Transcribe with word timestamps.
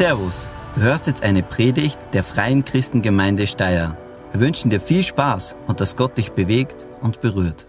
Servus, 0.00 0.48
du 0.76 0.80
hörst 0.80 1.08
jetzt 1.08 1.22
eine 1.22 1.42
Predigt 1.42 1.98
der 2.14 2.24
Freien 2.24 2.64
Christengemeinde 2.64 3.46
Steyr. 3.46 3.98
Wir 4.32 4.40
wünschen 4.40 4.70
dir 4.70 4.80
viel 4.80 5.02
Spaß 5.02 5.56
und 5.66 5.82
dass 5.82 5.94
Gott 5.94 6.16
dich 6.16 6.32
bewegt 6.32 6.86
und 7.02 7.20
berührt. 7.20 7.66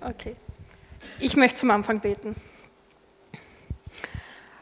Okay. 0.00 0.36
Ich 1.18 1.36
möchte 1.36 1.60
zum 1.60 1.70
Anfang 1.70 2.00
beten. 2.00 2.34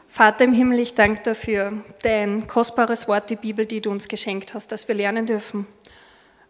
Vater 0.09 0.43
im 0.43 0.51
Himmel, 0.51 0.79
ich 0.79 0.93
danke 0.93 1.23
dir 1.23 1.35
für 1.35 1.71
dein 2.01 2.47
kostbares 2.47 3.07
Wort, 3.07 3.29
die 3.29 3.37
Bibel, 3.37 3.65
die 3.65 3.79
du 3.79 3.89
uns 3.89 4.09
geschenkt 4.09 4.53
hast, 4.53 4.73
dass 4.73 4.89
wir 4.89 4.95
lernen 4.95 5.25
dürfen. 5.25 5.65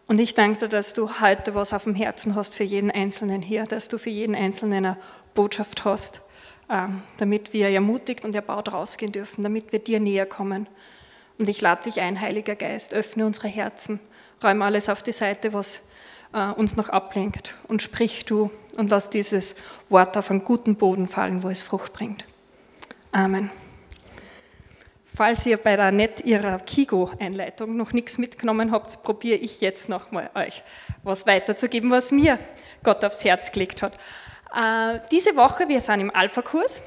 Und 0.08 0.18
ich 0.18 0.34
danke 0.34 0.58
dir, 0.58 0.68
dass 0.68 0.94
du 0.94 1.20
heute 1.20 1.54
was 1.54 1.72
auf 1.72 1.84
dem 1.84 1.94
Herzen 1.94 2.34
hast 2.34 2.56
für 2.56 2.64
jeden 2.64 2.90
Einzelnen 2.90 3.40
hier, 3.40 3.66
dass 3.66 3.86
du 3.86 3.98
für 3.98 4.10
jeden 4.10 4.34
Einzelnen 4.34 4.84
eine 4.84 4.96
Botschaft 5.32 5.84
hast, 5.84 6.22
damit 6.68 7.52
wir 7.52 7.68
ermutigt 7.68 8.24
und 8.24 8.34
erbaut 8.34 8.72
rausgehen 8.72 9.12
dürfen, 9.12 9.42
damit 9.42 9.72
wir 9.72 9.78
dir 9.78 10.00
näher 10.00 10.26
kommen. 10.26 10.66
Und 11.38 11.48
ich 11.48 11.60
lade 11.60 11.84
dich 11.84 12.00
ein, 12.00 12.20
Heiliger 12.20 12.54
Geist, 12.54 12.94
öffne 12.94 13.26
unsere 13.26 13.48
Herzen, 13.48 14.00
räume 14.42 14.64
alles 14.64 14.88
auf 14.88 15.02
die 15.02 15.12
Seite, 15.12 15.52
was 15.52 15.82
äh, 16.32 16.50
uns 16.50 16.76
noch 16.76 16.88
ablenkt 16.88 17.56
und 17.68 17.82
sprich 17.82 18.24
du 18.24 18.50
und 18.76 18.90
lass 18.90 19.10
dieses 19.10 19.56
Wort 19.88 20.16
auf 20.16 20.30
einen 20.30 20.44
guten 20.44 20.76
Boden 20.76 21.06
fallen, 21.08 21.42
wo 21.42 21.48
es 21.48 21.62
Frucht 21.62 21.92
bringt. 21.92 22.24
Amen. 23.12 23.50
Falls 25.04 25.46
ihr 25.46 25.58
bei 25.58 25.76
der 25.76 25.92
Net 25.92 26.24
ihrer 26.24 26.58
Kigo-Einleitung 26.58 27.76
noch 27.76 27.92
nichts 27.92 28.18
mitgenommen 28.18 28.72
habt, 28.72 29.04
probiere 29.04 29.38
ich 29.38 29.60
jetzt 29.60 29.88
nochmal 29.88 30.28
euch 30.34 30.64
was 31.04 31.24
weiterzugeben, 31.24 31.92
was 31.92 32.10
mir 32.10 32.38
Gott 32.82 33.04
aufs 33.04 33.24
Herz 33.24 33.52
gelegt 33.52 33.82
hat. 33.82 33.96
Äh, 34.54 35.00
diese 35.10 35.34
Woche, 35.36 35.68
wir 35.68 35.80
sind 35.80 36.00
im 36.00 36.14
Alpha-Kurs, 36.14 36.82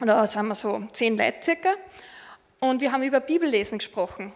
da 0.00 0.26
sind 0.26 0.46
wir 0.46 0.54
so 0.54 0.82
zehn 0.92 1.16
Leute 1.16 1.42
circa, 1.42 1.70
und 2.60 2.80
wir 2.80 2.92
haben 2.92 3.02
über 3.02 3.18
Bibellesen 3.18 3.78
gesprochen. 3.78 4.32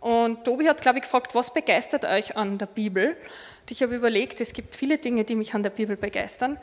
Und 0.00 0.44
Tobi 0.44 0.68
hat, 0.68 0.82
glaube 0.82 0.98
ich, 0.98 1.04
gefragt, 1.04 1.34
was 1.34 1.52
begeistert 1.52 2.04
euch 2.04 2.36
an 2.36 2.58
der 2.58 2.66
Bibel? 2.66 3.16
Und 3.60 3.70
ich 3.70 3.82
habe 3.82 3.94
überlegt, 3.94 4.40
es 4.40 4.52
gibt 4.52 4.74
viele 4.74 4.98
Dinge, 4.98 5.24
die 5.24 5.34
mich 5.34 5.54
an 5.54 5.62
der 5.62 5.70
Bibel 5.70 5.96
begeistern. 5.96 6.58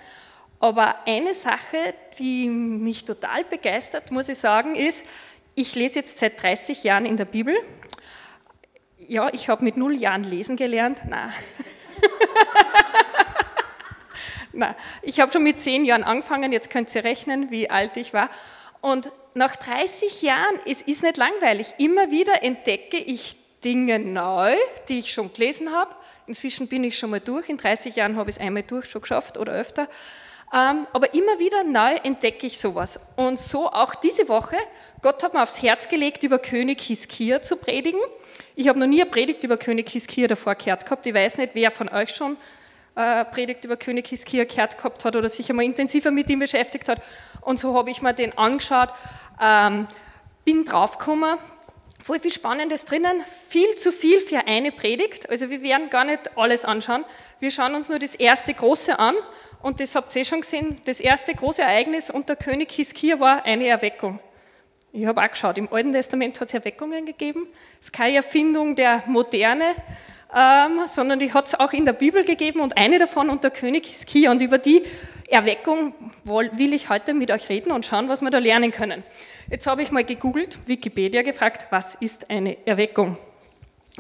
Aber 0.59 1.07
eine 1.07 1.33
Sache, 1.33 1.93
die 2.19 2.49
mich 2.49 3.05
total 3.05 3.43
begeistert, 3.43 4.11
muss 4.11 4.29
ich 4.29 4.37
sagen, 4.37 4.75
ist, 4.75 5.05
ich 5.55 5.73
lese 5.75 5.99
jetzt 5.99 6.19
seit 6.19 6.41
30 6.41 6.83
Jahren 6.83 7.05
in 7.05 7.17
der 7.17 7.25
Bibel. 7.25 7.55
Ja, 8.99 9.29
ich 9.33 9.49
habe 9.49 9.63
mit 9.63 9.77
null 9.77 9.95
Jahren 9.95 10.23
lesen 10.23 10.55
gelernt. 10.55 11.01
Nein. 11.07 11.31
Nein. 14.57 14.73
Ich 15.03 15.19
habe 15.19 15.31
schon 15.31 15.43
mit 15.43 15.61
zehn 15.61 15.85
Jahren 15.85 16.03
angefangen, 16.03 16.51
jetzt 16.51 16.71
könnt 16.71 16.93
ihr 16.95 17.03
rechnen, 17.03 17.51
wie 17.51 17.69
alt 17.69 17.95
ich 17.95 18.11
war. 18.11 18.31
Und 18.81 19.11
nach 19.35 19.55
30 19.55 20.23
Jahren, 20.23 20.59
es 20.65 20.81
ist 20.81 21.03
nicht 21.03 21.17
langweilig, 21.17 21.75
immer 21.77 22.09
wieder 22.09 22.41
entdecke 22.41 22.97
ich 22.97 23.37
Dinge 23.63 23.99
neu, 23.99 24.55
die 24.89 24.99
ich 24.99 25.13
schon 25.13 25.31
gelesen 25.31 25.71
habe. 25.71 25.95
Inzwischen 26.25 26.67
bin 26.67 26.83
ich 26.83 26.97
schon 26.97 27.11
mal 27.11 27.19
durch, 27.19 27.49
in 27.49 27.57
30 27.57 27.95
Jahren 27.95 28.15
habe 28.17 28.31
ich 28.31 28.37
es 28.37 28.41
einmal 28.41 28.63
durch 28.63 28.89
schon 28.89 29.01
geschafft 29.01 29.37
oder 29.37 29.53
öfter. 29.53 29.87
Ähm, 30.51 30.87
aber 30.91 31.13
immer 31.13 31.37
wieder 31.37 31.63
neu 31.63 31.93
entdecke 32.03 32.47
ich 32.47 32.57
sowas. 32.57 32.99
Und 33.15 33.37
so 33.37 33.67
auch 33.67 33.93
diese 33.93 34.27
Woche. 34.27 34.57
Gott 35.03 35.21
hat 35.21 35.35
mir 35.35 35.43
aufs 35.43 35.61
Herz 35.61 35.87
gelegt, 35.87 36.23
über 36.23 36.39
König 36.39 36.81
Hiskia 36.81 37.43
zu 37.43 37.57
predigen. 37.57 37.99
Ich 38.55 38.67
habe 38.69 38.79
noch 38.79 38.87
nie 38.87 39.01
eine 39.01 39.11
Predigt 39.11 39.43
über 39.43 39.57
König 39.57 39.87
Hiskia 39.89 40.25
davor 40.27 40.55
gehört 40.55 40.85
gehabt. 40.85 41.05
Ich 41.05 41.13
weiß 41.13 41.37
nicht, 41.37 41.51
wer 41.53 41.69
von 41.69 41.89
euch 41.89 42.09
schon 42.09 42.37
äh, 42.97 43.25
Predigt 43.25 43.63
über 43.63 43.77
König 43.77 44.07
Hiskia 44.07 44.45
gehört 44.45 44.77
gehabt 44.77 45.05
hat 45.05 45.15
oder 45.15 45.29
sich 45.29 45.49
einmal 45.49 45.65
intensiver 45.65 46.09
mit 46.09 46.29
ihm 46.29 46.39
beschäftigt 46.39 46.89
hat. 46.89 47.01
Und 47.41 47.59
so 47.59 47.75
habe 47.75 47.91
ich 47.91 48.01
mir 48.01 48.13
den 48.13 48.35
angeschaut, 48.37 48.89
ähm, 49.39 49.87
bin 50.43 50.65
draufgekommen, 50.65 51.37
voll 52.01 52.19
viel 52.19 52.31
Spannendes 52.31 52.85
drinnen, 52.85 53.23
viel 53.49 53.75
zu 53.75 53.91
viel 53.91 54.19
für 54.19 54.47
eine 54.47 54.71
Predigt. 54.71 55.29
Also 55.29 55.49
wir 55.49 55.61
werden 55.61 55.89
gar 55.91 56.05
nicht 56.05 56.37
alles 56.37 56.65
anschauen. 56.65 57.05
Wir 57.39 57.51
schauen 57.51 57.75
uns 57.75 57.87
nur 57.87 57.99
das 57.99 58.15
erste 58.15 58.53
große 58.53 58.97
an 58.97 59.15
und 59.61 59.79
das 59.79 59.93
habt 59.93 60.15
ihr 60.15 60.25
schon 60.25 60.41
gesehen, 60.41 60.81
das 60.85 60.99
erste 60.99 61.35
große 61.35 61.61
Ereignis 61.61 62.09
unter 62.09 62.35
König 62.35 62.71
Hiskia 62.71 63.19
war 63.19 63.45
eine 63.45 63.67
Erweckung. 63.67 64.19
Ich 64.91 65.05
habe 65.05 65.21
auch 65.21 65.29
geschaut, 65.29 65.59
im 65.59 65.71
Alten 65.71 65.91
Testament 65.91 66.39
hat 66.41 66.47
es 66.47 66.53
Erweckungen 66.55 67.05
gegeben. 67.05 67.47
Es 67.79 67.87
ist 67.87 67.93
keine 67.93 68.15
Erfindung 68.15 68.75
der 68.75 69.03
Moderne, 69.05 69.75
ähm, 70.35 70.81
sondern 70.87 71.19
die 71.19 71.33
hat 71.33 71.47
es 71.47 71.59
auch 71.59 71.73
in 71.73 71.85
der 71.85 71.93
Bibel 71.93 72.23
gegeben 72.25 72.59
und 72.59 72.77
eine 72.77 72.99
davon 72.99 73.29
unter 73.29 73.49
König 73.49 73.85
Hiskia. 73.85 74.31
Und 74.31 74.41
über 74.41 74.57
die 74.57 74.83
Erweckung 75.29 75.93
will 76.23 76.73
ich 76.73 76.89
heute 76.89 77.13
mit 77.13 77.31
euch 77.31 77.49
reden 77.49 77.71
und 77.71 77.85
schauen, 77.85 78.09
was 78.09 78.21
wir 78.21 78.29
da 78.29 78.37
lernen 78.37 78.71
können. 78.71 79.03
Jetzt 79.49 79.67
habe 79.67 79.81
ich 79.81 79.91
mal 79.91 80.03
gegoogelt, 80.03 80.57
Wikipedia 80.67 81.21
gefragt, 81.21 81.67
was 81.69 81.95
ist 81.95 82.29
eine 82.29 82.57
Erweckung? 82.65 83.17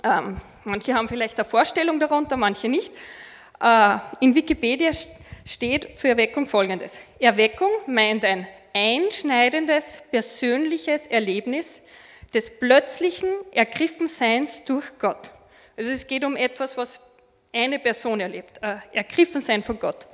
Ähm, 0.03 0.37
manche 0.65 0.93
haben 0.93 1.07
vielleicht 1.07 1.39
eine 1.39 1.47
Vorstellung 1.47 1.99
darunter, 1.99 2.37
manche 2.37 2.67
nicht. 2.67 2.91
Äh, 3.61 3.97
in 4.19 4.35
Wikipedia 4.35 4.91
steht 5.45 5.97
zur 5.97 6.11
Erweckung 6.11 6.45
Folgendes. 6.45 6.99
Erweckung 7.19 7.69
meint 7.87 8.25
ein 8.25 8.47
einschneidendes 8.73 10.03
persönliches 10.11 11.07
Erlebnis 11.07 11.81
des 12.33 12.59
plötzlichen 12.59 13.29
Ergriffenseins 13.51 14.65
durch 14.65 14.85
Gott. 14.99 15.31
Also 15.77 15.91
es 15.91 16.07
geht 16.07 16.25
um 16.25 16.35
etwas, 16.35 16.75
was 16.75 16.99
eine 17.53 17.79
Person 17.79 18.19
erlebt, 18.19 18.59
äh, 18.61 18.77
Ergriffensein 18.93 19.63
von 19.63 19.79
Gott. 19.79 20.07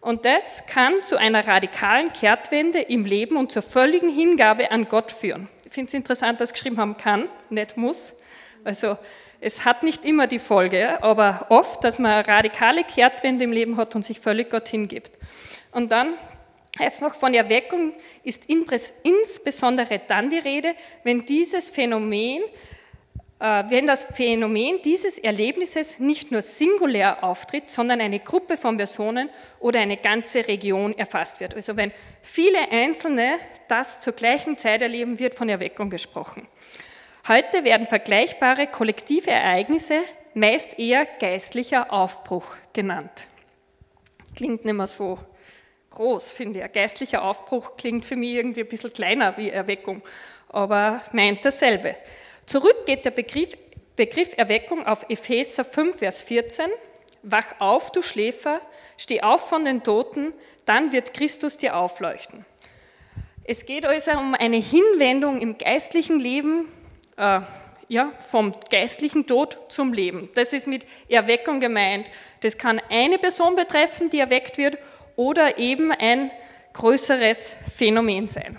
Und 0.00 0.24
das 0.24 0.66
kann 0.66 1.02
zu 1.02 1.18
einer 1.18 1.46
radikalen 1.46 2.12
Kehrtwende 2.12 2.80
im 2.80 3.04
Leben 3.04 3.36
und 3.36 3.52
zur 3.52 3.62
völligen 3.62 4.10
Hingabe 4.10 4.70
an 4.70 4.88
Gott 4.88 5.12
führen. 5.12 5.48
Ich 5.64 5.72
finde 5.72 5.88
es 5.88 5.94
interessant, 5.94 6.40
dass 6.40 6.52
geschrieben 6.52 6.78
haben 6.78 6.96
kann, 6.96 7.28
nicht 7.48 7.76
muss. 7.76 8.16
Also 8.64 8.98
es 9.40 9.64
hat 9.64 9.82
nicht 9.82 10.04
immer 10.04 10.26
die 10.26 10.38
Folge, 10.38 11.02
aber 11.02 11.46
oft, 11.50 11.84
dass 11.84 11.98
man 11.98 12.12
eine 12.12 12.28
radikale 12.28 12.84
Kehrtwende 12.84 13.44
im 13.44 13.52
Leben 13.52 13.76
hat 13.76 13.94
und 13.94 14.04
sich 14.04 14.20
völlig 14.20 14.50
Gott 14.50 14.68
hingibt. 14.68 15.12
Und 15.72 15.92
dann 15.92 16.14
Jetzt 16.80 17.02
noch 17.02 17.14
von 17.14 17.32
Erweckung 17.34 17.92
ist 18.24 18.46
insbesondere 18.48 20.00
dann 20.08 20.28
die 20.28 20.38
Rede, 20.38 20.74
wenn 21.04 21.24
dieses 21.24 21.70
Phänomen, 21.70 22.42
wenn 23.44 23.86
das 23.86 24.04
Phänomen 24.04 24.80
dieses 24.82 25.18
Erlebnisses 25.18 25.98
nicht 25.98 26.32
nur 26.32 26.40
singulär 26.40 27.22
auftritt, 27.22 27.68
sondern 27.68 28.00
eine 28.00 28.20
Gruppe 28.20 28.56
von 28.56 28.78
Personen 28.78 29.28
oder 29.60 29.80
eine 29.80 29.98
ganze 29.98 30.48
Region 30.48 30.96
erfasst 30.96 31.40
wird. 31.40 31.54
Also 31.54 31.76
wenn 31.76 31.92
viele 32.22 32.70
Einzelne 32.70 33.38
das 33.68 34.00
zur 34.00 34.14
gleichen 34.14 34.56
Zeit 34.56 34.80
erleben, 34.80 35.18
wird 35.18 35.34
von 35.34 35.50
Erweckung 35.50 35.90
gesprochen. 35.90 36.48
Heute 37.28 37.64
werden 37.64 37.86
vergleichbare 37.86 38.66
kollektive 38.66 39.30
Ereignisse 39.30 40.02
meist 40.32 40.78
eher 40.78 41.06
geistlicher 41.20 41.92
Aufbruch 41.92 42.56
genannt. 42.72 43.28
Klingt 44.34 44.64
nicht 44.64 44.74
mehr 44.74 44.86
so 44.86 45.18
groß, 45.90 46.32
finde 46.32 46.64
ich. 46.64 46.72
Geistlicher 46.72 47.22
Aufbruch 47.22 47.76
klingt 47.76 48.04
für 48.04 48.16
mich 48.16 48.30
irgendwie 48.30 48.60
ein 48.60 48.68
bisschen 48.68 48.92
kleiner 48.92 49.36
wie 49.36 49.50
Erweckung, 49.50 50.02
aber 50.48 51.02
meint 51.12 51.44
dasselbe. 51.44 51.94
Zurück 52.46 52.86
geht 52.86 53.04
der 53.04 53.10
Begriff, 53.10 53.50
Begriff 53.96 54.36
Erweckung 54.36 54.86
auf 54.86 55.06
Epheser 55.08 55.64
5, 55.64 55.98
Vers 55.98 56.22
14. 56.22 56.66
Wach 57.22 57.46
auf, 57.58 57.90
du 57.90 58.02
Schläfer, 58.02 58.60
steh 58.98 59.22
auf 59.22 59.48
von 59.48 59.64
den 59.64 59.82
Toten, 59.82 60.34
dann 60.66 60.92
wird 60.92 61.14
Christus 61.14 61.56
dir 61.56 61.76
aufleuchten. 61.76 62.44
Es 63.44 63.66
geht 63.66 63.86
also 63.86 64.12
um 64.12 64.34
eine 64.34 64.56
Hinwendung 64.56 65.40
im 65.40 65.56
geistlichen 65.56 66.20
Leben 66.20 66.68
äh, 67.16 67.40
ja, 67.88 68.10
vom 68.12 68.52
geistlichen 68.70 69.26
Tod 69.26 69.58
zum 69.68 69.92
Leben. 69.92 70.30
Das 70.34 70.52
ist 70.52 70.66
mit 70.66 70.86
Erweckung 71.08 71.60
gemeint. 71.60 72.10
Das 72.40 72.58
kann 72.58 72.80
eine 72.90 73.18
Person 73.18 73.54
betreffen, 73.54 74.10
die 74.10 74.20
erweckt 74.20 74.58
wird, 74.58 74.78
oder 75.16 75.58
eben 75.58 75.92
ein 75.92 76.30
größeres 76.72 77.54
Phänomen 77.74 78.26
sein. 78.26 78.58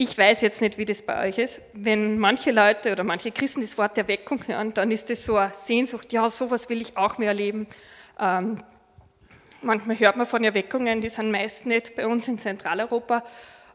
Ich 0.00 0.16
weiß 0.16 0.42
jetzt 0.42 0.62
nicht, 0.62 0.78
wie 0.78 0.84
das 0.84 1.02
bei 1.02 1.28
euch 1.28 1.38
ist. 1.38 1.60
Wenn 1.72 2.20
manche 2.20 2.52
Leute 2.52 2.92
oder 2.92 3.02
manche 3.02 3.32
Christen 3.32 3.62
das 3.62 3.76
Wort 3.76 3.98
Erweckung 3.98 4.46
hören, 4.46 4.72
dann 4.72 4.92
ist 4.92 5.10
das 5.10 5.24
so 5.24 5.34
eine 5.34 5.52
Sehnsucht, 5.52 6.12
ja, 6.12 6.28
sowas 6.28 6.68
will 6.68 6.80
ich 6.80 6.96
auch 6.96 7.18
mehr 7.18 7.30
erleben. 7.30 7.66
Ähm, 8.20 8.58
manchmal 9.60 9.98
hört 9.98 10.14
man 10.14 10.24
von 10.24 10.44
Erweckungen, 10.44 11.00
die 11.00 11.08
sind 11.08 11.32
meist 11.32 11.66
nicht 11.66 11.96
bei 11.96 12.06
uns 12.06 12.28
in 12.28 12.38
Zentraleuropa, 12.38 13.24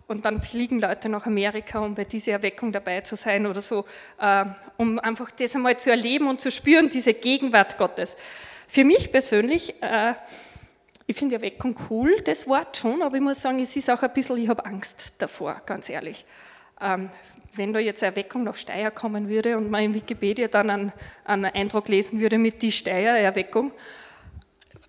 und 0.07 0.23
dann 0.23 0.41
fliegen 0.41 0.79
Leute 0.79 1.09
nach 1.09 1.25
Amerika, 1.25 1.79
um 1.79 1.93
bei 1.93 2.05
dieser 2.05 2.33
Erweckung 2.33 2.71
dabei 2.71 3.01
zu 3.01 3.17
sein 3.17 3.45
oder 3.45 3.61
so, 3.61 3.83
äh, 4.17 4.45
um 4.77 4.99
einfach 4.99 5.29
das 5.31 5.55
einmal 5.55 5.77
zu 5.77 5.89
erleben 5.89 6.27
und 6.27 6.39
zu 6.39 6.51
spüren, 6.51 6.87
diese 6.87 7.13
Gegenwart 7.13 7.77
Gottes. 7.77 8.15
Für 8.67 8.85
mich 8.85 9.11
persönlich, 9.11 9.81
äh, 9.81 10.13
ich 11.05 11.15
finde 11.15 11.35
Erweckung 11.35 11.75
cool, 11.89 12.15
das 12.23 12.47
Wort 12.47 12.77
schon, 12.77 13.01
aber 13.01 13.15
ich 13.15 13.21
muss 13.21 13.41
sagen, 13.41 13.59
es 13.59 13.75
ist 13.75 13.89
auch 13.89 14.01
ein 14.01 14.13
bisschen, 14.13 14.37
ich 14.37 14.47
habe 14.47 14.65
Angst 14.65 15.13
davor, 15.17 15.61
ganz 15.65 15.89
ehrlich. 15.89 16.25
Ähm, 16.79 17.09
wenn 17.55 17.73
da 17.73 17.79
jetzt 17.79 18.01
Erweckung 18.01 18.43
nach 18.43 18.55
Steyr 18.55 18.89
kommen 18.89 19.29
würde 19.29 19.57
und 19.57 19.69
man 19.69 19.83
in 19.83 19.93
Wikipedia 19.93 20.47
dann 20.47 20.69
einen, 20.69 20.93
einen 21.25 21.45
Eindruck 21.45 21.87
lesen 21.87 22.19
würde 22.19 22.37
mit 22.37 22.61
die 22.61 22.71
Steyr-Erweckung, 22.71 23.71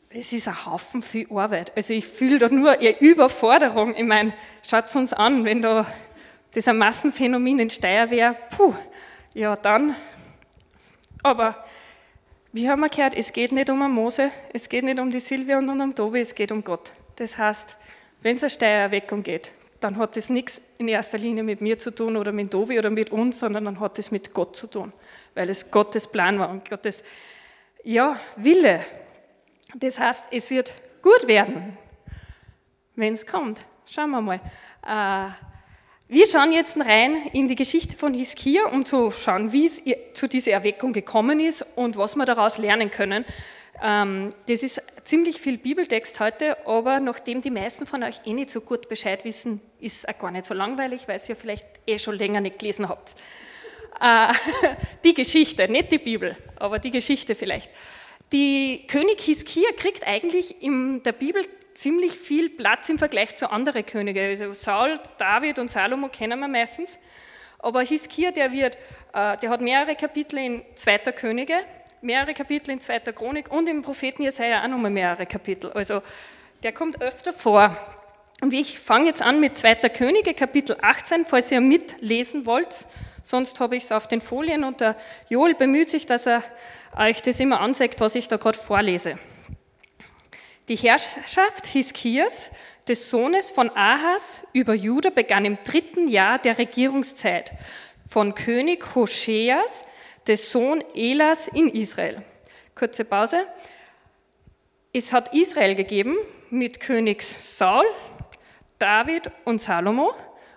es 0.09 0.33
ist 0.33 0.47
ein 0.47 0.65
Haufen 0.65 1.03
viel 1.03 1.27
Arbeit. 1.31 1.73
Also 1.77 1.93
ich 1.93 2.07
fühle 2.07 2.39
da 2.39 2.49
nur 2.49 2.71
eine 2.71 3.01
Überforderung. 3.01 3.97
Ich 3.97 4.05
meine, 4.05 4.33
schaut 4.67 4.95
uns 4.95 5.13
an, 5.13 5.45
wenn 5.45 5.61
da 5.61 5.87
das 6.53 6.69
ein 6.69 6.79
Massenphänomen 6.79 7.59
in 7.59 7.71
Steyr 7.71 8.11
wäre, 8.11 8.37
puh, 8.57 8.75
ja 9.35 9.57
dann. 9.57 9.97
Aber 11.23 11.65
wie 12.55 12.69
haben 12.69 12.81
wir 12.83 12.89
gehört, 12.89 13.17
es 13.17 13.33
geht 13.33 13.51
nicht 13.51 13.69
um 13.69 13.83
einen 13.83 13.93
Mose, 13.93 14.31
es 14.53 14.69
geht 14.69 14.85
nicht 14.85 15.01
um 15.01 15.11
die 15.11 15.19
Silvia 15.19 15.59
und 15.59 15.69
um 15.69 15.93
Tobi, 15.93 16.21
es 16.21 16.37
geht 16.37 16.53
um 16.53 16.63
Gott. 16.63 16.93
Das 17.17 17.37
heißt, 17.37 17.75
wenn 18.23 18.37
es 18.37 18.45
eine 18.45 18.51
Steuererweckung 18.51 19.25
geht, 19.25 19.51
dann 19.81 19.97
hat 19.97 20.17
das 20.17 20.31
nichts 20.31 20.63
in 20.79 20.87
erster 20.87 21.19
Linie 21.19 21.43
mit 21.43 21.61
mir 21.61 21.81
zu 21.81 21.93
tun 21.93 22.17
oder 22.17 22.31
mit 22.31 22.53
Tobi 22.53 22.79
oder 22.79 22.91
mit 22.91 23.11
uns, 23.11 23.41
sondern 23.41 23.65
dann 23.65 23.81
hat 23.81 23.99
es 23.99 24.13
mit 24.13 24.33
Gott 24.33 24.55
zu 24.55 24.69
tun, 24.69 24.93
weil 25.35 25.51
es 25.51 25.69
Gottes 25.73 26.07
Plan 26.07 26.39
war 26.39 26.49
und 26.49 26.71
Gottes 26.71 27.03
ja, 27.83 28.21
Wille. 28.37 28.85
Das 29.75 29.99
heißt, 29.99 30.27
es 30.31 30.49
wird 30.49 30.75
gut 31.03 31.27
werden, 31.27 31.77
wenn 32.95 33.15
es 33.15 33.27
kommt. 33.27 33.67
Schauen 33.91 34.11
wir 34.11 34.21
mal. 34.21 34.41
Äh, 34.87 35.54
wir 36.09 36.27
schauen 36.27 36.53
jetzt 36.53 36.79
rein 36.79 37.17
in 37.33 37.49
die 37.49 37.55
Geschichte 37.55 37.97
von 37.97 38.13
Hiskia, 38.13 38.67
um 38.67 38.85
zu 38.85 39.11
schauen, 39.11 39.53
wie 39.53 39.65
es 39.65 39.83
zu 40.13 40.29
dieser 40.29 40.53
Erweckung 40.53 40.93
gekommen 40.93 41.41
ist 41.41 41.65
und 41.77 41.97
was 41.97 42.15
wir 42.15 42.27
daraus 42.27 42.59
lernen 42.59 42.91
können. 42.91 43.25
Ähm, 43.83 44.35
das 44.47 44.63
ist 44.63 44.83
ziemlich 45.05 45.41
viel 45.41 45.57
Bibeltext 45.57 46.21
heute, 46.21 46.67
aber 46.67 47.01
nachdem 47.01 47.41
die 47.41 47.51
meisten 47.51 47.87
von 47.87 48.03
euch 48.03 48.21
eh 48.27 48.35
nicht 48.35 48.51
so 48.51 48.61
gut 48.61 48.89
Bescheid 48.89 49.25
wissen, 49.25 49.63
ist 49.81 49.99
es 49.99 50.05
auch 50.07 50.19
gar 50.19 50.31
nicht 50.31 50.45
so 50.45 50.53
langweilig, 50.53 51.09
weil 51.09 51.21
ihr 51.27 51.37
vielleicht 51.37 51.67
eh 51.87 51.99
schon 51.99 52.17
länger 52.17 52.43
nicht 52.43 52.59
gelesen 52.59 52.89
habt. 52.89 53.17
Äh, 53.99 54.35
die 55.05 55.15
Geschichte, 55.15 55.69
nicht 55.69 55.91
die 55.91 55.99
Bibel, 55.99 56.37
aber 56.57 56.79
die 56.79 56.91
Geschichte 56.91 57.35
vielleicht. 57.35 57.71
Die 58.31 58.87
König 58.89 59.23
Hiskia 59.23 59.71
kriegt 59.77 60.07
eigentlich 60.07 60.63
in 60.63 61.03
der 61.03 61.13
Bibel 61.13 61.47
ziemlich 61.75 62.13
viel 62.13 62.51
Platz 62.51 62.89
im 62.89 62.99
Vergleich 62.99 63.35
zu 63.35 63.51
anderen 63.51 63.85
Königen. 63.85 64.25
Also 64.25 64.53
Saul, 64.53 65.01
David 65.19 65.59
und 65.59 65.71
Salomo 65.71 66.09
kennen 66.09 66.39
wir 66.41 66.49
meistens. 66.49 66.99
Aber 67.59 67.83
Hiskia, 67.83 68.31
der, 68.31 68.53
wird, 68.53 68.77
äh, 69.13 69.37
der 69.39 69.51
hat 69.51 69.61
mehrere 69.61 69.97
Kapitel 69.97 70.39
in 70.39 70.63
Zweiter 70.75 71.13
Könige, 71.13 71.55
mehrere 72.03 72.35
Kapitel 72.35 72.71
in 72.71 72.81
Zweiter 72.81 73.13
Chronik 73.13 73.51
und 73.51 73.69
im 73.69 73.83
Propheten 73.83 74.23
Jesaja 74.23 74.63
auch 74.63 74.69
nochmal 74.69 74.91
mehrere 74.91 75.27
Kapitel. 75.27 75.73
Also 75.73 76.03
der 76.63 76.73
kommt 76.73 77.01
öfter 77.01 77.33
vor. 77.33 77.77
Und 78.43 78.53
ich 78.53 78.79
fange 78.79 79.07
jetzt 79.07 79.23
an 79.23 79.41
mit 79.41 79.57
Zweiter 79.57 79.89
Könige, 79.89 80.35
Kapitel 80.35 80.77
18, 80.81 81.25
falls 81.25 81.51
ihr 81.51 81.61
mitlesen 81.61 82.47
wollt. 82.47 82.87
Sonst 83.23 83.59
habe 83.61 83.77
ich 83.77 83.85
es 83.85 83.93
auf 83.93 84.07
den 84.07 84.21
Folien 84.21 84.65
und 84.65 84.81
der 84.81 84.97
Joel 85.31 85.55
bemüht 85.55 85.89
sich, 85.89 86.05
dass 86.05 86.27
er 86.27 86.43
euch 86.97 87.23
das 87.23 87.41
immer 87.41 87.61
anzeigt, 87.61 88.01
was 88.01 88.15
ich 88.15 88.29
da 88.29 88.37
gerade 88.37 88.59
vorlese. 88.59 89.19
Die 90.69 90.77
Herrschaft 90.77 91.67
Hiskias, 91.67 92.51
des 92.89 93.11
Sohnes 93.11 93.51
von 93.51 93.69
Ahas, 93.77 94.47
über 94.55 94.73
Juda 94.73 95.11
begann 95.11 95.45
im 95.45 95.59
dritten 95.63 96.09
Jahr 96.09 96.39
der 96.39 96.57
Regierungszeit 96.57 97.53
von 98.07 98.35
König 98.35 98.95
Hoscheas, 98.95 99.85
des 100.27 100.51
Sohn 100.51 100.83
Elas 100.95 101.49
in 101.49 101.69
Israel. 101.69 102.23
Kurze 102.75 103.05
Pause. 103.05 103.47
Es 104.91 105.13
hat 105.13 105.35
Israel 105.35 105.75
gegeben 105.75 106.17
mit 106.49 106.81
König 106.81 107.23
Saul, 107.23 107.85
David 108.79 109.31
und 109.45 109.61
Salomo. 109.61 110.15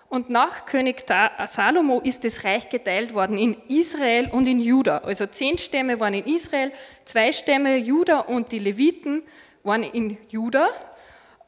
Und 0.08 0.30
nach 0.30 0.64
König 0.64 1.04
Salomo 1.46 2.00
ist 2.00 2.24
das 2.24 2.44
Reich 2.44 2.70
geteilt 2.70 3.12
worden 3.12 3.36
in 3.36 3.58
Israel 3.68 4.30
und 4.30 4.46
in 4.46 4.58
Juda. 4.58 4.98
Also 4.98 5.26
zehn 5.26 5.58
Stämme 5.58 6.00
waren 6.00 6.14
in 6.14 6.24
Israel, 6.24 6.72
zwei 7.04 7.30
Stämme 7.30 7.76
Juda 7.76 8.20
und 8.20 8.52
die 8.52 8.58
Leviten 8.58 9.22
waren 9.68 9.84
in 9.84 10.18
Juda. 10.28 10.68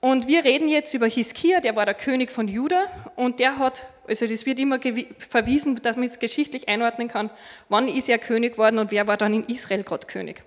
Und 0.01 0.29
wir 0.29 0.45
reden 0.45 0.69
jetzt 0.69 0.95
über 0.95 1.07
Hiskia, 1.07 1.61
der 1.61 1.77
war 1.77 1.85
der 1.85 1.95
König 1.95 2.31
von 2.31 2.49
Juda 2.49 2.87
und 3.17 3.39
der 3.39 3.59
hat, 3.59 3.87
also 4.09 4.27
das 4.27 4.47
wird 4.47 4.59
immer 4.59 4.79
verwiesen, 5.19 5.77
dass 5.83 5.97
man 5.97 6.09
es 6.09 6.19
geschichtlich 6.19 6.69
einordnen 6.69 7.09
kann, 7.09 7.29
wann 7.69 7.87
ist 7.87 8.09
er 8.09 8.19
König 8.19 8.53
geworden 8.53 8.79
und 8.79 8.93
wer 8.93 9.07
war 9.07 9.19
dann 9.19 9.35
in 9.35 9.45
Israel 9.45 9.83
gerade 9.83 10.07
König. 10.07 10.43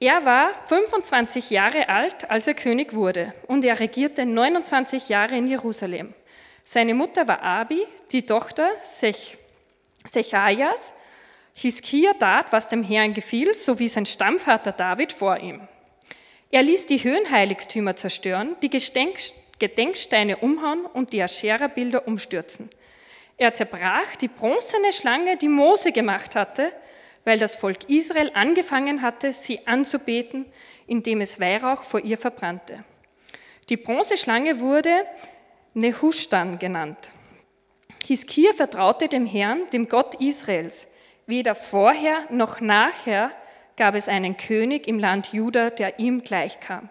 Er 0.00 0.24
war 0.24 0.52
25 0.66 1.50
Jahre 1.50 1.88
alt, 1.88 2.28
als 2.28 2.48
er 2.48 2.54
König 2.54 2.94
wurde 2.94 3.32
und 3.46 3.64
er 3.64 3.78
regierte 3.78 4.26
29 4.26 5.08
Jahre 5.08 5.36
in 5.36 5.46
Jerusalem. 5.46 6.12
Seine 6.64 6.94
Mutter 6.94 7.28
war 7.28 7.42
Abi, 7.42 7.86
die 8.10 8.26
Tochter 8.26 8.68
Sech, 8.80 9.38
Sechajas. 10.04 10.92
Hiskia 11.54 12.12
tat, 12.12 12.52
was 12.52 12.66
dem 12.68 12.82
Herrn 12.82 13.14
gefiel, 13.14 13.54
so 13.54 13.78
wie 13.78 13.88
sein 13.88 14.04
Stammvater 14.04 14.72
David 14.72 15.12
vor 15.12 15.38
ihm. 15.38 15.66
Er 16.50 16.62
ließ 16.62 16.86
die 16.86 17.02
Höhenheiligtümer 17.02 17.96
zerstören, 17.96 18.56
die 18.62 18.70
Gedenksteine 18.70 20.36
umhauen 20.38 20.86
und 20.86 21.12
die 21.12 21.22
Aschera-Bilder 21.22 22.06
umstürzen. 22.06 22.70
Er 23.36 23.52
zerbrach 23.52 24.16
die 24.16 24.28
bronzene 24.28 24.92
Schlange, 24.92 25.36
die 25.36 25.48
Mose 25.48 25.92
gemacht 25.92 26.34
hatte, 26.34 26.72
weil 27.24 27.38
das 27.38 27.56
Volk 27.56 27.88
Israel 27.88 28.30
angefangen 28.34 29.02
hatte, 29.02 29.32
sie 29.32 29.66
anzubeten, 29.66 30.46
indem 30.86 31.20
es 31.20 31.40
Weihrauch 31.40 31.82
vor 31.82 32.00
ihr 32.00 32.16
verbrannte. 32.16 32.84
Die 33.68 33.76
Bronzeschlange 33.76 34.60
wurde 34.60 35.04
Nehushtan 35.74 36.58
genannt. 36.58 37.10
Hiskia 38.06 38.52
vertraute 38.52 39.08
dem 39.08 39.26
Herrn, 39.26 39.68
dem 39.72 39.88
Gott 39.88 40.14
Israels. 40.20 40.86
Weder 41.26 41.56
vorher 41.56 42.24
noch 42.30 42.60
nachher 42.60 43.32
gab 43.76 43.94
es 43.94 44.08
einen 44.08 44.36
König 44.36 44.88
im 44.88 44.98
Land 44.98 45.32
Juda, 45.32 45.70
der 45.70 45.98
ihm 45.98 46.22
gleichkam. 46.22 46.88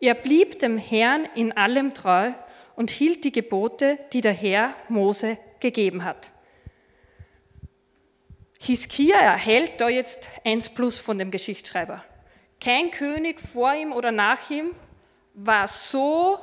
Er 0.00 0.14
blieb 0.14 0.58
dem 0.60 0.78
Herrn 0.78 1.28
in 1.34 1.56
allem 1.56 1.92
treu 1.92 2.32
und 2.76 2.90
hielt 2.90 3.24
die 3.24 3.32
Gebote, 3.32 3.98
die 4.12 4.20
der 4.20 4.32
Herr 4.32 4.74
Mose 4.88 5.38
gegeben 5.60 6.04
hat. 6.04 6.30
Hiskia 8.60 9.16
erhält 9.16 9.80
da 9.80 9.88
jetzt 9.88 10.28
eins 10.44 10.68
plus 10.68 10.98
von 10.98 11.18
dem 11.18 11.30
Geschichtsschreiber. 11.30 12.04
Kein 12.60 12.90
König 12.90 13.40
vor 13.40 13.72
ihm 13.74 13.92
oder 13.92 14.10
nach 14.10 14.50
ihm 14.50 14.72
war 15.34 15.68
so 15.68 16.38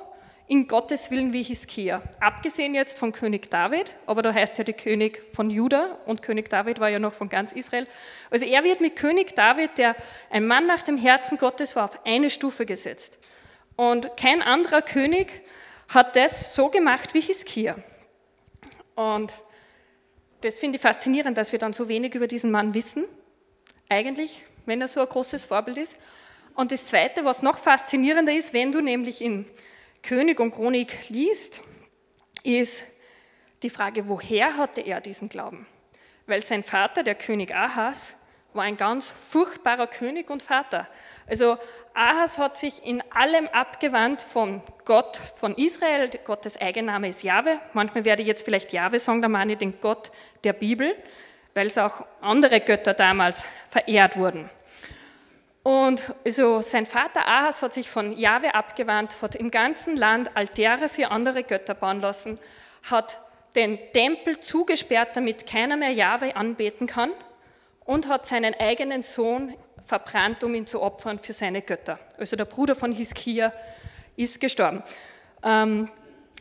in 0.48 0.68
Gottes 0.68 1.10
Willen 1.10 1.34
wie 1.34 1.42
Hiskia. 1.42 2.04
Abgesehen 2.20 2.76
jetzt 2.76 3.00
von 3.00 3.12
König 3.12 3.50
David, 3.50 3.92
aber 4.06 4.22
da 4.22 4.34
heißt 4.34 4.58
ja 4.58 4.64
der 4.64 4.76
König 4.76 5.22
von 5.34 5.50
Juda 5.50 5.98
und 6.06 6.22
König 6.22 6.50
David 6.50 6.80
war 6.80 6.90
ja 6.90 7.00
noch 7.00 7.14
von 7.14 7.30
ganz 7.30 7.52
Israel. 7.52 7.88
Also 8.30 8.46
er 8.46 8.64
wird 8.64 8.80
mit 8.80 8.96
König 8.96 9.36
David, 9.36 9.78
der 9.78 9.96
ein 10.30 10.46
Mann 10.46 10.68
nach 10.68 10.84
dem 10.84 10.98
Herzen 10.98 11.38
Gottes 11.38 11.76
war, 11.76 11.86
auf 11.86 12.06
eine 12.06 12.30
Stufe 12.30 12.66
gesetzt. 12.66 13.18
Und 13.76 14.16
kein 14.18 14.42
anderer 14.42 14.82
König 14.82 15.32
hat 15.90 16.16
das 16.16 16.54
so 16.54 16.70
gemacht 16.70 17.14
wie 17.14 17.22
Hiskia. 17.22 17.76
Und 18.96 19.34
das 20.42 20.60
finde 20.60 20.76
ich 20.76 20.82
faszinierend, 20.82 21.38
dass 21.38 21.52
wir 21.52 21.60
dann 21.60 21.74
so 21.74 21.90
wenig 21.90 22.14
über 22.14 22.28
diesen 22.28 22.52
Mann 22.52 22.76
wissen, 22.76 23.06
eigentlich, 23.90 24.44
wenn 24.66 24.80
er 24.80 24.88
so 24.88 25.02
ein 25.02 25.10
großes 25.10 25.46
Vorbild 25.46 25.78
ist. 25.80 25.98
Und 26.54 26.72
das 26.72 26.86
Zweite, 26.86 27.26
was 27.26 27.42
noch 27.42 27.58
faszinierender 27.58 28.34
ist, 28.34 28.54
wenn 28.54 28.72
du 28.72 28.82
nämlich 28.82 29.22
in 29.22 29.46
König 30.06 30.40
und 30.40 30.52
Chronik 30.52 31.10
liest, 31.10 31.62
ist 32.44 32.86
die 33.64 33.72
Frage, 33.72 34.08
woher 34.08 34.56
hatte 34.56 34.82
er 34.82 35.02
diesen 35.02 35.30
Glauben? 35.30 35.66
Weil 36.28 36.44
sein 36.44 36.64
Vater, 36.64 37.02
der 37.02 37.16
König 37.16 37.56
Ahas, 37.56 38.16
war 38.54 38.66
ein 38.66 38.78
ganz 38.78 39.10
furchtbarer 39.10 39.88
König 39.88 40.30
und 40.30 40.44
Vater. 40.44 40.88
Also 41.26 41.58
Ahas 41.96 42.38
hat 42.38 42.56
sich 42.56 42.86
in 42.86 43.04
allem 43.12 43.48
abgewandt 43.48 44.22
von 44.22 44.62
Gott, 44.86 45.18
von 45.18 45.56
Israel. 45.56 46.12
Gottes 46.24 46.62
Eigenname 46.62 47.10
ist 47.10 47.24
Jahwe. 47.24 47.60
Manchmal 47.74 48.06
werde 48.06 48.22
ich 48.22 48.28
jetzt 48.28 48.46
vielleicht 48.46 48.74
Jahwe 48.74 49.00
sagen, 49.00 49.24
da 49.24 49.28
meine 49.28 49.54
ich 49.54 49.58
den 49.58 49.80
Gott 49.80 50.12
der 50.44 50.54
Bibel, 50.54 50.96
weil 51.56 51.66
es 51.66 51.80
auch 51.80 52.06
andere 52.22 52.62
Götter 52.62 52.94
damals 52.94 53.44
verehrt 53.68 54.18
wurden. 54.18 54.50
Und 55.66 56.14
also 56.24 56.62
sein 56.62 56.86
Vater 56.86 57.28
Ahas 57.28 57.64
hat 57.64 57.74
sich 57.74 57.90
von 57.90 58.16
Jahwe 58.16 58.54
abgewandt, 58.54 59.20
hat 59.24 59.34
im 59.34 59.50
ganzen 59.50 59.98
Land 59.98 60.38
Altäre 60.38 60.90
für 60.90 61.10
andere 61.10 61.42
Götter 61.42 61.74
bauen 61.74 62.02
lassen, 62.02 62.38
hat 62.84 63.20
den 63.56 63.80
Tempel 63.92 64.40
zugesperrt, 64.40 65.18
damit 65.18 65.48
keiner 65.48 65.76
mehr 65.76 65.90
Jahwe 65.90 66.36
anbeten 66.36 66.86
kann 66.86 67.10
und 67.84 68.08
hat 68.08 68.28
seinen 68.28 68.54
eigenen 68.54 69.02
Sohn 69.02 69.56
verbrannt, 69.84 70.44
um 70.44 70.54
ihn 70.54 70.68
zu 70.68 70.84
opfern 70.84 71.18
für 71.18 71.34
seine 71.34 71.64
Götter. 71.64 71.98
Also 72.20 72.36
der 72.36 72.46
Bruder 72.46 72.76
von 72.76 72.92
Hiskia 72.92 73.52
ist 74.16 74.40
gestorben. 74.40 74.84
Ähm, 75.42 75.90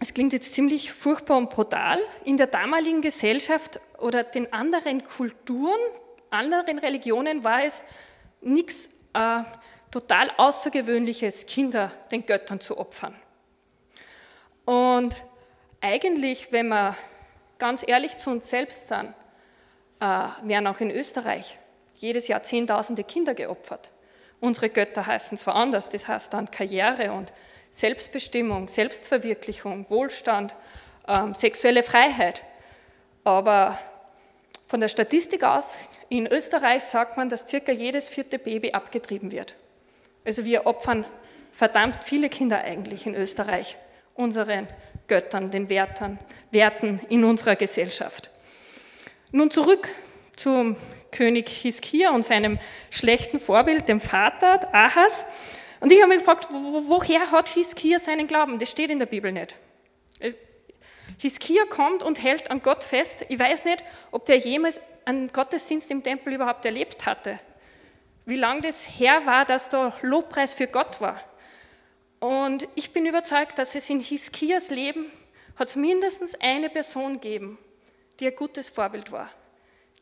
es 0.03 0.13
klingt 0.13 0.35
jetzt 0.35 0.53
ziemlich 0.53 0.93
furchtbar 0.93 1.39
und 1.39 1.49
brutal. 1.49 1.99
In 2.27 2.37
der 2.37 2.49
damaligen 2.49 3.01
Gesellschaft 3.01 3.81
oder 3.97 4.23
den 4.23 4.53
anderen 4.53 5.03
Kulturen, 5.03 5.81
anderen 6.29 6.79
Religionen 6.79 7.43
war 7.43 7.65
es 7.65 7.85
nichts 8.43 8.91
äh, 9.15 9.43
total 9.91 10.31
Außergewöhnliches, 10.37 11.47
Kinder 11.47 11.91
den 12.11 12.27
Göttern 12.27 12.61
zu 12.61 12.77
opfern. 12.79 13.15
Und 14.65 15.15
eigentlich, 15.81 16.53
wenn 16.53 16.69
wir 16.69 16.97
ganz 17.59 17.85
ehrlich 17.87 18.17
zu 18.17 18.31
uns 18.31 18.51
selbst 18.51 18.89
sind, 18.89 19.15
äh, 20.01 20.05
werden 20.43 20.67
auch 20.67 20.81
in 20.81 20.91
Österreich 20.91 21.59
jedes 21.97 22.29
Jahr 22.29 22.43
Zehntausende 22.43 23.05
Kinder 23.05 23.35
geopfert. 23.35 23.91
Unsere 24.41 24.69
Götter 24.69 25.07
heißen 25.07 25.39
zwar 25.39 25.55
anders, 25.55 25.89
das 25.89 26.09
heißt 26.09 26.35
dann 26.35 26.51
Karriere 26.51 27.13
und 27.13 27.33
Selbstbestimmung, 27.71 28.69
Selbstverwirklichung, 28.69 29.87
Wohlstand, 29.89 30.55
ähm, 31.09 31.35
sexuelle 31.35 31.83
Freiheit. 31.83 32.43
Aber 33.25 33.79
von 34.75 34.81
der 34.81 34.89
Statistik 34.89 35.45
aus, 35.45 35.77
in 36.09 36.27
Österreich 36.27 36.83
sagt 36.83 37.17
man, 37.17 37.29
dass 37.29 37.47
circa 37.47 37.71
jedes 37.71 38.09
vierte 38.09 38.41
Baby 38.41 38.73
abgetrieben 38.73 39.31
wird. 39.31 39.55
Also 40.25 40.45
wir 40.45 40.67
opfern 40.67 41.07
verdammt 41.53 42.03
viele 42.03 42.29
Kinder 42.29 42.59
eigentlich 42.59 43.07
in 43.07 43.15
Österreich, 43.15 43.77
unseren 44.15 44.67
Göttern, 45.07 45.53
den 45.53 45.71
Wertern, 45.71 46.19
Werten 46.51 46.99
in 47.09 47.23
unserer 47.23 47.55
Gesellschaft. 47.55 48.31
Nun 49.31 49.53
zurück 49.53 49.91
zum 50.35 50.75
König 51.13 51.49
Hiskia 51.51 52.11
und 52.11 52.25
seinem 52.25 52.59
schlechten 52.91 53.39
Vorbild, 53.39 53.89
dem 53.89 54.01
Vater 54.01 54.75
Ahas. 54.75 55.25
Und 55.79 55.93
ich 55.93 56.01
habe 56.03 56.09
mich 56.09 56.19
gefragt, 56.19 56.49
woher 56.51 57.31
hat 57.31 57.49
Hiskia 57.49 58.01
seinen 58.01 58.27
Glauben? 58.27 58.59
Das 58.59 58.73
steht 58.73 58.91
in 58.91 58.99
der 58.99 59.07
Bibel 59.07 59.31
nicht. 59.31 59.55
Hiskia 61.19 61.65
kommt 61.67 62.03
und 62.03 62.23
hält 62.23 62.51
an 62.51 62.63
Gott 62.63 62.85
fest. 62.85 63.25
Ich 63.29 63.39
weiß 63.39 63.65
nicht, 63.65 63.83
ob 64.11 64.25
der 64.25 64.39
jemals 64.39 64.81
einen 65.05 65.33
Gottesdienst 65.33 65.91
im 65.91 66.03
Tempel 66.03 66.35
überhaupt 66.35 66.65
erlebt 66.65 67.07
hatte. 67.07 67.39
Wie 68.27 68.37
lange 68.37 68.63
das 68.63 68.85
her 68.99 69.27
war, 69.27 69.45
dass 69.45 69.69
da 69.69 69.95
Lobpreis 70.03 70.55
für 70.55 70.67
Gott 70.67 71.01
war. 71.01 71.21
Und 72.21 72.67
ich 72.75 72.93
bin 72.93 73.05
überzeugt, 73.05 73.59
dass 73.59 73.75
es 73.75 73.91
in 73.91 74.01
Hiskias 74.01 74.71
Leben 74.71 75.11
hat 75.57 75.77
mindestens 75.77 76.35
eine 76.41 76.71
Person 76.71 77.21
gegeben, 77.21 77.59
die 78.19 78.27
ein 78.27 78.35
gutes 78.35 78.71
Vorbild 78.71 79.13
war, 79.13 79.31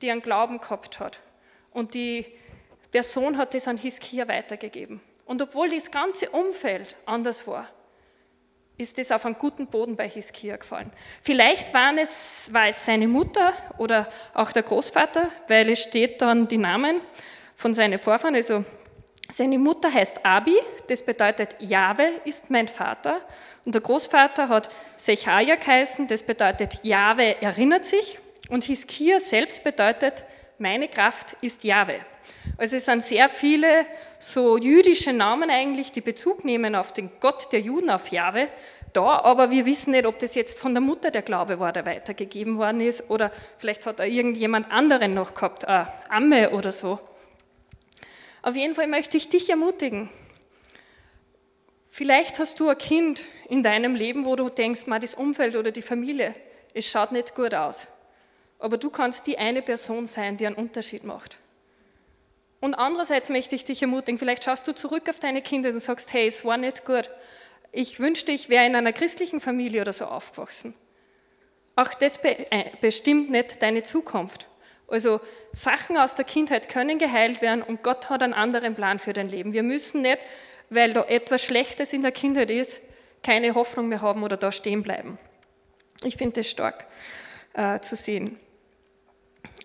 die 0.00 0.11
einen 0.11 0.23
Glauben 0.23 0.61
gehabt 0.61 1.00
hat. 1.00 1.19
Und 1.73 1.95
die 1.95 2.25
Person 2.92 3.38
hat 3.38 3.54
das 3.54 3.66
an 3.66 3.76
Hiskia 3.76 4.28
weitergegeben. 4.28 5.00
Und 5.25 5.42
obwohl 5.42 5.71
das 5.71 5.90
ganze 5.90 6.31
Umfeld 6.31 6.97
anders 7.07 7.47
war, 7.47 7.69
ist 8.79 8.99
es 8.99 9.12
auf 9.12 9.25
einen 9.25 9.37
guten 9.38 9.67
Boden 9.67 9.97
bei 9.97 10.09
Hiskia 10.09 10.57
gefallen. 10.57 10.91
Vielleicht 11.23 11.73
waren 11.75 11.99
es, 11.99 12.49
war 12.52 12.69
es 12.69 12.85
seine 12.85 13.07
Mutter 13.07 13.52
oder 13.79 14.09
auch 14.35 14.52
der 14.52 14.62
Großvater, 14.62 15.31
weil 15.49 15.69
es 15.71 15.81
steht 15.81 16.21
dann 16.23 16.49
die 16.49 16.59
Namen 16.59 17.00
von 17.55 17.75
seinen 17.75 17.99
Vorfahren. 17.99 18.35
Also 18.35 18.64
seine 19.29 19.59
Mutter 19.59 19.93
heißt 19.93 20.25
Abi, 20.25 20.57
das 20.88 21.02
bedeutet 21.02 21.57
Jahwe 21.61 22.21
ist 22.25 22.50
mein 22.50 22.69
Vater. 22.69 23.21
Und 23.64 23.75
der 23.75 23.83
Großvater 23.83 24.49
hat 24.49 24.69
Sechaja 24.97 25.57
geheißen, 25.57 26.09
das 26.09 26.23
bedeutet 26.23 26.81
Jahwe 26.83 27.41
erinnert 27.41 27.85
sich. 27.85 28.19
Und 28.50 28.64
Hiskia 28.64 29.21
selbst 29.21 29.64
bedeutet 29.64 30.25
meine 30.59 30.88
Kraft 30.88 31.37
ist 31.41 31.64
Jahwe. 31.64 32.00
Also 32.57 32.76
es 32.76 32.85
sind 32.85 33.02
sehr 33.02 33.29
viele 33.29 33.87
so 34.19 34.57
jüdische 34.59 35.12
Namen 35.12 35.50
eigentlich, 35.50 35.93
die 35.93 36.00
Bezug 36.00 36.45
nehmen 36.45 36.75
auf 36.75 36.93
den 36.93 37.11
Gott 37.21 37.52
der 37.52 37.61
Juden, 37.61 37.91
auf 37.91 38.09
Jahwe, 38.09 38.49
da, 38.93 39.21
aber 39.21 39.50
wir 39.50 39.64
wissen 39.64 39.93
nicht, 39.93 40.07
ob 40.07 40.19
das 40.19 40.35
jetzt 40.35 40.59
von 40.59 40.75
der 40.75 40.83
Mutter 40.83 41.11
der 41.11 41.23
Glaube 41.23 41.59
war, 41.59 41.73
der 41.73 41.87
weitergegeben 41.87 42.59
worden 42.59 42.81
ist, 42.81 43.09
oder 43.09 43.33
vielleicht 43.59 43.87
hat 43.87 44.00
er 44.00 44.07
irgendjemand 44.07 44.71
anderen 44.71 45.14
noch 45.14 45.35
gehabt, 45.35 45.64
eine 45.64 45.91
Amme 46.11 46.50
oder 46.50 46.73
so. 46.73 46.99
Auf 48.43 48.55
jeden 48.55 48.75
Fall 48.75 48.88
möchte 48.88 49.17
ich 49.17 49.29
dich 49.29 49.49
ermutigen. 49.49 50.11
Vielleicht 51.91 52.38
hast 52.38 52.59
du 52.61 52.69
ein 52.69 52.79
Kind 52.79 53.23
in 53.49 53.62
deinem 53.62 53.95
Leben, 53.95 54.25
wo 54.25 54.37
du 54.37 54.49
denkst, 54.49 54.87
mal 54.87 55.00
das 55.00 55.14
Umfeld 55.14 55.57
oder 55.57 55.71
die 55.71 55.83
Familie, 55.83 56.35
es 56.75 56.91
schaut 56.91 57.12
nicht 57.12 57.35
gut 57.35 57.55
aus. 57.55 57.87
Aber 58.59 58.79
du 58.79 58.91
kannst 58.91 59.26
die 59.26 59.38
eine 59.38 59.62
Person 59.62 60.07
sein, 60.07 60.37
die 60.37 60.47
einen 60.47 60.57
Unterschied 60.57 61.05
macht. 61.05 61.38
Und 62.62 62.75
andererseits 62.75 63.28
möchte 63.28 63.57
ich 63.57 63.64
dich 63.64 63.83
ermutigen, 63.83 64.19
vielleicht 64.19 64.45
schaust 64.45 64.69
du 64.69 64.73
zurück 64.73 65.09
auf 65.09 65.19
deine 65.19 65.42
Kinder 65.42 65.71
und 65.71 65.81
sagst, 65.81 66.12
hey, 66.12 66.28
es 66.28 66.45
war 66.45 66.57
nicht 66.57 66.85
gut. 66.85 67.11
Ich 67.73 67.99
wünschte, 67.99 68.31
ich 68.31 68.49
wäre 68.49 68.64
in 68.64 68.76
einer 68.76 68.92
christlichen 68.92 69.40
Familie 69.40 69.81
oder 69.81 69.92
so 69.92 70.04
aufgewachsen. 70.04 70.73
Auch 71.75 71.92
das 71.95 72.19
äh, 72.23 72.71
bestimmt 72.81 73.31
nicht 73.33 73.61
deine 73.62 73.83
Zukunft. 73.83 74.47
Also 74.87 75.21
Sachen 75.52 75.97
aus 75.97 76.14
der 76.14 76.25
Kindheit 76.25 76.69
können 76.69 77.00
geheilt 77.00 77.42
werden 77.42 77.62
und 77.62 77.83
Gott 77.83 78.11
hat 78.11 78.23
einen 78.23 78.33
anderen 78.33 78.76
Plan 78.76 79.00
für 79.00 79.12
dein 79.12 79.28
Leben. 79.28 79.52
Wir 79.52 79.64
müssen 79.64 80.02
nicht, 80.02 80.19
weil 80.71 80.92
da 80.92 81.02
etwas 81.02 81.42
Schlechtes 81.42 81.92
in 81.92 82.02
der 82.02 82.12
Kindheit 82.12 82.52
ist, 82.52 82.81
keine 83.25 83.57
Hoffnung 83.57 83.88
mehr 83.88 84.02
haben 84.02 84.23
oder 84.23 84.37
da 84.37 84.52
stehen 84.52 84.85
bleiben. 84.85 85.19
Ich 86.04 86.16
finde 86.16 86.37
das 86.37 86.49
stark 86.49 86.87
äh, 87.54 87.81
zu 87.81 87.97
sehen. 87.97 88.38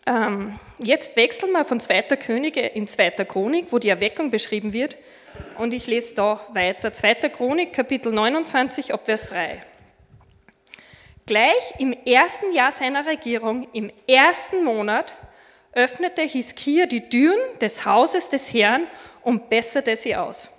Ähm, 0.08 0.58
jetzt 0.80 1.18
wechseln 1.18 1.52
wir 1.52 1.66
von 1.66 1.82
2. 1.82 2.04
Könige 2.16 2.62
in 2.62 2.88
2. 2.88 3.12
Chronik, 3.26 3.68
wo 3.72 3.78
die 3.78 3.90
Erweckung 3.90 4.32
beschrieben 4.32 4.72
wird. 4.72 4.96
Und 5.58 5.74
ich 5.74 5.86
lese 5.86 6.16
da 6.16 6.48
weiter. 6.54 6.94
2. 6.94 7.16
Chronik, 7.30 7.74
Kapitel 7.74 8.14
29, 8.14 8.94
ab 8.94 9.02
Vers 9.04 9.28
3. 9.28 9.62
Gleich 11.26 11.74
im 11.80 11.92
ersten 12.06 12.54
Jahr 12.54 12.72
seiner 12.72 13.06
Regierung, 13.06 13.68
im 13.74 13.92
ersten 14.08 14.64
Monat, 14.64 15.14
öffnete 15.74 16.22
Hiskia 16.22 16.86
die 16.86 17.10
Türen 17.10 17.38
des 17.60 17.86
Hauses 17.86 18.30
des 18.30 18.54
Herrn 18.54 18.88
und 19.24 19.50
besserte 19.50 19.98
sie 19.98 20.16
aus. 20.16 20.50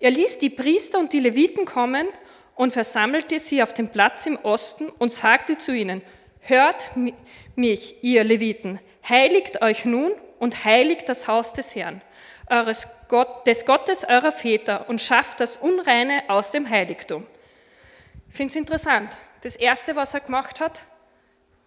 Er 0.00 0.10
ließ 0.10 0.38
die 0.38 0.48
Priester 0.48 0.98
und 0.98 1.12
die 1.12 1.20
Leviten 1.20 1.66
kommen 1.66 2.08
und 2.54 2.72
versammelte 2.72 3.38
sie 3.38 3.62
auf 3.62 3.74
dem 3.74 3.90
Platz 3.90 4.24
im 4.24 4.38
Osten 4.42 4.88
und 4.88 5.12
sagte 5.12 5.58
zu 5.58 5.76
ihnen, 5.76 6.00
Hört 6.48 6.92
mich, 7.56 8.02
ihr 8.02 8.24
Leviten, 8.24 8.80
heiligt 9.06 9.60
euch 9.60 9.84
nun 9.84 10.12
und 10.38 10.64
heiligt 10.64 11.06
das 11.06 11.28
Haus 11.28 11.52
des 11.52 11.74
Herrn, 11.74 12.00
eures 12.48 12.88
Gott, 13.08 13.46
des 13.46 13.66
Gottes 13.66 14.08
eurer 14.08 14.32
Väter 14.32 14.88
und 14.88 15.02
schafft 15.02 15.40
das 15.40 15.58
Unreine 15.58 16.22
aus 16.28 16.50
dem 16.50 16.70
Heiligtum. 16.70 17.26
Ich 18.30 18.36
finde 18.36 18.52
es 18.52 18.56
interessant. 18.56 19.10
Das 19.42 19.56
Erste, 19.56 19.94
was 19.94 20.14
er 20.14 20.20
gemacht 20.20 20.58
hat, 20.58 20.80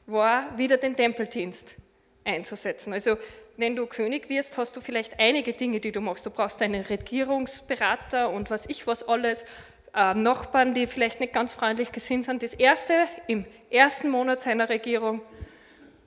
war 0.08 0.58
wieder 0.58 0.78
den 0.78 0.96
Tempeldienst 0.96 1.76
einzusetzen. 2.24 2.92
Also 2.92 3.18
wenn 3.58 3.76
du 3.76 3.86
König 3.86 4.30
wirst, 4.30 4.58
hast 4.58 4.76
du 4.76 4.82
vielleicht 4.82 5.20
einige 5.20 5.54
Dinge, 5.54 5.80
die 5.80 5.92
du 5.92 6.02
machst. 6.02 6.26
Du 6.26 6.32
brauchst 6.32 6.60
einen 6.60 6.82
Regierungsberater 6.82 8.32
und 8.32 8.50
was 8.50 8.66
ich 8.68 8.88
was 8.88 9.08
alles, 9.08 9.46
äh, 9.96 10.14
Nachbarn, 10.14 10.74
die 10.74 10.88
vielleicht 10.88 11.20
nicht 11.20 11.34
ganz 11.34 11.54
freundlich 11.54 11.92
gesinnt 11.92 12.26
sind. 12.26 12.44
Das 12.44 12.54
Erste 12.54 13.08
im 13.28 13.46
ersten 13.70 14.10
Monat 14.10 14.42
seiner 14.42 14.70
Regierung, 14.70 15.22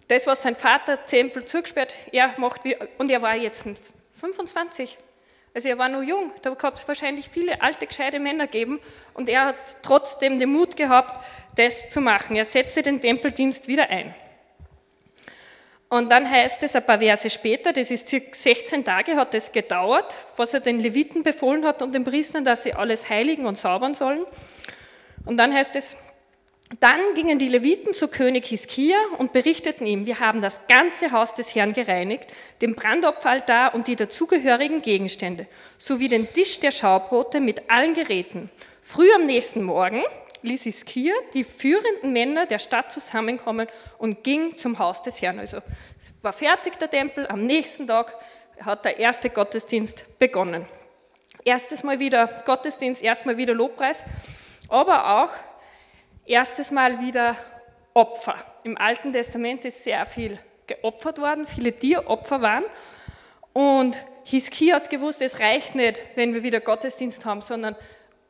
das, 0.08 0.26
was 0.26 0.42
sein 0.42 0.54
Vater 0.54 1.04
Tempel 1.04 1.44
zugesperrt, 1.44 1.94
er 2.12 2.34
macht, 2.38 2.62
und 2.98 3.10
er 3.10 3.22
war 3.22 3.34
jetzt 3.34 3.66
25. 4.14 4.98
Also 5.54 5.68
er 5.68 5.78
war 5.78 5.88
nur 5.88 6.02
jung, 6.02 6.32
da 6.42 6.50
gab 6.50 6.74
es 6.74 6.86
wahrscheinlich 6.88 7.28
viele 7.28 7.62
alte, 7.62 7.86
gescheite 7.86 8.18
Männer 8.18 8.48
geben 8.48 8.80
und 9.14 9.28
er 9.28 9.44
hat 9.46 9.82
trotzdem 9.82 10.40
den 10.40 10.50
Mut 10.50 10.76
gehabt, 10.76 11.24
das 11.54 11.88
zu 11.88 12.00
machen. 12.00 12.34
Er 12.34 12.44
setzte 12.44 12.82
den 12.82 13.00
Tempeldienst 13.00 13.68
wieder 13.68 13.88
ein. 13.88 14.14
Und 15.94 16.10
dann 16.10 16.28
heißt 16.28 16.60
es 16.64 16.74
ein 16.74 16.84
paar 16.84 16.98
Verse 16.98 17.30
später, 17.30 17.72
das 17.72 17.92
ist 17.92 18.08
circa 18.08 18.34
16 18.34 18.84
Tage 18.84 19.14
hat 19.14 19.32
es 19.32 19.52
gedauert, 19.52 20.12
was 20.36 20.52
er 20.52 20.58
den 20.58 20.80
Leviten 20.80 21.22
befohlen 21.22 21.64
hat 21.64 21.82
und 21.82 21.94
den 21.94 22.02
Priestern, 22.02 22.44
dass 22.44 22.64
sie 22.64 22.72
alles 22.72 23.08
heiligen 23.08 23.46
und 23.46 23.56
saubern 23.56 23.94
sollen. 23.94 24.24
Und 25.24 25.36
dann 25.36 25.54
heißt 25.54 25.76
es, 25.76 25.96
dann 26.80 26.98
gingen 27.14 27.38
die 27.38 27.46
Leviten 27.46 27.94
zu 27.94 28.08
König 28.08 28.46
Hiskia 28.46 28.96
und 29.18 29.32
berichteten 29.32 29.86
ihm, 29.86 30.04
wir 30.04 30.18
haben 30.18 30.42
das 30.42 30.66
ganze 30.66 31.12
Haus 31.12 31.36
des 31.36 31.54
Herrn 31.54 31.74
gereinigt, 31.74 32.26
den 32.60 32.74
Brandopferaltar 32.74 33.72
und 33.72 33.86
die 33.86 33.94
dazugehörigen 33.94 34.82
Gegenstände, 34.82 35.46
sowie 35.78 36.08
den 36.08 36.32
Tisch 36.32 36.58
der 36.58 36.72
Schaubrote 36.72 37.38
mit 37.38 37.70
allen 37.70 37.94
Geräten. 37.94 38.50
Früh 38.82 39.12
am 39.14 39.26
nächsten 39.26 39.62
Morgen 39.62 40.02
ließ 40.44 40.66
Iskir 40.66 41.14
die 41.32 41.42
führenden 41.42 42.12
Männer 42.12 42.46
der 42.46 42.58
Stadt 42.58 42.92
zusammenkommen 42.92 43.66
und 43.98 44.22
ging 44.24 44.56
zum 44.56 44.78
Haus 44.78 45.02
des 45.02 45.20
Herrn. 45.22 45.38
Also 45.38 45.58
war 46.22 46.32
fertig 46.32 46.78
der 46.78 46.90
Tempel, 46.90 47.26
am 47.26 47.46
nächsten 47.46 47.86
Tag 47.86 48.14
hat 48.60 48.84
der 48.84 48.98
erste 48.98 49.30
Gottesdienst 49.30 50.18
begonnen. 50.18 50.66
Erstes 51.44 51.82
Mal 51.82 51.98
wieder 51.98 52.26
Gottesdienst, 52.44 53.02
erstmal 53.02 53.36
wieder 53.36 53.54
Lobpreis, 53.54 54.04
aber 54.68 55.22
auch 55.22 55.32
erstes 56.26 56.70
Mal 56.70 57.00
wieder 57.00 57.36
Opfer. 57.94 58.36
Im 58.64 58.76
Alten 58.76 59.12
Testament 59.12 59.64
ist 59.64 59.82
sehr 59.82 60.04
viel 60.04 60.38
geopfert 60.66 61.18
worden, 61.20 61.46
viele 61.46 61.72
Tieropfer 61.72 62.42
waren. 62.42 62.64
Und 63.52 64.04
Hiskia 64.24 64.76
hat 64.76 64.90
gewusst, 64.90 65.22
es 65.22 65.38
reicht 65.38 65.74
nicht, 65.74 66.02
wenn 66.16 66.34
wir 66.34 66.42
wieder 66.42 66.60
Gottesdienst 66.60 67.24
haben, 67.24 67.40
sondern 67.40 67.76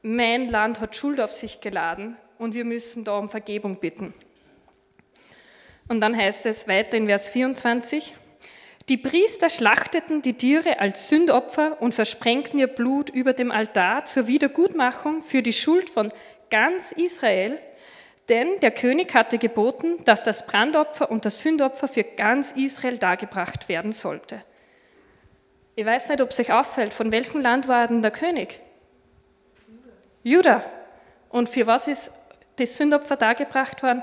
mein 0.05 0.51
Land 0.51 0.81
hat 0.81 0.95
Schuld 0.95 1.19
auf 1.19 1.33
sich 1.33 1.63
geladen 1.63 2.19
und 2.37 2.53
wir 2.53 2.67
müssen 2.67 3.05
da 3.05 3.17
um 3.17 3.31
Vergebung 3.31 3.81
bitten. 3.81 4.13
Und 5.89 6.01
dann 6.01 6.15
heißt 6.15 6.45
es 6.45 6.69
weiter 6.69 6.99
in 6.99 7.07
Vers 7.07 7.31
24, 7.31 8.15
die 8.91 8.99
Priester 8.99 9.49
schlachteten 9.49 10.21
die 10.21 10.35
Tiere 10.35 10.79
als 10.79 11.09
Sündopfer 11.09 11.81
und 11.81 11.95
versprengten 11.95 12.61
ihr 12.61 12.67
Blut 12.67 13.09
über 13.09 13.33
dem 13.33 13.51
Altar 13.51 14.05
zur 14.05 14.27
Wiedergutmachung 14.27 15.23
für 15.23 15.41
die 15.41 15.55
Schuld 15.55 15.89
von 15.89 16.13
ganz 16.51 16.93
Israel, 16.93 17.59
denn 18.29 18.61
der 18.61 18.73
König 18.73 19.15
hatte 19.15 19.39
geboten, 19.39 20.05
dass 20.05 20.23
das 20.23 20.47
Brandopfer 20.47 21.11
und 21.11 21.25
das 21.25 21.41
Sündopfer 21.41 21.89
für 21.89 22.05
ganz 22.05 22.53
Israel 22.53 22.99
dargebracht 22.99 23.71
werden 23.71 23.93
sollte. 23.93 24.43
Ich 25.77 25.87
weiß 25.87 26.11
nicht, 26.11 26.21
ob 26.21 26.29
es 26.29 26.41
euch 26.41 26.53
auffällt, 26.53 26.93
von 26.93 27.11
welchem 27.11 27.41
Land 27.41 27.69
war 27.69 27.87
denn 27.87 28.03
der 28.03 28.11
König? 28.11 28.61
Juda. 30.25 30.65
Und 31.29 31.49
für 31.49 31.67
was 31.67 31.87
ist 31.87 32.11
das 32.57 32.77
Sündopfer 32.77 33.17
dargebracht 33.17 33.83
worden 33.83 34.03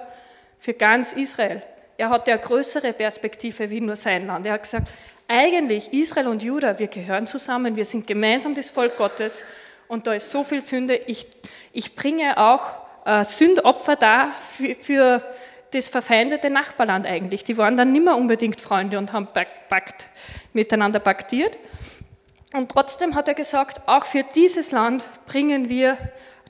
für 0.59 0.73
ganz 0.73 1.13
Israel. 1.13 1.61
Er 1.97 2.09
hatte 2.09 2.31
eine 2.31 2.39
größere 2.39 2.93
Perspektive 2.93 3.69
wie 3.69 3.81
nur 3.81 3.95
sein 3.95 4.27
Land. 4.27 4.45
Er 4.45 4.53
hat 4.53 4.63
gesagt, 4.63 4.87
eigentlich 5.27 5.91
Israel 5.93 6.27
und 6.27 6.43
Juda, 6.43 6.77
wir 6.77 6.87
gehören 6.87 7.25
zusammen, 7.25 7.75
wir 7.75 7.85
sind 7.85 8.05
gemeinsam 8.05 8.53
das 8.53 8.69
Volk 8.69 8.97
Gottes 8.97 9.43
und 9.87 10.05
da 10.05 10.13
ist 10.13 10.29
so 10.29 10.43
viel 10.43 10.61
Sünde. 10.61 10.95
Ich, 11.07 11.27
ich 11.71 11.95
bringe 11.95 12.37
auch 12.37 12.61
äh, 13.05 13.23
Sündopfer 13.23 13.95
da 13.95 14.31
für, 14.41 14.75
für 14.75 15.23
das 15.71 15.89
verfeindete 15.89 16.49
Nachbarland 16.49 17.07
eigentlich. 17.07 17.43
Die 17.43 17.57
waren 17.57 17.77
dann 17.77 17.91
nicht 17.91 18.03
mehr 18.03 18.15
unbedingt 18.15 18.61
Freunde 18.61 18.97
und 18.97 19.13
haben 19.13 19.27
pakt, 19.27 20.07
miteinander 20.53 20.99
paktiert. 20.99 21.57
Und 22.53 22.69
trotzdem 22.71 23.15
hat 23.15 23.27
er 23.27 23.33
gesagt, 23.33 23.87
auch 23.87 24.05
für 24.05 24.23
dieses 24.35 24.71
Land 24.71 25.03
bringen 25.25 25.69
wir 25.69 25.97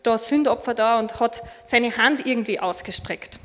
da 0.04 0.18
Sündopfer 0.18 0.74
da 0.74 1.00
und 1.00 1.20
hat 1.20 1.44
seine 1.64 1.96
Hand 1.98 2.26
irgendwie 2.26 2.60
ausgestreckt. 2.60 3.40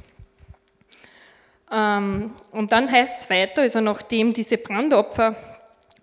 Ähm, 1.70 2.32
und 2.52 2.72
dann 2.72 2.90
heißt 2.90 3.22
es 3.22 3.30
weiter, 3.30 3.62
also 3.62 3.80
nachdem 3.80 4.32
diese 4.32 4.56
Brandopfer 4.56 5.36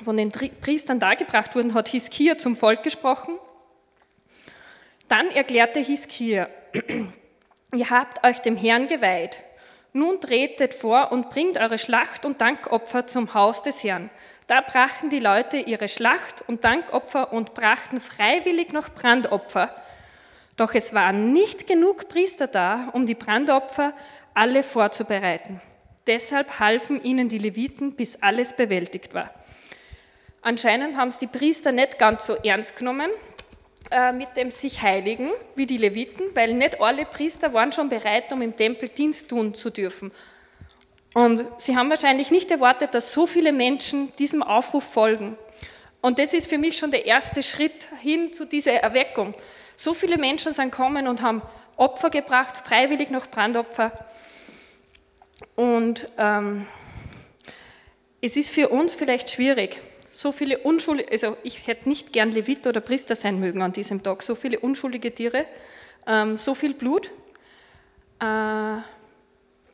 von 0.03 0.17
den 0.17 0.31
Priestern 0.31 0.99
dargebracht 0.99 1.55
wurden, 1.55 1.73
hat 1.73 1.87
Hiskia 1.87 2.37
zum 2.37 2.55
Volk 2.55 2.83
gesprochen. 2.83 3.37
Dann 5.07 5.29
erklärte 5.31 5.79
Hiskia, 5.79 6.49
ihr 7.73 7.89
habt 7.89 8.25
euch 8.25 8.39
dem 8.39 8.57
Herrn 8.57 8.87
geweiht. 8.87 9.39
Nun 9.93 10.19
tretet 10.19 10.73
vor 10.73 11.11
und 11.11 11.29
bringt 11.29 11.57
eure 11.57 11.77
Schlacht- 11.77 12.25
und 12.25 12.41
Dankopfer 12.41 13.05
zum 13.05 13.35
Haus 13.35 13.61
des 13.61 13.83
Herrn. 13.83 14.09
Da 14.47 14.61
brachten 14.61 15.09
die 15.09 15.19
Leute 15.19 15.57
ihre 15.57 15.87
Schlacht- 15.87 16.43
und 16.47 16.65
Dankopfer 16.65 17.31
und 17.31 17.53
brachten 17.53 18.01
freiwillig 18.01 18.73
noch 18.73 18.89
Brandopfer. 18.89 19.73
Doch 20.57 20.73
es 20.73 20.93
waren 20.95 21.31
nicht 21.31 21.67
genug 21.67 22.09
Priester 22.09 22.47
da, 22.47 22.89
um 22.93 23.05
die 23.05 23.15
Brandopfer 23.15 23.93
alle 24.33 24.63
vorzubereiten. 24.63 25.61
Deshalb 26.07 26.59
halfen 26.59 27.01
ihnen 27.03 27.29
die 27.29 27.37
Leviten, 27.37 27.95
bis 27.95 28.21
alles 28.21 28.53
bewältigt 28.53 29.13
war. 29.13 29.31
Anscheinend 30.41 30.97
haben 30.97 31.07
es 31.07 31.19
die 31.19 31.27
Priester 31.27 31.71
nicht 31.71 31.97
ganz 31.99 32.25
so 32.25 32.35
ernst 32.35 32.75
genommen 32.75 33.09
mit 34.13 34.35
dem 34.35 34.49
sich 34.49 34.81
heiligen 34.81 35.29
wie 35.55 35.67
die 35.67 35.77
Leviten, 35.77 36.23
weil 36.33 36.53
nicht 36.53 36.81
alle 36.81 37.05
Priester 37.05 37.53
waren 37.53 37.71
schon 37.71 37.89
bereit, 37.89 38.31
um 38.31 38.41
im 38.41 38.55
Tempel 38.55 38.89
Dienst 38.89 39.29
tun 39.29 39.53
zu 39.53 39.69
dürfen. 39.69 40.11
Und 41.13 41.45
sie 41.57 41.77
haben 41.77 41.89
wahrscheinlich 41.89 42.31
nicht 42.31 42.49
erwartet, 42.49 42.95
dass 42.95 43.13
so 43.13 43.27
viele 43.27 43.51
Menschen 43.51 44.11
diesem 44.17 44.41
Aufruf 44.41 44.83
folgen. 44.83 45.37
Und 46.01 46.19
das 46.19 46.33
ist 46.33 46.47
für 46.47 46.57
mich 46.57 46.77
schon 46.77 46.91
der 46.91 47.05
erste 47.05 47.43
Schritt 47.43 47.87
hin 48.01 48.33
zu 48.33 48.45
dieser 48.45 48.73
Erweckung. 48.73 49.35
So 49.75 49.93
viele 49.93 50.17
Menschen 50.17 50.51
sind 50.51 50.71
gekommen 50.71 51.07
und 51.07 51.21
haben 51.21 51.41
Opfer 51.77 52.09
gebracht, 52.09 52.57
freiwillig 52.57 53.09
noch 53.09 53.27
Brandopfer. 53.27 53.91
Und 55.55 56.07
ähm, 56.17 56.67
es 58.21 58.35
ist 58.35 58.49
für 58.49 58.69
uns 58.69 58.95
vielleicht 58.95 59.29
schwierig, 59.29 59.79
so 60.13 60.31
viele 60.31 60.59
unschuldige, 60.59 61.11
also 61.11 61.35
ich 61.41 61.65
hätte 61.65 61.89
nicht 61.89 62.13
gern 62.13 62.31
Levit 62.31 62.67
oder 62.67 62.81
Priester 62.81 63.15
sein 63.15 63.39
mögen 63.39 63.63
an 63.63 63.73
diesem 63.73 64.03
Tag, 64.03 64.21
so 64.21 64.35
viele 64.35 64.59
unschuldige 64.59 65.13
Tiere, 65.13 65.45
ähm, 66.05 66.37
so 66.37 66.53
viel 66.53 66.75
Blut. 66.75 67.09
Äh, 68.21 68.77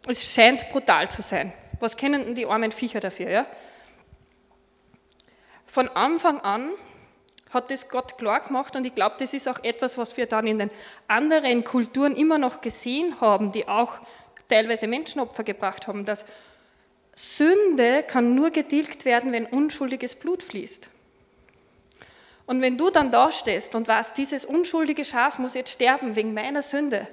es 0.07 0.33
scheint 0.33 0.69
brutal 0.69 1.09
zu 1.09 1.21
sein. 1.21 1.51
Was 1.81 1.97
kennen 1.97 2.23
denn 2.23 2.35
die 2.35 2.45
armen 2.45 2.71
Viecher 2.71 3.01
dafür? 3.01 3.29
Ja? 3.29 3.45
Von 5.65 5.89
Anfang 5.89 6.39
an 6.39 6.71
hat 7.49 7.69
das 7.69 7.89
Gott 7.89 8.17
klar 8.17 8.39
gemacht 8.39 8.77
und 8.77 8.85
ich 8.85 8.95
glaube, 8.95 9.15
das 9.19 9.33
ist 9.33 9.47
auch 9.49 9.61
etwas, 9.63 9.97
was 9.97 10.15
wir 10.15 10.25
dann 10.25 10.47
in 10.47 10.57
den 10.57 10.71
anderen 11.09 11.65
Kulturen 11.65 12.15
immer 12.15 12.37
noch 12.37 12.61
gesehen 12.61 13.19
haben, 13.19 13.51
die 13.51 13.67
auch 13.67 13.99
teilweise 14.47 14.87
Menschenopfer 14.87 15.43
gebracht 15.43 15.87
haben, 15.87 16.05
dass 16.05 16.25
Sünde 17.21 18.01
kann 18.03 18.33
nur 18.33 18.49
getilgt 18.49 19.03
werden, 19.03 19.33
wenn 19.33 19.45
unschuldiges 19.45 20.15
Blut 20.15 20.41
fließt. 20.41 20.87
Und 22.45 22.61
wenn 22.61 22.77
du 22.77 22.91
dann 22.91 23.11
da 23.11 23.29
stehst 23.29 23.75
und 23.75 23.89
weißt, 23.89 24.17
dieses 24.17 24.45
unschuldige 24.45 25.03
Schaf 25.03 25.37
muss 25.37 25.53
jetzt 25.53 25.73
sterben 25.73 26.15
wegen 26.15 26.33
meiner 26.33 26.61
Sünde, 26.61 27.05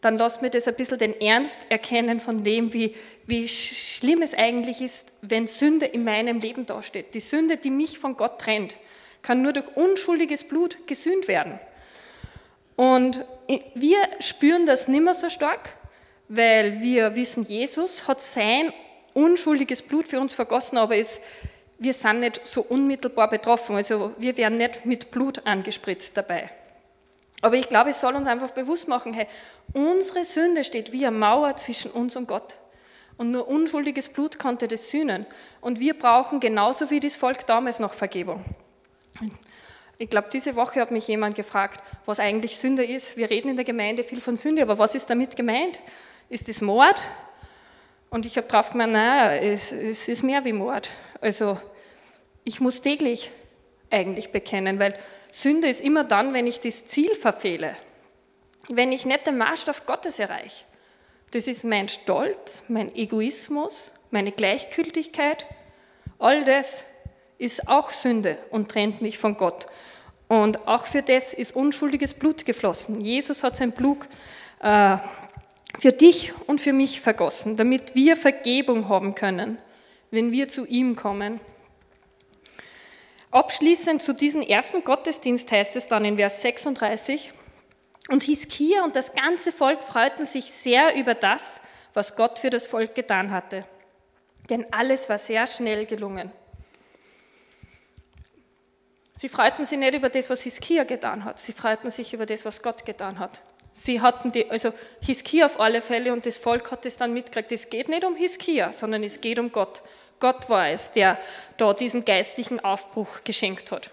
dann 0.00 0.18
lass 0.18 0.40
mir 0.40 0.50
das 0.50 0.66
ein 0.66 0.74
bisschen 0.74 0.98
den 0.98 1.20
Ernst 1.20 1.60
erkennen 1.68 2.18
von 2.18 2.42
dem, 2.42 2.72
wie, 2.72 2.96
wie 3.24 3.46
schlimm 3.46 4.20
es 4.22 4.34
eigentlich 4.34 4.80
ist, 4.80 5.12
wenn 5.22 5.46
Sünde 5.46 5.86
in 5.86 6.02
meinem 6.02 6.40
Leben 6.40 6.66
dasteht. 6.66 7.14
Die 7.14 7.20
Sünde, 7.20 7.56
die 7.56 7.70
mich 7.70 8.00
von 8.00 8.16
Gott 8.16 8.40
trennt, 8.40 8.78
kann 9.22 9.42
nur 9.42 9.52
durch 9.52 9.76
unschuldiges 9.76 10.42
Blut 10.42 10.88
gesühnt 10.88 11.28
werden. 11.28 11.60
Und 12.74 13.24
wir 13.76 13.98
spüren 14.18 14.66
das 14.66 14.88
nicht 14.88 15.04
mehr 15.04 15.14
so 15.14 15.28
stark, 15.28 15.76
weil 16.26 16.82
wir 16.82 17.14
wissen, 17.14 17.44
Jesus 17.44 18.08
hat 18.08 18.20
sein 18.20 18.72
unschuldiges 19.14 19.82
Blut 19.82 20.08
für 20.08 20.20
uns 20.20 20.34
vergossen, 20.34 20.78
aber 20.78 20.96
es, 20.96 21.20
wir 21.78 21.92
sind 21.92 22.20
nicht 22.20 22.46
so 22.46 22.62
unmittelbar 22.62 23.28
betroffen. 23.30 23.76
Also 23.76 24.14
wir 24.18 24.36
werden 24.36 24.58
nicht 24.58 24.86
mit 24.86 25.10
Blut 25.10 25.46
angespritzt 25.46 26.16
dabei. 26.16 26.50
Aber 27.42 27.56
ich 27.56 27.68
glaube, 27.68 27.90
es 27.90 28.00
soll 28.00 28.14
uns 28.14 28.28
einfach 28.28 28.50
bewusst 28.50 28.86
machen, 28.88 29.14
hey, 29.14 29.26
unsere 29.72 30.24
Sünde 30.24 30.62
steht 30.62 30.92
wie 30.92 31.06
eine 31.06 31.16
Mauer 31.16 31.56
zwischen 31.56 31.90
uns 31.92 32.16
und 32.16 32.28
Gott. 32.28 32.56
Und 33.16 33.30
nur 33.30 33.48
unschuldiges 33.48 34.08
Blut 34.08 34.38
konnte 34.38 34.68
das 34.68 34.90
sühnen. 34.90 35.26
Und 35.60 35.80
wir 35.80 35.98
brauchen 35.98 36.40
genauso 36.40 36.90
wie 36.90 37.00
das 37.00 37.16
Volk 37.16 37.46
damals 37.46 37.78
noch 37.78 37.94
Vergebung. 37.94 38.44
Ich 39.98 40.08
glaube, 40.08 40.28
diese 40.32 40.56
Woche 40.56 40.80
hat 40.80 40.90
mich 40.90 41.08
jemand 41.08 41.34
gefragt, 41.34 41.82
was 42.06 42.20
eigentlich 42.20 42.56
Sünde 42.56 42.84
ist. 42.84 43.18
Wir 43.18 43.28
reden 43.28 43.50
in 43.50 43.56
der 43.56 43.66
Gemeinde 43.66 44.04
viel 44.04 44.22
von 44.22 44.36
Sünde, 44.36 44.62
aber 44.62 44.78
was 44.78 44.94
ist 44.94 45.10
damit 45.10 45.36
gemeint? 45.36 45.78
Ist 46.30 46.48
es 46.48 46.62
Mord? 46.62 47.02
Und 48.10 48.26
ich 48.26 48.36
habe 48.36 48.48
drauf 48.48 48.72
gemeint, 48.72 48.92
naja, 48.92 49.36
es, 49.36 49.70
es 49.70 50.08
ist 50.08 50.22
mehr 50.22 50.44
wie 50.44 50.52
Mord. 50.52 50.90
Also 51.20 51.58
ich 52.44 52.60
muss 52.60 52.82
täglich 52.82 53.30
eigentlich 53.88 54.32
bekennen, 54.32 54.78
weil 54.78 54.96
Sünde 55.30 55.68
ist 55.68 55.80
immer 55.80 56.04
dann, 56.04 56.34
wenn 56.34 56.46
ich 56.46 56.60
das 56.60 56.86
Ziel 56.86 57.14
verfehle, 57.14 57.76
wenn 58.68 58.90
ich 58.92 59.06
nicht 59.06 59.26
den 59.26 59.38
Maßstab 59.38 59.86
Gottes 59.86 60.18
erreiche. 60.18 60.64
Das 61.30 61.46
ist 61.46 61.64
mein 61.64 61.88
Stolz, 61.88 62.64
mein 62.68 62.94
Egoismus, 62.94 63.92
meine 64.10 64.32
Gleichgültigkeit. 64.32 65.46
All 66.18 66.44
das 66.44 66.84
ist 67.38 67.68
auch 67.68 67.90
Sünde 67.90 68.36
und 68.50 68.70
trennt 68.70 69.00
mich 69.00 69.18
von 69.18 69.36
Gott. 69.36 69.66
Und 70.28 70.66
auch 70.66 70.86
für 70.86 71.02
das 71.02 71.32
ist 71.32 71.54
unschuldiges 71.54 72.14
Blut 72.14 72.44
geflossen. 72.44 73.00
Jesus 73.00 73.42
hat 73.44 73.56
sein 73.56 73.72
Blut 73.72 73.98
äh, 74.60 74.96
für 75.80 75.92
dich 75.92 76.34
und 76.46 76.60
für 76.60 76.74
mich 76.74 77.00
vergossen, 77.00 77.56
damit 77.56 77.94
wir 77.94 78.14
Vergebung 78.14 78.90
haben 78.90 79.14
können, 79.14 79.56
wenn 80.10 80.30
wir 80.30 80.50
zu 80.50 80.66
ihm 80.66 80.94
kommen. 80.94 81.40
Abschließend 83.30 84.02
zu 84.02 84.12
diesem 84.12 84.42
ersten 84.42 84.84
Gottesdienst 84.84 85.50
heißt 85.50 85.76
es 85.76 85.88
dann 85.88 86.04
in 86.04 86.18
Vers 86.18 86.42
36, 86.42 87.32
und 88.10 88.24
Hiskia 88.24 88.84
und 88.84 88.94
das 88.94 89.14
ganze 89.14 89.52
Volk 89.52 89.82
freuten 89.82 90.26
sich 90.26 90.50
sehr 90.50 90.96
über 90.96 91.14
das, 91.14 91.62
was 91.94 92.14
Gott 92.14 92.40
für 92.40 92.50
das 92.50 92.66
Volk 92.66 92.94
getan 92.94 93.30
hatte. 93.30 93.64
Denn 94.50 94.70
alles 94.72 95.08
war 95.08 95.18
sehr 95.18 95.46
schnell 95.46 95.86
gelungen. 95.86 96.30
Sie 99.14 99.28
freuten 99.28 99.64
sich 99.64 99.78
nicht 99.78 99.94
über 99.94 100.10
das, 100.10 100.28
was 100.28 100.42
Hiskia 100.42 100.84
getan 100.84 101.24
hat, 101.24 101.38
sie 101.38 101.52
freuten 101.52 101.90
sich 101.90 102.12
über 102.12 102.26
das, 102.26 102.44
was 102.44 102.60
Gott 102.62 102.84
getan 102.84 103.18
hat. 103.18 103.40
Sie 103.72 104.00
hatten 104.00 104.32
die, 104.32 104.50
also 104.50 104.72
Hiskia 105.00 105.46
auf 105.46 105.60
alle 105.60 105.80
Fälle 105.80 106.12
und 106.12 106.26
das 106.26 106.38
Volk 106.38 106.70
hat 106.70 106.86
es 106.86 106.96
dann 106.96 107.12
mitgekriegt. 107.12 107.52
Es 107.52 107.70
geht 107.70 107.88
nicht 107.88 108.04
um 108.04 108.16
Hiskia, 108.16 108.72
sondern 108.72 109.04
es 109.04 109.20
geht 109.20 109.38
um 109.38 109.52
Gott. 109.52 109.82
Gott 110.18 110.48
war 110.50 110.68
es, 110.68 110.92
der 110.92 111.18
da 111.56 111.72
diesen 111.72 112.04
geistlichen 112.04 112.60
Aufbruch 112.60 113.24
geschenkt 113.24 113.72
hat. 113.72 113.90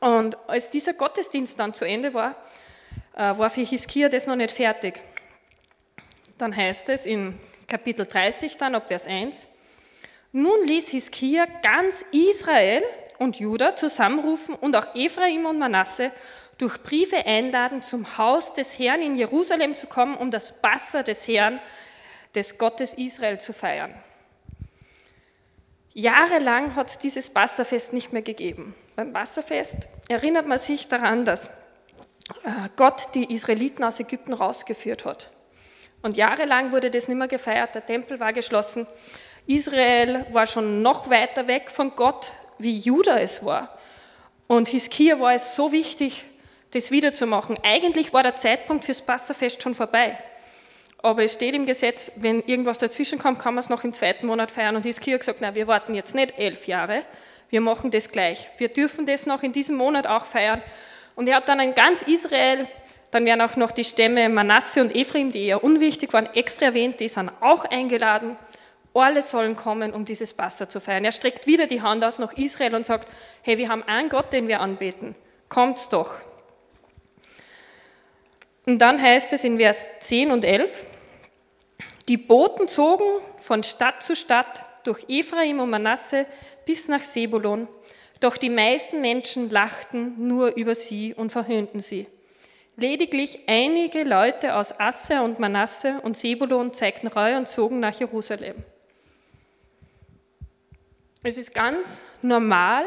Und 0.00 0.36
als 0.48 0.70
dieser 0.70 0.94
Gottesdienst 0.94 1.58
dann 1.58 1.74
zu 1.74 1.84
Ende 1.84 2.14
war, 2.14 2.34
äh, 3.14 3.36
war 3.36 3.50
für 3.50 3.62
Hiskia 3.62 4.08
das 4.08 4.26
noch 4.26 4.36
nicht 4.36 4.52
fertig. 4.52 5.00
Dann 6.38 6.54
heißt 6.54 6.88
es 6.88 7.06
in 7.06 7.38
Kapitel 7.68 8.06
30 8.06 8.56
dann 8.58 8.74
ab 8.74 8.88
Vers 8.88 9.06
1, 9.06 9.46
nun 10.32 10.66
ließ 10.66 10.88
Hiskia 10.88 11.46
ganz 11.62 12.04
Israel 12.10 12.82
und 13.18 13.38
Juda 13.38 13.76
zusammenrufen 13.76 14.54
und 14.54 14.74
auch 14.74 14.94
Ephraim 14.94 15.46
und 15.46 15.58
Manasse 15.58 16.10
durch 16.58 16.82
Briefe 16.82 17.26
einladen, 17.26 17.82
zum 17.82 18.18
Haus 18.18 18.54
des 18.54 18.78
Herrn 18.78 19.02
in 19.02 19.16
Jerusalem 19.16 19.76
zu 19.76 19.86
kommen, 19.86 20.16
um 20.16 20.30
das 20.30 20.60
Passa 20.60 21.02
des 21.02 21.26
Herrn, 21.26 21.60
des 22.34 22.58
Gottes 22.58 22.94
Israel 22.94 23.40
zu 23.40 23.52
feiern. 23.52 23.94
Jahrelang 25.94 26.74
hat 26.74 26.88
es 26.88 26.98
dieses 26.98 27.30
Passafest 27.30 27.92
nicht 27.92 28.12
mehr 28.12 28.22
gegeben. 28.22 28.74
Beim 28.96 29.12
Passafest 29.12 29.88
erinnert 30.08 30.46
man 30.46 30.58
sich 30.58 30.88
daran, 30.88 31.24
dass 31.24 31.48
äh, 32.44 32.68
Gott 32.76 33.08
die 33.14 33.32
Israeliten 33.32 33.84
aus 33.84 34.00
Ägypten 34.00 34.32
rausgeführt 34.32 35.04
hat. 35.04 35.30
Und 36.00 36.16
jahrelang 36.16 36.72
wurde 36.72 36.90
das 36.90 37.08
nicht 37.08 37.18
mehr 37.18 37.28
gefeiert, 37.28 37.74
der 37.74 37.84
Tempel 37.84 38.18
war 38.20 38.32
geschlossen. 38.32 38.86
Israel 39.46 40.26
war 40.32 40.46
schon 40.46 40.82
noch 40.82 41.10
weiter 41.10 41.46
weg 41.46 41.70
von 41.70 41.94
Gott, 41.94 42.32
wie 42.58 42.78
Juda 42.78 43.18
es 43.18 43.44
war. 43.44 43.78
Und 44.46 44.68
Hiskia 44.68 45.20
war 45.20 45.34
es 45.34 45.56
so 45.56 45.72
wichtig, 45.72 46.24
das 46.72 46.90
wiederzumachen. 46.90 47.58
Eigentlich 47.62 48.12
war 48.12 48.22
der 48.22 48.36
Zeitpunkt 48.36 48.84
fürs 48.84 49.00
Passafest 49.00 49.62
schon 49.62 49.74
vorbei. 49.74 50.18
Aber 51.02 51.24
es 51.24 51.32
steht 51.32 51.54
im 51.54 51.66
Gesetz, 51.66 52.12
wenn 52.16 52.42
irgendwas 52.42 52.78
dazwischen 52.78 53.18
kommt, 53.18 53.40
kann 53.40 53.54
man 53.54 53.60
es 53.60 53.68
noch 53.68 53.84
im 53.84 53.92
zweiten 53.92 54.26
Monat 54.26 54.50
feiern. 54.50 54.76
Und 54.76 54.84
Hiskia 54.84 55.14
hat 55.14 55.20
gesagt, 55.20 55.40
na, 55.40 55.54
wir 55.54 55.66
warten 55.66 55.94
jetzt 55.94 56.14
nicht 56.14 56.38
elf 56.38 56.66
Jahre, 56.66 57.02
wir 57.50 57.60
machen 57.60 57.90
das 57.90 58.08
gleich. 58.08 58.48
Wir 58.58 58.68
dürfen 58.68 59.04
das 59.04 59.26
noch 59.26 59.42
in 59.42 59.52
diesem 59.52 59.76
Monat 59.76 60.06
auch 60.06 60.24
feiern. 60.24 60.62
Und 61.16 61.28
er 61.28 61.36
hat 61.36 61.48
dann 61.48 61.60
in 61.60 61.74
ganz 61.74 62.02
Israel, 62.02 62.66
dann 63.10 63.26
werden 63.26 63.42
auch 63.42 63.56
noch 63.56 63.72
die 63.72 63.84
Stämme 63.84 64.28
Manasse 64.28 64.80
und 64.80 64.94
Ephraim, 64.94 65.32
die 65.32 65.46
eher 65.46 65.62
unwichtig 65.62 66.12
waren, 66.14 66.32
extra 66.34 66.66
erwähnt, 66.66 67.00
die 67.00 67.08
sind 67.08 67.30
auch 67.40 67.64
eingeladen. 67.66 68.36
Alle 68.94 69.22
sollen 69.22 69.56
kommen, 69.56 69.92
um 69.92 70.04
dieses 70.04 70.32
Passa 70.32 70.68
zu 70.68 70.80
feiern. 70.80 71.04
Er 71.04 71.12
streckt 71.12 71.46
wieder 71.46 71.66
die 71.66 71.82
Hand 71.82 72.04
aus 72.04 72.18
nach 72.18 72.32
Israel 72.34 72.74
und 72.74 72.86
sagt, 72.86 73.08
hey, 73.42 73.58
wir 73.58 73.68
haben 73.68 73.82
einen 73.82 74.08
Gott, 74.08 74.32
den 74.32 74.48
wir 74.48 74.60
anbeten. 74.60 75.14
Kommt's 75.48 75.88
doch. 75.88 76.14
Und 78.66 78.78
dann 78.78 79.00
heißt 79.00 79.32
es 79.32 79.44
in 79.44 79.58
Vers 79.58 79.86
10 80.00 80.30
und 80.30 80.44
11, 80.44 80.86
die 82.08 82.16
Boten 82.16 82.68
zogen 82.68 83.04
von 83.40 83.62
Stadt 83.62 84.02
zu 84.02 84.14
Stadt 84.14 84.64
durch 84.84 85.04
Ephraim 85.08 85.60
und 85.60 85.70
Manasse 85.70 86.26
bis 86.66 86.88
nach 86.88 87.00
Sebulon. 87.00 87.68
Doch 88.20 88.36
die 88.36 88.50
meisten 88.50 89.00
Menschen 89.00 89.50
lachten 89.50 90.28
nur 90.28 90.54
über 90.54 90.74
sie 90.74 91.14
und 91.14 91.30
verhöhnten 91.30 91.80
sie. 91.80 92.06
Lediglich 92.76 93.44
einige 93.48 94.04
Leute 94.04 94.54
aus 94.54 94.78
Asse 94.78 95.22
und 95.22 95.38
Manasse 95.38 96.00
und 96.02 96.16
Sebulon 96.16 96.72
zeigten 96.72 97.08
Reue 97.08 97.36
und 97.36 97.48
zogen 97.48 97.80
nach 97.80 97.98
Jerusalem. 97.98 98.56
Es 101.22 101.36
ist 101.36 101.54
ganz 101.54 102.04
normal, 102.22 102.84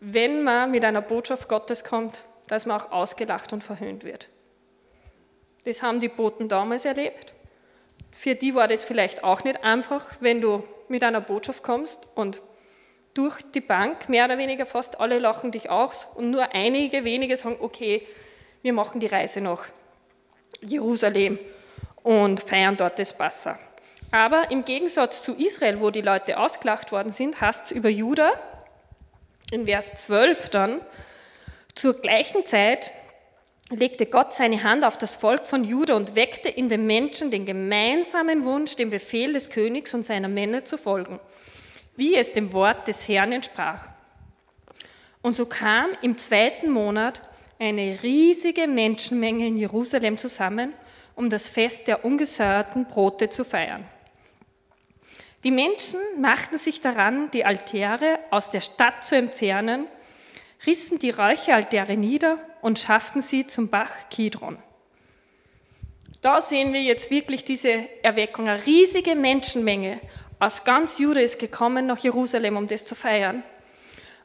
wenn 0.00 0.44
man 0.44 0.70
mit 0.70 0.84
einer 0.84 1.02
Botschaft 1.02 1.48
Gottes 1.48 1.82
kommt, 1.82 2.22
dass 2.46 2.66
man 2.66 2.80
auch 2.80 2.92
ausgelacht 2.92 3.52
und 3.52 3.62
verhöhnt 3.62 4.04
wird. 4.04 4.28
Das 5.68 5.82
haben 5.82 6.00
die 6.00 6.08
Boten 6.08 6.48
damals 6.48 6.86
erlebt. 6.86 7.34
Für 8.10 8.34
die 8.34 8.54
war 8.54 8.68
das 8.68 8.84
vielleicht 8.84 9.22
auch 9.22 9.44
nicht 9.44 9.62
einfach, 9.62 10.02
wenn 10.20 10.40
du 10.40 10.62
mit 10.88 11.04
einer 11.04 11.20
Botschaft 11.20 11.62
kommst 11.62 12.08
und 12.14 12.40
durch 13.12 13.42
die 13.54 13.60
Bank 13.60 14.08
mehr 14.08 14.24
oder 14.24 14.38
weniger 14.38 14.64
fast 14.64 14.98
alle 14.98 15.18
lachen 15.18 15.50
dich 15.50 15.68
aus 15.68 16.08
und 16.14 16.30
nur 16.30 16.54
einige 16.54 17.04
wenige 17.04 17.36
sagen, 17.36 17.58
okay, 17.60 18.00
wir 18.62 18.72
machen 18.72 18.98
die 18.98 19.08
Reise 19.08 19.42
nach 19.42 19.66
Jerusalem 20.62 21.38
und 22.02 22.40
feiern 22.40 22.78
dort 22.78 22.98
das 22.98 23.12
Passa. 23.12 23.58
Aber 24.10 24.50
im 24.50 24.64
Gegensatz 24.64 25.20
zu 25.20 25.34
Israel, 25.34 25.80
wo 25.80 25.90
die 25.90 26.00
Leute 26.00 26.38
ausgelacht 26.38 26.92
worden 26.92 27.10
sind, 27.10 27.42
heißt 27.42 27.66
es 27.66 27.72
über 27.72 27.90
Juda 27.90 28.32
in 29.50 29.66
Vers 29.66 30.06
12 30.06 30.48
dann, 30.48 30.80
zur 31.74 32.00
gleichen 32.00 32.46
Zeit 32.46 32.90
legte 33.70 34.06
Gott 34.06 34.32
seine 34.32 34.62
Hand 34.62 34.84
auf 34.84 34.96
das 34.96 35.16
Volk 35.16 35.46
von 35.46 35.64
Juda 35.64 35.94
und 35.94 36.14
weckte 36.14 36.48
in 36.48 36.68
den 36.68 36.86
Menschen 36.86 37.30
den 37.30 37.44
gemeinsamen 37.44 38.44
Wunsch, 38.44 38.76
dem 38.76 38.90
Befehl 38.90 39.32
des 39.32 39.50
Königs 39.50 39.92
und 39.94 40.04
seiner 40.04 40.28
Männer 40.28 40.64
zu 40.64 40.78
folgen, 40.78 41.20
wie 41.96 42.14
es 42.14 42.32
dem 42.32 42.52
Wort 42.52 42.88
des 42.88 43.06
Herrn 43.08 43.32
entsprach. 43.32 43.88
Und 45.20 45.36
so 45.36 45.46
kam 45.46 45.88
im 46.00 46.16
zweiten 46.16 46.70
Monat 46.70 47.20
eine 47.58 47.98
riesige 48.02 48.66
Menschenmenge 48.66 49.46
in 49.46 49.56
Jerusalem 49.56 50.16
zusammen, 50.16 50.72
um 51.16 51.28
das 51.28 51.48
Fest 51.48 51.88
der 51.88 52.04
ungesäuerten 52.04 52.86
Brote 52.86 53.28
zu 53.28 53.44
feiern. 53.44 53.84
Die 55.44 55.50
Menschen 55.50 56.00
machten 56.18 56.56
sich 56.56 56.80
daran, 56.80 57.30
die 57.32 57.44
Altäre 57.44 58.18
aus 58.30 58.50
der 58.50 58.60
Stadt 58.60 59.04
zu 59.04 59.16
entfernen, 59.16 59.86
rissen 60.66 60.98
die 60.98 61.10
Räucheraltäre 61.10 61.96
nieder 61.96 62.38
und 62.62 62.78
schafften 62.78 63.22
sie 63.22 63.46
zum 63.46 63.68
Bach 63.68 63.92
Kidron. 64.10 64.58
Da 66.20 66.40
sehen 66.40 66.72
wir 66.72 66.82
jetzt 66.82 67.10
wirklich 67.10 67.44
diese 67.44 67.88
Erweckung. 68.02 68.48
Eine 68.48 68.66
riesige 68.66 69.14
Menschenmenge 69.14 70.00
aus 70.40 70.64
ganz 70.64 70.98
Juda 70.98 71.20
ist 71.20 71.38
gekommen 71.38 71.86
nach 71.86 71.98
Jerusalem, 71.98 72.56
um 72.56 72.66
das 72.66 72.84
zu 72.84 72.94
feiern. 72.94 73.42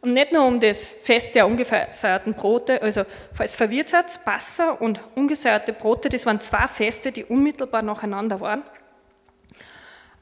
Und 0.02 0.14
nicht 0.14 0.34
nur 0.34 0.46
um 0.46 0.60
das 0.60 0.90
Fest 0.90 1.34
der 1.34 1.48
ungesäuerten 1.48 2.34
Brote, 2.34 2.82
also 2.82 3.04
falls 3.34 3.56
verwirrt 3.56 3.90
seid, 3.90 4.26
Passa 4.26 4.72
und 4.72 5.00
ungesäuerte 5.16 5.72
Brote, 5.72 6.10
das 6.10 6.26
waren 6.26 6.42
zwei 6.42 6.68
Feste, 6.68 7.12
die 7.12 7.24
unmittelbar 7.24 7.84
nacheinander 7.84 8.42
waren, 8.42 8.64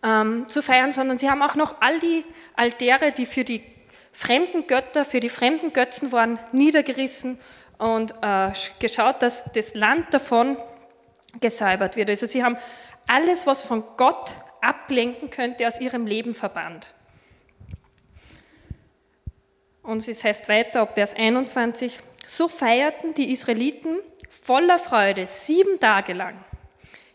ähm, 0.03 0.47
zu 0.47 0.61
feiern, 0.61 0.91
sondern 0.91 1.17
sie 1.17 1.29
haben 1.29 1.41
auch 1.41 1.55
noch 1.55 1.81
all 1.81 1.99
die 1.99 2.25
Altäre, 2.55 3.11
die 3.11 3.25
für 3.25 3.43
die 3.43 3.63
fremden 4.11 4.67
Götter, 4.67 5.05
für 5.05 5.19
die 5.19 5.29
fremden 5.29 5.73
Götzen 5.73 6.11
waren, 6.11 6.39
niedergerissen 6.51 7.39
und 7.77 8.13
äh, 8.21 8.51
geschaut, 8.79 9.21
dass 9.21 9.45
das 9.53 9.73
Land 9.73 10.13
davon 10.13 10.57
gesäubert 11.39 11.95
wird. 11.95 12.09
Also 12.09 12.25
sie 12.25 12.43
haben 12.43 12.57
alles, 13.07 13.47
was 13.47 13.63
von 13.63 13.83
Gott 13.97 14.35
ablenken 14.61 15.29
könnte, 15.29 15.67
aus 15.67 15.79
ihrem 15.79 16.05
Leben 16.05 16.33
verbannt. 16.33 16.93
Und 19.81 20.07
es 20.07 20.23
heißt 20.23 20.47
weiter, 20.47 20.81
ab 20.81 20.93
Vers 20.93 21.15
21, 21.15 21.99
so 22.25 22.47
feierten 22.47 23.13
die 23.13 23.31
Israeliten 23.31 23.97
voller 24.29 24.77
Freude 24.77 25.25
sieben 25.25 25.79
Tage 25.79 26.13
lang. 26.13 26.35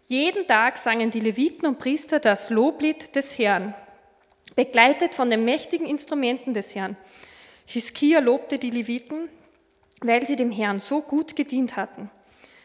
Jeden 0.06 0.46
Tag 0.46 0.76
sangen 0.76 1.11
die 1.11 1.20
Leviten 1.20 1.66
und 1.66 1.78
Priester 1.78 2.18
das 2.20 2.50
Loblied 2.50 3.14
des 3.14 3.38
Herrn, 3.38 3.74
begleitet 4.56 5.14
von 5.14 5.30
den 5.30 5.44
mächtigen 5.44 5.86
Instrumenten 5.86 6.54
des 6.54 6.74
Herrn. 6.74 6.96
Hiskia 7.66 8.18
lobte 8.18 8.58
die 8.58 8.70
Leviten, 8.70 9.28
weil 10.00 10.26
sie 10.26 10.36
dem 10.36 10.50
Herrn 10.50 10.80
so 10.80 11.00
gut 11.02 11.36
gedient 11.36 11.76
hatten. 11.76 12.10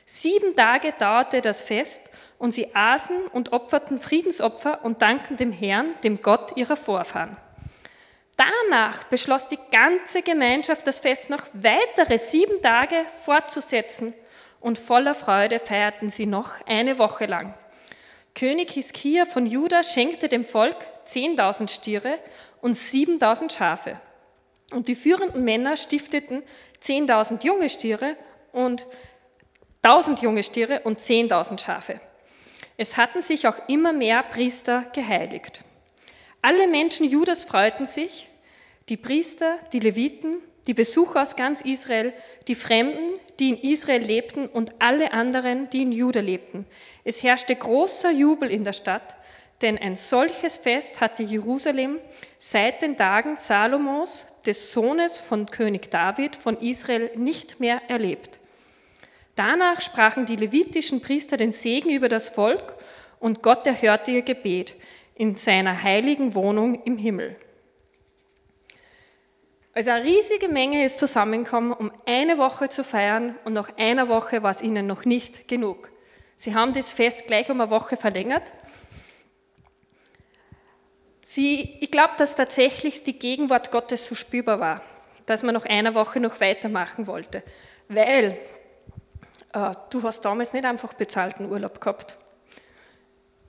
Sieben 0.06 0.56
Tage 0.56 0.94
dauerte 0.98 1.42
das 1.42 1.62
Fest 1.62 2.10
und 2.38 2.52
sie 2.52 2.76
aßen 2.76 3.28
und 3.28 3.54
opferten 3.54 4.00
Friedensopfer 4.00 4.84
und 4.84 5.02
dankten 5.02 5.38
dem 5.38 5.52
Herrn, 5.52 5.94
dem 6.04 6.22
Gott 6.22 6.58
ihrer 6.58 6.76
Vorfahren. 6.76 7.38
Danach 8.36 9.04
beschloss 9.06 9.48
die 9.48 9.60
ganze 9.72 10.22
Gemeinschaft, 10.22 10.88
das 10.88 11.00
Fest 11.00 11.30
noch 11.30 11.44
weitere 11.54 12.18
sieben 12.18 12.62
Tage 12.62 12.96
fortzusetzen 13.24 14.14
und 14.60 14.80
voller 14.80 15.16
Freude 15.16 15.60
feierten 15.60 16.10
sie 16.10 16.26
noch 16.26 16.66
eine 16.66 16.98
Woche 16.98 17.26
lang. 17.26 17.54
König 18.34 18.72
Hiskia 18.72 19.26
von 19.26 19.46
Juda 19.46 19.84
schenkte 19.84 20.28
dem 20.28 20.44
Volk 20.44 20.78
10.000 21.06 21.70
Stiere 21.70 22.20
und 22.62 22.78
7.000 22.78 23.52
Schafe. 23.52 24.00
Und 24.72 24.88
die 24.88 24.96
führenden 24.96 25.44
Männer 25.44 25.78
stifteten 25.78 26.44
10.000 26.82 27.46
junge 27.46 27.70
Stiere 27.70 28.16
und 28.52 28.86
1000 29.84 30.22
junge 30.22 30.44
Stiere 30.44 30.82
und 30.82 31.00
10.000 31.00 31.60
Schafe. 31.60 32.00
Es 32.78 32.98
hatten 32.98 33.22
sich 33.22 33.48
auch 33.48 33.68
immer 33.68 33.94
mehr 33.94 34.24
Priester 34.24 34.86
geheiligt. 34.94 35.62
Alle 36.42 36.68
Menschen 36.68 37.10
Judas 37.10 37.44
freuten 37.44 37.86
sich, 37.86 38.28
die 38.90 38.98
Priester, 38.98 39.60
die 39.74 39.80
Leviten, 39.80 40.38
die 40.68 40.74
Besucher 40.74 41.22
aus 41.22 41.36
ganz 41.36 41.62
Israel, 41.62 42.14
die 42.48 42.56
Fremden, 42.56 43.20
die 43.40 43.50
in 43.50 43.58
Israel 43.58 44.02
lebten 44.02 44.48
und 44.48 44.74
alle 44.80 45.14
anderen, 45.14 45.70
die 45.70 45.82
in 45.82 45.92
Juda 45.92 46.20
lebten. 46.20 46.66
Es 47.04 47.24
herrschte 47.24 47.56
großer 47.56 48.12
Jubel 48.12 48.50
in 48.50 48.64
der 48.64 48.74
Stadt, 48.74 49.16
denn 49.62 49.78
ein 49.78 49.96
solches 49.96 50.58
Fest 50.58 51.02
hatte 51.02 51.24
Jerusalem 51.24 52.00
seit 52.38 52.82
den 52.82 52.98
Tagen 52.98 53.36
Salomos, 53.36 54.26
des 54.46 54.72
Sohnes 54.72 55.20
von 55.20 55.46
König 55.46 55.92
David 55.92 56.36
von 56.36 56.58
Israel, 56.58 57.12
nicht 57.16 57.60
mehr 57.60 57.82
erlebt. 57.88 58.40
Danach 59.36 59.82
sprachen 59.82 60.26
die 60.26 60.36
levitischen 60.36 61.02
Priester 61.02 61.38
den 61.38 61.52
Segen 61.52 61.92
über 61.92 62.10
das 62.10 62.30
Volk 62.30 62.76
und 63.20 63.44
Gott 63.44 63.68
erhörte 63.68 64.12
ihr 64.12 64.24
Gebet 64.24 64.76
in 65.16 65.36
seiner 65.36 65.84
heiligen 65.84 66.34
Wohnung 66.34 66.84
im 66.84 66.98
Himmel. 66.98 67.36
Also 69.74 69.92
eine 69.92 70.04
riesige 70.04 70.50
Menge 70.50 70.84
ist 70.84 71.00
zusammengekommen, 71.00 71.72
um 71.72 71.92
eine 72.06 72.38
Woche 72.38 72.68
zu 72.68 72.84
feiern 72.84 73.36
und 73.46 73.54
nach 73.54 73.78
einer 73.78 74.10
Woche 74.10 74.44
war 74.44 74.52
es 74.52 74.62
ihnen 74.62 74.86
noch 74.86 75.06
nicht 75.06 75.48
genug. 75.48 75.92
Sie 76.36 76.56
haben 76.56 76.74
das 76.74 76.92
Fest 76.92 77.28
gleich 77.28 77.50
um 77.50 77.62
eine 77.62 77.70
Woche 77.70 77.96
verlängert 77.96 78.52
Sie, 81.32 81.78
ich 81.80 81.92
glaube, 81.92 82.16
dass 82.18 82.36
tatsächlich 82.36 83.04
die 83.04 83.18
Gegenwart 83.18 83.72
Gottes 83.72 84.06
so 84.06 84.16
spürbar 84.16 84.60
war, 84.60 84.82
dass 85.26 85.44
man 85.44 85.54
nach 85.54 85.64
einer 85.64 85.96
Woche 85.96 86.20
noch 86.20 86.42
weitermachen 86.42 87.08
wollte. 87.08 87.42
Weil 87.88 88.38
äh, 89.54 89.72
du 89.92 90.04
hast 90.04 90.26
damals 90.26 90.52
nicht 90.52 90.66
einfach 90.66 90.94
bezahlten 90.94 91.50
Urlaub 91.50 91.80
gehabt. 91.80 92.18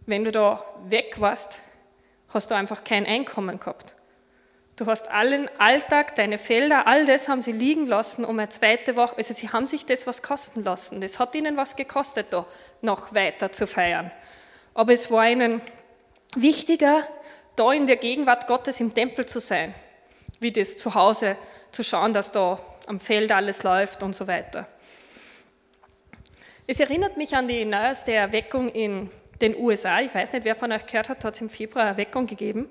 Wenn 0.06 0.22
du 0.22 0.30
da 0.30 0.64
weg 0.84 1.16
warst, 1.18 1.60
hast 2.28 2.52
du 2.52 2.54
einfach 2.54 2.84
kein 2.84 3.04
Einkommen 3.04 3.58
gehabt. 3.58 3.96
Du 4.76 4.86
hast 4.86 5.10
allen 5.10 5.50
Alltag, 5.58 6.14
deine 6.14 6.38
Felder, 6.38 6.86
all 6.86 7.04
das 7.04 7.28
haben 7.28 7.42
sie 7.42 7.50
liegen 7.50 7.88
lassen, 7.88 8.24
um 8.24 8.38
eine 8.38 8.48
zweite 8.48 8.94
Woche, 8.94 9.16
also 9.16 9.34
sie 9.34 9.48
haben 9.48 9.66
sich 9.66 9.86
das 9.86 10.06
was 10.06 10.22
kosten 10.22 10.62
lassen. 10.62 11.00
Das 11.00 11.18
hat 11.18 11.34
ihnen 11.34 11.56
was 11.56 11.74
gekostet, 11.74 12.28
da 12.30 12.46
noch 12.80 13.12
weiter 13.12 13.50
zu 13.50 13.66
feiern. 13.66 14.12
Aber 14.72 14.92
es 14.92 15.10
war 15.10 15.28
ihnen 15.28 15.60
wichtiger, 16.36 17.08
da 17.56 17.72
in 17.72 17.86
der 17.86 17.96
Gegenwart 17.96 18.46
Gottes 18.46 18.80
im 18.80 18.94
Tempel 18.94 19.26
zu 19.26 19.40
sein, 19.40 19.74
wie 20.40 20.52
das 20.52 20.78
zu 20.78 20.94
Hause 20.94 21.36
zu 21.70 21.82
schauen, 21.82 22.12
dass 22.12 22.32
da 22.32 22.58
am 22.86 23.00
Feld 23.00 23.30
alles 23.32 23.62
läuft 23.62 24.02
und 24.02 24.14
so 24.14 24.26
weiter. 24.26 24.66
Es 26.66 26.80
erinnert 26.80 27.16
mich 27.16 27.34
an 27.36 27.48
die 27.48 27.64
neueste 27.64 28.12
Erweckung 28.12 28.68
in 28.68 29.10
den 29.40 29.56
USA. 29.56 30.00
Ich 30.00 30.14
weiß 30.14 30.32
nicht, 30.32 30.44
wer 30.44 30.54
von 30.54 30.72
euch 30.72 30.86
gehört 30.86 31.08
hat, 31.08 31.24
hat 31.24 31.34
es 31.34 31.40
im 31.40 31.50
Februar 31.50 31.86
Erweckung 31.86 32.26
gegeben. 32.26 32.70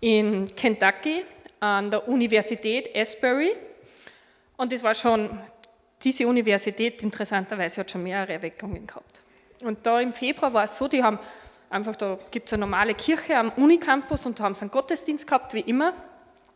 In 0.00 0.54
Kentucky 0.54 1.24
an 1.60 1.90
der 1.90 2.06
Universität 2.06 2.94
Asbury. 2.94 3.56
Und 4.56 4.72
das 4.72 4.82
war 4.82 4.94
schon, 4.94 5.30
diese 6.04 6.28
Universität 6.28 7.02
interessanterweise 7.02 7.80
hat 7.80 7.90
schon 7.90 8.02
mehrere 8.02 8.34
Erweckungen 8.34 8.86
gehabt. 8.86 9.22
Und 9.62 9.84
da 9.84 10.00
im 10.00 10.12
Februar 10.12 10.52
war 10.52 10.64
es 10.64 10.76
so, 10.78 10.86
die 10.86 11.02
haben 11.02 11.18
einfach, 11.70 11.96
da 11.96 12.18
gibt 12.30 12.48
es 12.48 12.52
eine 12.52 12.60
normale 12.60 12.94
Kirche 12.94 13.36
am 13.36 13.50
Unicampus 13.50 14.26
und 14.26 14.38
da 14.38 14.44
haben 14.44 14.54
sie 14.54 14.62
einen 14.62 14.70
Gottesdienst 14.70 15.26
gehabt, 15.26 15.54
wie 15.54 15.60
immer. 15.60 15.92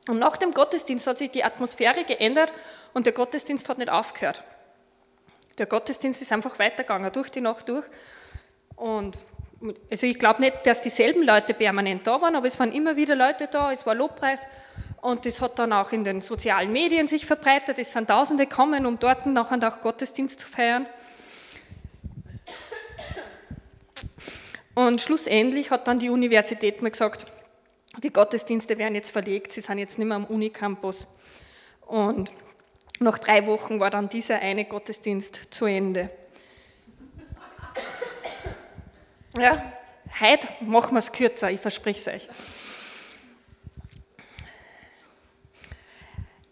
Und 0.09 0.19
nach 0.19 0.37
dem 0.37 0.53
Gottesdienst 0.53 1.07
hat 1.07 1.19
sich 1.19 1.31
die 1.31 1.45
Atmosphäre 1.45 2.05
geändert 2.05 2.53
und 2.93 3.07
der 3.07 3.13
Gottesdienst 3.13 3.69
hat 3.69 3.79
nicht 3.79 3.91
aufgehört. 3.91 4.43
Der 5.59 5.67
Gottesdienst 5.67 6.23
ist 6.23 6.33
einfach 6.33 6.59
weitergegangen, 6.59 7.13
durch 7.13 7.31
die 7.31 7.41
Nacht 7.41 7.69
durch. 7.69 7.85
Und 8.75 9.17
also 9.91 10.07
ich 10.07 10.19
glaube 10.19 10.41
nicht, 10.41 10.67
dass 10.67 10.83
dieselben 10.83 11.23
Leute 11.23 11.55
permanent 11.55 12.07
da 12.07 12.21
waren, 12.21 12.35
aber 12.35 12.49
es 12.49 12.59
waren 12.59 12.73
immer 12.73 12.97
wieder 12.97 13.15
Leute 13.15 13.47
da, 13.47 13.71
es 13.71 13.87
war 13.87 13.95
Lobpreis 13.95 14.43
und 15.01 15.25
das 15.25 15.41
hat 15.41 15.59
dann 15.59 15.73
auch 15.73 15.93
in 15.93 16.05
den 16.05 16.21
sozialen 16.21 16.73
Medien 16.73 17.07
sich 17.07 17.27
verbreitet. 17.27 17.79
Es 17.79 17.93
sind 17.93 18.09
Tausende 18.09 18.47
gekommen, 18.47 18.87
um 18.87 18.99
dort 18.99 19.27
nachher 19.27 19.59
auch 19.69 19.81
Gottesdienst 19.81 20.41
zu 20.41 20.49
feiern. 20.49 20.87
Und 24.75 25.01
schlussendlich 25.01 25.71
hat 25.71 25.87
dann 25.87 25.99
die 25.99 26.11
Universität 26.11 26.81
mir 26.81 26.91
gesagt, 26.91 27.27
die 28.03 28.11
Gottesdienste 28.11 28.79
werden 28.79 28.95
jetzt 28.95 29.11
verlegt, 29.11 29.53
sie 29.53 29.61
sind 29.61 29.79
jetzt 29.79 29.99
nicht 29.99 30.09
mehr 30.09 30.17
am 30.17 30.25
Unicampus. 30.25 31.07
Und 31.83 32.33
nach 33.01 33.19
drei 33.19 33.47
Wochen 33.47 33.81
war 33.81 33.91
dann 33.91 34.09
dieser 34.09 34.39
eine 34.39 34.65
Gottesdienst 34.65 35.53
zu 35.53 35.67
Ende. 35.67 36.09
Ja, 39.39 39.73
heute 40.21 40.47
machen 40.61 40.95
wir 40.95 41.01
es 41.01 41.13
kürzer, 41.13 41.51
ich 41.51 41.61
verspreche 41.61 42.01
es 42.01 42.07
euch. 42.07 42.29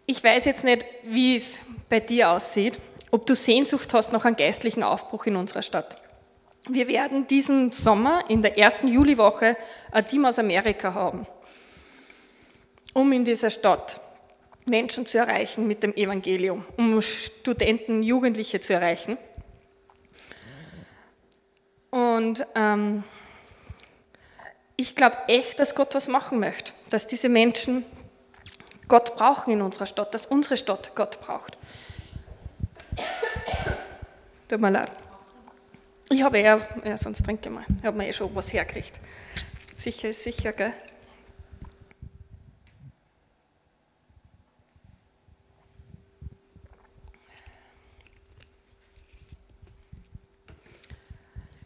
Ich 0.06 0.24
weiß 0.24 0.44
jetzt 0.46 0.64
nicht, 0.64 0.84
wie 1.04 1.36
es 1.36 1.60
bei 1.88 2.00
dir 2.00 2.30
aussieht, 2.30 2.78
ob 3.12 3.26
du 3.26 3.36
Sehnsucht 3.36 3.94
hast 3.94 4.12
nach 4.12 4.24
einem 4.24 4.36
geistlichen 4.36 4.82
Aufbruch 4.82 5.26
in 5.26 5.36
unserer 5.36 5.62
Stadt. 5.62 5.99
Wir 6.68 6.88
werden 6.88 7.26
diesen 7.26 7.72
Sommer 7.72 8.24
in 8.28 8.42
der 8.42 8.58
ersten 8.58 8.88
Juliwoche 8.88 9.56
ein 9.90 10.06
Team 10.06 10.26
aus 10.26 10.38
Amerika 10.38 10.92
haben, 10.92 11.26
um 12.92 13.10
in 13.12 13.24
dieser 13.24 13.50
Stadt 13.50 14.00
Menschen 14.66 15.06
zu 15.06 15.18
erreichen 15.18 15.66
mit 15.66 15.82
dem 15.82 15.94
Evangelium, 15.94 16.64
um 16.76 17.00
Studenten, 17.00 18.02
Jugendliche 18.02 18.60
zu 18.60 18.74
erreichen. 18.74 19.16
Und 21.90 22.46
ähm, 22.54 23.04
ich 24.76 24.94
glaube 24.94 25.16
echt, 25.28 25.58
dass 25.58 25.74
Gott 25.74 25.94
was 25.94 26.08
machen 26.08 26.40
möchte, 26.40 26.72
dass 26.90 27.06
diese 27.06 27.28
Menschen 27.28 27.84
Gott 28.86 29.16
brauchen 29.16 29.52
in 29.52 29.62
unserer 29.62 29.86
Stadt, 29.86 30.14
dass 30.14 30.26
unsere 30.26 30.56
Stadt 30.56 30.94
Gott 30.94 31.20
braucht. 31.20 31.56
Tut 34.48 34.60
mir 34.60 34.70
leid. 34.70 34.92
Ich 36.12 36.24
habe 36.24 36.38
eher, 36.38 36.60
ja, 36.84 36.96
sonst 36.96 37.24
trinke 37.24 37.48
ich 37.48 37.54
mal. 37.54 37.64
Ich 37.78 37.84
habe 37.84 37.96
mir 37.96 38.08
eh 38.08 38.12
schon 38.12 38.34
was 38.34 38.52
hergekriegt. 38.52 38.92
Sicher 39.76 40.10
ist 40.10 40.24
sicher, 40.24 40.52
gell? 40.52 40.72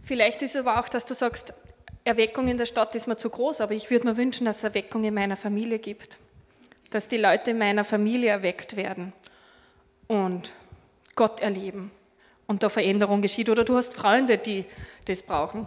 Vielleicht 0.03 0.43
ist 0.43 0.55
es 0.55 0.61
aber 0.61 0.79
auch, 0.79 0.91
dass 0.91 1.07
du 1.07 1.15
sagst, 1.15 1.55
Erweckung 2.05 2.49
in 2.49 2.59
der 2.59 2.67
Stadt 2.67 2.95
ist 2.95 3.07
mir 3.07 3.17
zu 3.17 3.31
groß, 3.31 3.63
aber 3.63 3.73
ich 3.73 3.91
würde 3.91 4.07
mir 4.07 4.19
wünschen, 4.19 4.45
dass 4.45 4.59
es 4.59 4.65
Erweckung 4.65 5.05
in 5.05 5.15
meiner 5.15 5.37
Familie 5.37 5.79
gibt. 5.79 6.19
Dass 6.91 7.09
die 7.09 7.17
Leute 7.17 7.53
in 7.53 7.59
meiner 7.59 7.83
Familie 7.83 8.29
erweckt 8.29 8.77
werden 8.77 9.15
und 10.07 10.53
Gott 11.17 11.41
erleben 11.41 11.91
und 12.47 12.63
da 12.63 12.69
Veränderung 12.69 13.23
geschieht. 13.23 13.49
Oder 13.49 13.65
du 13.65 13.77
hast 13.77 13.95
Freunde, 13.95 14.39
die 14.39 14.65
das 15.05 15.23
brauchen. 15.23 15.67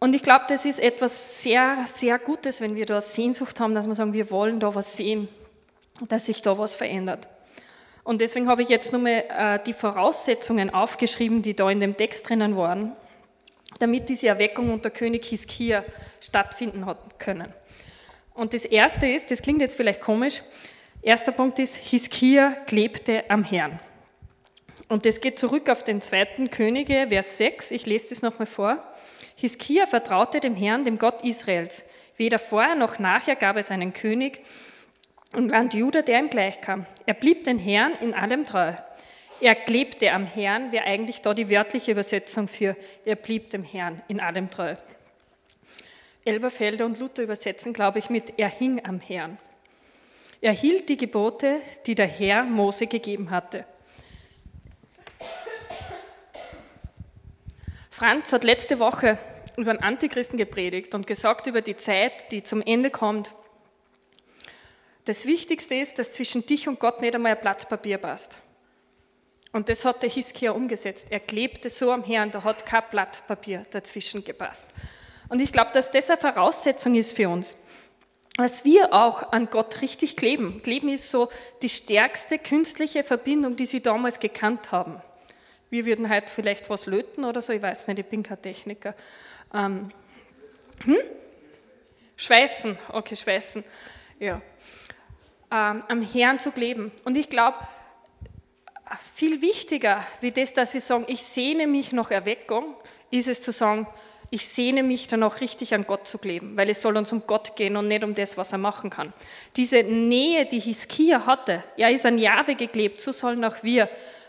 Und 0.00 0.14
ich 0.14 0.22
glaube, 0.22 0.44
das 0.48 0.64
ist 0.64 0.78
etwas 0.78 1.42
sehr, 1.42 1.84
sehr 1.88 2.18
Gutes, 2.18 2.60
wenn 2.60 2.76
wir 2.76 2.86
da 2.86 3.00
Sehnsucht 3.00 3.58
haben, 3.58 3.74
dass 3.74 3.86
wir 3.86 3.94
sagen, 3.94 4.12
wir 4.12 4.30
wollen 4.30 4.60
da 4.60 4.74
was 4.74 4.96
sehen, 4.96 5.28
dass 6.08 6.26
sich 6.26 6.40
da 6.40 6.56
was 6.56 6.76
verändert. 6.76 7.28
Und 8.04 8.20
deswegen 8.20 8.48
habe 8.48 8.62
ich 8.62 8.68
jetzt 8.68 8.92
nochmal 8.92 9.24
äh, 9.28 9.58
die 9.66 9.74
Voraussetzungen 9.74 10.70
aufgeschrieben, 10.72 11.42
die 11.42 11.54
da 11.54 11.68
in 11.68 11.80
dem 11.80 11.96
Text 11.96 12.28
drinnen 12.28 12.56
waren, 12.56 12.92
damit 13.80 14.08
diese 14.08 14.28
Erweckung 14.28 14.72
unter 14.72 14.90
König 14.90 15.26
Hiskia 15.26 15.84
stattfinden 16.20 16.86
hat 16.86 17.18
können. 17.18 17.52
Und 18.34 18.54
das 18.54 18.64
erste 18.64 19.08
ist, 19.08 19.32
das 19.32 19.42
klingt 19.42 19.60
jetzt 19.60 19.76
vielleicht 19.76 20.00
komisch, 20.00 20.42
erster 21.02 21.32
Punkt 21.32 21.58
ist, 21.58 21.76
Hiskia 21.76 22.52
klebte 22.66 23.28
am 23.28 23.42
Herrn. 23.42 23.80
Und 24.88 25.04
das 25.04 25.20
geht 25.20 25.38
zurück 25.38 25.68
auf 25.68 25.84
den 25.84 26.00
zweiten 26.00 26.50
Könige, 26.50 27.06
Vers 27.10 27.36
6, 27.38 27.70
ich 27.72 27.84
lese 27.84 28.10
das 28.10 28.22
nochmal 28.22 28.46
vor. 28.46 28.82
Hiskia 29.36 29.86
vertraute 29.86 30.40
dem 30.40 30.56
Herrn, 30.56 30.84
dem 30.84 30.98
Gott 30.98 31.22
Israels. 31.22 31.84
Weder 32.16 32.38
vorher 32.38 32.74
noch 32.74 32.98
nachher 32.98 33.36
gab 33.36 33.56
es 33.56 33.70
einen 33.70 33.92
König, 33.92 34.42
und 35.32 35.50
Land 35.50 35.74
Juda, 35.74 36.02
der 36.02 36.20
ihm 36.20 36.30
gleichkam. 36.30 36.86
Er 37.06 37.14
blieb 37.14 37.44
den 37.44 37.58
Herrn 37.58 37.92
in 38.00 38.14
allem 38.14 38.44
treu. 38.44 38.72
Er 39.40 39.54
klebte 39.54 40.10
am 40.12 40.26
Herrn, 40.26 40.72
wäre 40.72 40.84
eigentlich 40.84 41.20
da 41.20 41.34
die 41.34 41.50
wörtliche 41.50 41.92
Übersetzung 41.92 42.48
für 42.48 42.76
er 43.04 43.16
blieb 43.16 43.50
dem 43.50 43.62
Herrn 43.62 44.02
in 44.08 44.20
allem 44.20 44.50
treu. 44.50 44.74
Elberfelder 46.24 46.84
und 46.86 46.98
Luther 46.98 47.22
übersetzen, 47.22 47.72
glaube 47.72 47.98
ich, 48.00 48.10
mit 48.10 48.38
er 48.38 48.48
hing 48.48 48.84
am 48.84 49.00
Herrn. 49.00 49.38
Er 50.40 50.52
hielt 50.52 50.88
die 50.88 50.96
Gebote, 50.96 51.60
die 51.86 51.94
der 51.94 52.06
Herr 52.06 52.44
Mose 52.44 52.86
gegeben 52.86 53.30
hatte. 53.30 53.64
Franz 57.98 58.32
hat 58.32 58.44
letzte 58.44 58.78
Woche 58.78 59.18
über 59.56 59.72
den 59.72 59.82
Antichristen 59.82 60.38
gepredigt 60.38 60.94
und 60.94 61.08
gesagt 61.08 61.48
über 61.48 61.62
die 61.62 61.76
Zeit, 61.76 62.30
die 62.30 62.44
zum 62.44 62.62
Ende 62.62 62.90
kommt, 62.90 63.34
das 65.06 65.26
Wichtigste 65.26 65.74
ist, 65.74 65.98
dass 65.98 66.12
zwischen 66.12 66.46
dich 66.46 66.68
und 66.68 66.78
Gott 66.78 67.00
nicht 67.00 67.16
einmal 67.16 67.34
ein 67.34 67.40
Blatt 67.40 67.68
Papier 67.68 67.98
passt. 67.98 68.38
Und 69.50 69.68
das 69.68 69.84
hat 69.84 70.04
der 70.04 70.10
Hiskia 70.10 70.52
umgesetzt. 70.52 71.08
Er 71.10 71.18
klebte 71.18 71.70
so 71.70 71.90
am 71.90 72.04
Herrn, 72.04 72.30
da 72.30 72.44
hat 72.44 72.64
kein 72.66 72.84
Blatt 72.88 73.26
Papier 73.26 73.66
dazwischen 73.70 74.22
gepasst. 74.22 74.68
Und 75.28 75.42
ich 75.42 75.50
glaube, 75.50 75.72
dass 75.72 75.90
das 75.90 76.08
eine 76.08 76.20
Voraussetzung 76.20 76.94
ist 76.94 77.16
für 77.16 77.28
uns, 77.28 77.56
dass 78.36 78.64
wir 78.64 78.94
auch 78.94 79.32
an 79.32 79.50
Gott 79.50 79.82
richtig 79.82 80.16
kleben. 80.16 80.62
Kleben 80.62 80.88
ist 80.88 81.10
so 81.10 81.30
die 81.62 81.68
stärkste 81.68 82.38
künstliche 82.38 83.02
Verbindung, 83.02 83.56
die 83.56 83.66
sie 83.66 83.82
damals 83.82 84.20
gekannt 84.20 84.70
haben. 84.70 85.02
Wir 85.70 85.86
würden 85.86 86.08
heute 86.08 86.28
vielleicht 86.28 86.70
was 86.70 86.86
löten 86.86 87.24
oder 87.24 87.42
so, 87.42 87.52
ich 87.52 87.62
weiß 87.62 87.88
nicht, 87.88 87.98
ich 87.98 88.06
bin 88.06 88.22
kein 88.22 88.40
Techniker. 88.40 88.94
Ähm, 89.52 89.88
hm? 90.84 90.96
Schweißen, 92.16 92.78
okay, 92.92 93.16
schweißen, 93.16 93.62
ja 94.18 94.40
ähm, 95.50 95.82
am 95.88 96.02
Herrn 96.02 96.38
zu 96.38 96.50
kleben. 96.50 96.92
Und 97.04 97.16
ich 97.16 97.28
glaube, 97.28 97.56
viel 99.14 99.42
wichtiger 99.42 100.04
wie 100.20 100.30
das, 100.30 100.54
dass 100.54 100.74
wir 100.74 100.80
sagen, 100.80 101.04
ich 101.08 101.22
sehne 101.22 101.66
mich 101.66 101.92
nach 101.92 102.10
Erweckung, 102.10 102.74
ist 103.10 103.28
es 103.28 103.42
zu 103.42 103.52
sagen, 103.52 103.86
ich 104.30 104.46
sehne 104.46 104.82
mich 104.82 105.06
dann 105.06 105.22
auch 105.22 105.40
richtig 105.40 105.72
an 105.72 105.84
Gott 105.84 106.06
zu 106.06 106.18
kleben, 106.18 106.54
weil 106.54 106.68
es 106.68 106.82
soll 106.82 106.98
uns 106.98 107.12
um 107.12 107.22
Gott 107.26 107.56
gehen 107.56 107.78
und 107.78 107.88
nicht 107.88 108.04
um 108.04 108.14
das, 108.14 108.36
was 108.36 108.52
er 108.52 108.58
machen 108.58 108.90
kann. 108.90 109.14
Diese 109.56 109.82
Nähe, 109.82 110.44
die 110.44 110.58
Hiskia 110.58 111.24
hatte, 111.24 111.64
er 111.78 111.90
ist 111.90 112.04
an 112.04 112.18
Jahwe 112.18 112.54
geklebt, 112.54 113.00
so 113.00 113.10
sollen 113.10 113.42
auch 113.42 113.62
wir 113.62 113.88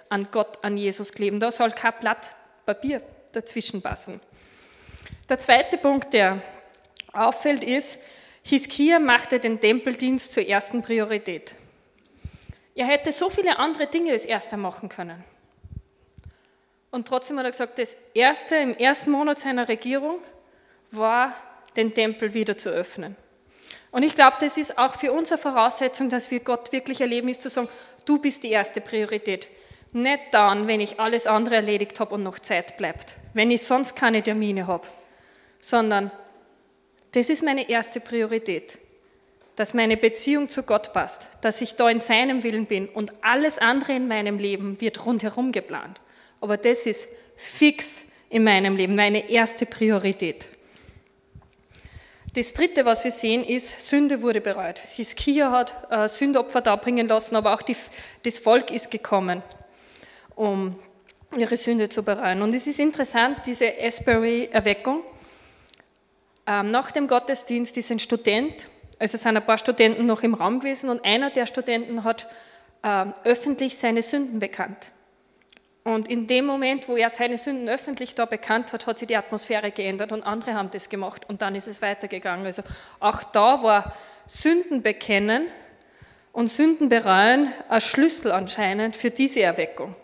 an 0.09 0.27
Gott, 0.31 0.63
an 0.63 0.77
Jesus 0.77 1.13
kleben. 1.13 1.39
Da 1.39 1.51
soll 1.51 1.71
kein 1.71 1.93
Blatt 1.99 2.35
Papier 2.65 3.01
dazwischen 3.31 3.81
passen. 3.81 4.19
Der 5.27 5.39
zweite 5.39 5.77
Punkt, 5.77 6.13
der 6.13 6.41
auffällt, 7.13 7.63
ist, 7.63 7.99
Hiskia 8.43 8.99
machte 8.99 9.39
den 9.39 9.59
Tempeldienst 9.59 10.33
zur 10.33 10.47
ersten 10.47 10.81
Priorität. 10.81 11.55
Er 12.75 12.85
hätte 12.85 13.11
so 13.11 13.29
viele 13.29 13.59
andere 13.59 13.87
Dinge 13.87 14.11
als 14.11 14.25
erster 14.25 14.57
machen 14.57 14.89
können. 14.89 15.23
Und 16.91 17.07
trotzdem 17.07 17.37
hat 17.37 17.45
er 17.45 17.51
gesagt, 17.51 17.77
das 17.77 17.95
erste 18.13 18.55
im 18.55 18.75
ersten 18.75 19.11
Monat 19.11 19.39
seiner 19.39 19.67
Regierung 19.67 20.19
war, 20.91 21.35
den 21.75 21.93
Tempel 21.93 22.33
wieder 22.33 22.57
zu 22.57 22.69
öffnen. 22.69 23.15
Und 23.91 24.03
ich 24.03 24.15
glaube, 24.15 24.37
das 24.39 24.57
ist 24.57 24.77
auch 24.77 24.95
für 24.95 25.11
uns 25.11 25.31
eine 25.31 25.41
Voraussetzung, 25.41 26.09
dass 26.09 26.31
wir 26.31 26.39
Gott 26.39 26.71
wirklich 26.71 27.01
erleben, 27.01 27.29
ist 27.29 27.41
zu 27.41 27.49
sagen, 27.49 27.69
du 28.05 28.19
bist 28.19 28.43
die 28.43 28.51
erste 28.51 28.81
Priorität. 28.81 29.47
Nicht 29.91 30.19
dann, 30.31 30.67
wenn 30.67 30.81
ich 30.81 30.99
alles 30.99 31.25
andere 31.25 31.55
erledigt 31.55 31.99
habe 31.99 32.15
und 32.15 32.23
noch 32.23 32.39
Zeit 32.39 32.77
bleibt, 32.77 33.15
wenn 33.33 33.49
ich 33.49 33.63
sonst 33.63 33.95
keine 33.95 34.21
Termine 34.21 34.67
habe, 34.67 34.87
sondern 35.59 36.11
das 37.11 37.29
ist 37.29 37.43
meine 37.43 37.69
erste 37.69 37.99
Priorität, 37.99 38.77
dass 39.55 39.73
meine 39.73 39.97
Beziehung 39.97 40.47
zu 40.47 40.61
Gott 40.63 40.93
passt, 40.93 41.27
dass 41.41 41.61
ich 41.61 41.75
da 41.75 41.89
in 41.89 41.99
seinem 41.99 42.43
Willen 42.43 42.67
bin 42.67 42.87
und 42.87 43.13
alles 43.21 43.57
andere 43.57 43.93
in 43.93 44.07
meinem 44.07 44.37
Leben 44.37 44.79
wird 44.79 45.05
rundherum 45.05 45.51
geplant. 45.51 45.99
Aber 46.39 46.57
das 46.57 46.85
ist 46.85 47.09
fix 47.35 48.05
in 48.29 48.43
meinem 48.43 48.75
Leben, 48.75 48.95
meine 48.95 49.29
erste 49.29 49.65
Priorität. 49.65 50.47
Das 52.35 52.53
dritte, 52.53 52.85
was 52.85 53.03
wir 53.03 53.11
sehen, 53.11 53.43
ist, 53.43 53.89
Sünde 53.89 54.21
wurde 54.21 54.39
bereut. 54.39 54.79
Hiskia 54.95 55.51
hat 55.51 55.73
äh, 55.89 56.07
Sündopfer 56.07 56.61
darbringen 56.61 57.07
lassen, 57.07 57.35
aber 57.35 57.55
auch 57.55 57.63
die, 57.63 57.75
das 58.23 58.37
Volk 58.37 58.69
ist 58.69 58.91
gekommen, 58.91 59.41
um 60.39 60.73
ihre 61.37 61.57
Sünde 61.57 61.89
zu 61.89 62.01
bereuen. 62.01 62.41
Und 62.41 62.55
es 62.55 62.65
ist 62.65 62.79
interessant, 62.79 63.39
diese 63.45 63.71
Asbury-Erweckung. 63.77 65.03
Ähm, 66.47 66.71
nach 66.71 66.91
dem 66.91 67.07
Gottesdienst 67.07 67.75
ist 67.75 67.91
ein 67.91 67.99
Student, 67.99 68.67
also 68.97 69.17
sind 69.17 69.35
ein 69.35 69.45
paar 69.45 69.57
Studenten 69.57 70.05
noch 70.05 70.23
im 70.23 70.33
Raum 70.33 70.61
gewesen 70.61 70.89
und 70.89 71.03
einer 71.03 71.29
der 71.29 71.45
Studenten 71.45 72.05
hat 72.05 72.27
äh, 72.83 73.05
öffentlich 73.25 73.77
seine 73.77 74.01
Sünden 74.01 74.39
bekannt. 74.39 74.91
Und 75.83 76.07
in 76.07 76.25
dem 76.25 76.45
Moment, 76.45 76.87
wo 76.87 76.95
er 76.95 77.09
seine 77.09 77.37
Sünden 77.37 77.67
öffentlich 77.67 78.15
da 78.15 78.23
bekannt 78.23 78.71
hat, 78.71 78.87
hat 78.87 78.97
sich 78.97 79.09
die 79.09 79.17
Atmosphäre 79.17 79.71
geändert 79.71 80.13
und 80.13 80.23
andere 80.23 80.53
haben 80.53 80.71
das 80.71 80.87
gemacht 80.87 81.27
und 81.27 81.41
dann 81.41 81.53
ist 81.53 81.67
es 81.67 81.81
weitergegangen. 81.81 82.45
Also 82.45 82.63
auch 83.01 83.23
da 83.23 83.61
war 83.61 83.93
Sünden 84.25 84.83
bekennen 84.83 85.47
und 86.31 86.47
Sünden 86.47 86.87
bereuen 86.87 87.51
ein 87.67 87.81
Schlüssel 87.81 88.31
anscheinend 88.31 88.95
für 88.95 89.11
diese 89.11 89.41
Erweckung. 89.41 89.95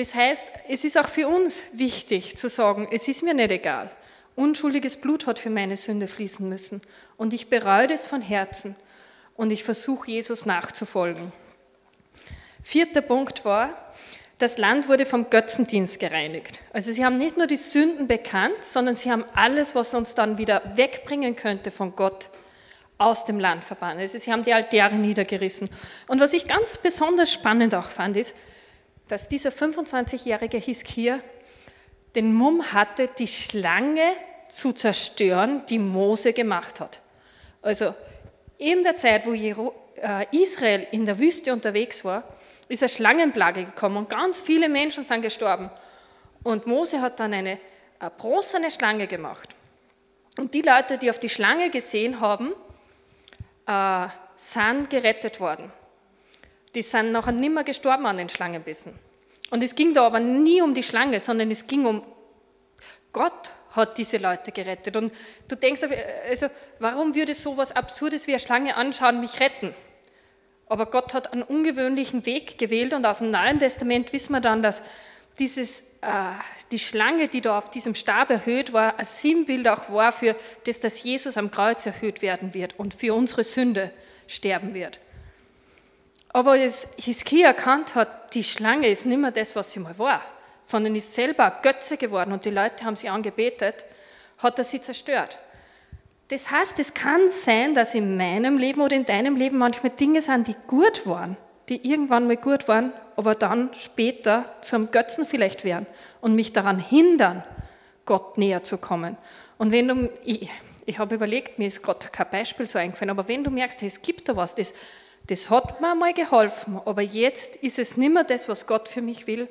Das 0.00 0.14
heißt, 0.14 0.48
es 0.66 0.84
ist 0.84 0.96
auch 0.96 1.10
für 1.10 1.28
uns 1.28 1.62
wichtig 1.74 2.38
zu 2.38 2.48
sagen, 2.48 2.88
es 2.90 3.06
ist 3.06 3.22
mir 3.22 3.34
nicht 3.34 3.50
egal. 3.50 3.90
Unschuldiges 4.34 4.96
Blut 4.96 5.26
hat 5.26 5.38
für 5.38 5.50
meine 5.50 5.76
Sünde 5.76 6.08
fließen 6.08 6.48
müssen 6.48 6.80
und 7.18 7.34
ich 7.34 7.50
bereue 7.50 7.86
das 7.86 8.06
von 8.06 8.22
Herzen 8.22 8.76
und 9.36 9.50
ich 9.50 9.62
versuche 9.62 10.10
Jesus 10.10 10.46
nachzufolgen. 10.46 11.34
Vierter 12.62 13.02
Punkt 13.02 13.44
war, 13.44 13.92
das 14.38 14.56
Land 14.56 14.88
wurde 14.88 15.04
vom 15.04 15.28
Götzendienst 15.28 16.00
gereinigt. 16.00 16.62
Also 16.72 16.92
sie 16.92 17.04
haben 17.04 17.18
nicht 17.18 17.36
nur 17.36 17.46
die 17.46 17.58
Sünden 17.58 18.08
bekannt, 18.08 18.56
sondern 18.62 18.96
sie 18.96 19.10
haben 19.10 19.26
alles, 19.34 19.74
was 19.74 19.92
uns 19.92 20.14
dann 20.14 20.38
wieder 20.38 20.62
wegbringen 20.76 21.36
könnte 21.36 21.70
von 21.70 21.94
Gott, 21.94 22.30
aus 22.96 23.26
dem 23.26 23.38
Land 23.38 23.64
verbannt. 23.64 24.00
Also 24.00 24.16
sie 24.16 24.32
haben 24.32 24.44
die 24.44 24.54
Altäre 24.54 24.94
niedergerissen. 24.94 25.68
Und 26.06 26.20
was 26.20 26.32
ich 26.32 26.48
ganz 26.48 26.78
besonders 26.78 27.30
spannend 27.30 27.74
auch 27.74 27.90
fand, 27.90 28.16
ist, 28.16 28.34
dass 29.10 29.26
dieser 29.26 29.50
25-jährige 29.50 30.58
Hiskia 30.58 31.18
den 32.14 32.32
Mumm 32.32 32.72
hatte, 32.72 33.08
die 33.18 33.26
Schlange 33.26 34.12
zu 34.48 34.72
zerstören, 34.72 35.64
die 35.68 35.80
Mose 35.80 36.32
gemacht 36.32 36.78
hat. 36.78 37.00
Also 37.60 37.92
in 38.58 38.84
der 38.84 38.96
Zeit, 38.96 39.26
wo 39.26 39.32
äh, 39.32 40.26
Israel 40.30 40.86
in 40.92 41.06
der 41.06 41.18
Wüste 41.18 41.52
unterwegs 41.52 42.04
war, 42.04 42.22
ist 42.68 42.84
eine 42.84 42.88
Schlangenplage 42.88 43.64
gekommen 43.64 43.96
und 43.96 44.08
ganz 44.08 44.40
viele 44.40 44.68
Menschen 44.68 45.02
sind 45.02 45.22
gestorben. 45.22 45.70
Und 46.44 46.68
Mose 46.68 47.00
hat 47.00 47.18
dann 47.18 47.34
eine, 47.34 47.58
eine 47.98 48.10
bronzene 48.10 48.70
Schlange 48.70 49.08
gemacht. 49.08 49.48
Und 50.38 50.54
die 50.54 50.62
Leute, 50.62 50.98
die 50.98 51.10
auf 51.10 51.18
die 51.18 51.28
Schlange 51.28 51.70
gesehen 51.70 52.20
haben, 52.20 52.54
äh, 53.66 54.08
sind 54.36 54.88
gerettet 54.88 55.40
worden. 55.40 55.72
Die 56.74 56.82
sind 56.82 57.12
nachher 57.12 57.32
nimmer 57.32 57.64
gestorben 57.64 58.06
an 58.06 58.16
den 58.16 58.28
Schlangenbissen. 58.28 58.98
Und 59.50 59.62
es 59.62 59.74
ging 59.74 59.94
da 59.94 60.06
aber 60.06 60.20
nie 60.20 60.62
um 60.62 60.74
die 60.74 60.82
Schlange, 60.82 61.18
sondern 61.20 61.50
es 61.50 61.66
ging 61.66 61.84
um 61.84 62.04
Gott 63.12 63.52
hat 63.70 63.98
diese 63.98 64.18
Leute 64.18 64.52
gerettet. 64.52 64.96
Und 64.96 65.12
du 65.48 65.56
denkst, 65.56 65.82
also, 66.28 66.46
warum 66.78 67.14
würde 67.14 67.34
so 67.34 67.52
etwas 67.52 67.72
Absurdes 67.72 68.26
wie 68.26 68.32
eine 68.32 68.40
Schlange 68.40 68.76
anschauen 68.76 69.20
mich 69.20 69.40
retten? 69.40 69.74
Aber 70.66 70.86
Gott 70.86 71.14
hat 71.14 71.32
einen 71.32 71.42
ungewöhnlichen 71.42 72.26
Weg 72.26 72.58
gewählt 72.58 72.94
und 72.94 73.04
aus 73.04 73.18
dem 73.18 73.30
Neuen 73.30 73.58
Testament 73.58 74.12
wissen 74.12 74.32
wir 74.32 74.40
dann, 74.40 74.62
dass 74.62 74.82
dieses, 75.38 75.80
äh, 76.00 76.32
die 76.70 76.78
Schlange, 76.78 77.28
die 77.28 77.40
da 77.40 77.58
auf 77.58 77.70
diesem 77.70 77.94
Stab 77.96 78.30
erhöht 78.30 78.72
war, 78.72 78.98
ein 78.98 79.04
Sinnbild 79.04 79.66
auch 79.66 79.90
war 79.90 80.12
für 80.12 80.36
das, 80.64 80.78
dass 80.78 81.02
Jesus 81.02 81.36
am 81.36 81.50
Kreuz 81.50 81.86
erhöht 81.86 82.22
werden 82.22 82.54
wird 82.54 82.78
und 82.78 82.94
für 82.94 83.14
unsere 83.14 83.42
Sünde 83.42 83.90
sterben 84.28 84.74
wird. 84.74 85.00
Aber 86.32 86.52
als 86.52 86.86
Hiskia 86.96 87.48
erkannt 87.48 87.94
hat, 87.94 88.34
die 88.34 88.44
Schlange 88.44 88.88
ist 88.88 89.06
nicht 89.06 89.18
mehr 89.18 89.32
das, 89.32 89.56
was 89.56 89.72
sie 89.72 89.80
mal 89.80 89.98
war, 89.98 90.22
sondern 90.62 90.94
ist 90.94 91.14
selber 91.14 91.58
Götze 91.62 91.96
geworden 91.96 92.32
und 92.32 92.44
die 92.44 92.50
Leute 92.50 92.84
haben 92.84 92.96
sie 92.96 93.08
angebetet, 93.08 93.84
hat 94.38 94.58
er 94.58 94.64
sie 94.64 94.80
zerstört. 94.80 95.38
Das 96.28 96.50
heißt, 96.50 96.78
es 96.78 96.94
kann 96.94 97.20
sein, 97.32 97.74
dass 97.74 97.94
in 97.94 98.16
meinem 98.16 98.56
Leben 98.56 98.80
oder 98.80 98.94
in 98.94 99.04
deinem 99.04 99.34
Leben 99.34 99.58
manchmal 99.58 99.90
Dinge 99.90 100.22
sind, 100.22 100.46
die 100.46 100.54
gut 100.68 101.04
waren, 101.04 101.36
die 101.68 101.90
irgendwann 101.90 102.28
mal 102.28 102.36
gut 102.36 102.68
waren, 102.68 102.92
aber 103.16 103.34
dann 103.34 103.70
später 103.74 104.44
zum 104.60 104.92
Götzen 104.92 105.26
vielleicht 105.26 105.64
werden 105.64 105.86
und 106.20 106.36
mich 106.36 106.52
daran 106.52 106.78
hindern, 106.78 107.42
Gott 108.04 108.38
näher 108.38 108.62
zu 108.62 108.78
kommen. 108.78 109.16
Und 109.58 109.72
wenn 109.72 109.88
du, 109.88 110.10
ich, 110.24 110.48
ich 110.86 110.98
habe 111.00 111.16
überlegt, 111.16 111.58
mir 111.58 111.66
ist 111.66 111.82
Gott 111.82 112.12
kein 112.12 112.30
Beispiel 112.30 112.66
so 112.66 112.78
eingefallen, 112.78 113.10
aber 113.10 113.26
wenn 113.26 113.42
du 113.42 113.50
merkst, 113.50 113.82
es 113.82 114.00
gibt 114.00 114.28
da 114.28 114.36
was, 114.36 114.54
das, 114.54 114.72
das 115.30 115.48
hat 115.48 115.80
mir 115.80 115.94
mal 115.94 116.12
geholfen, 116.12 116.80
aber 116.84 117.02
jetzt 117.02 117.54
ist 117.56 117.78
es 117.78 117.96
nicht 117.96 118.12
mehr 118.12 118.24
das, 118.24 118.48
was 118.48 118.66
Gott 118.66 118.88
für 118.88 119.00
mich 119.00 119.28
will, 119.28 119.48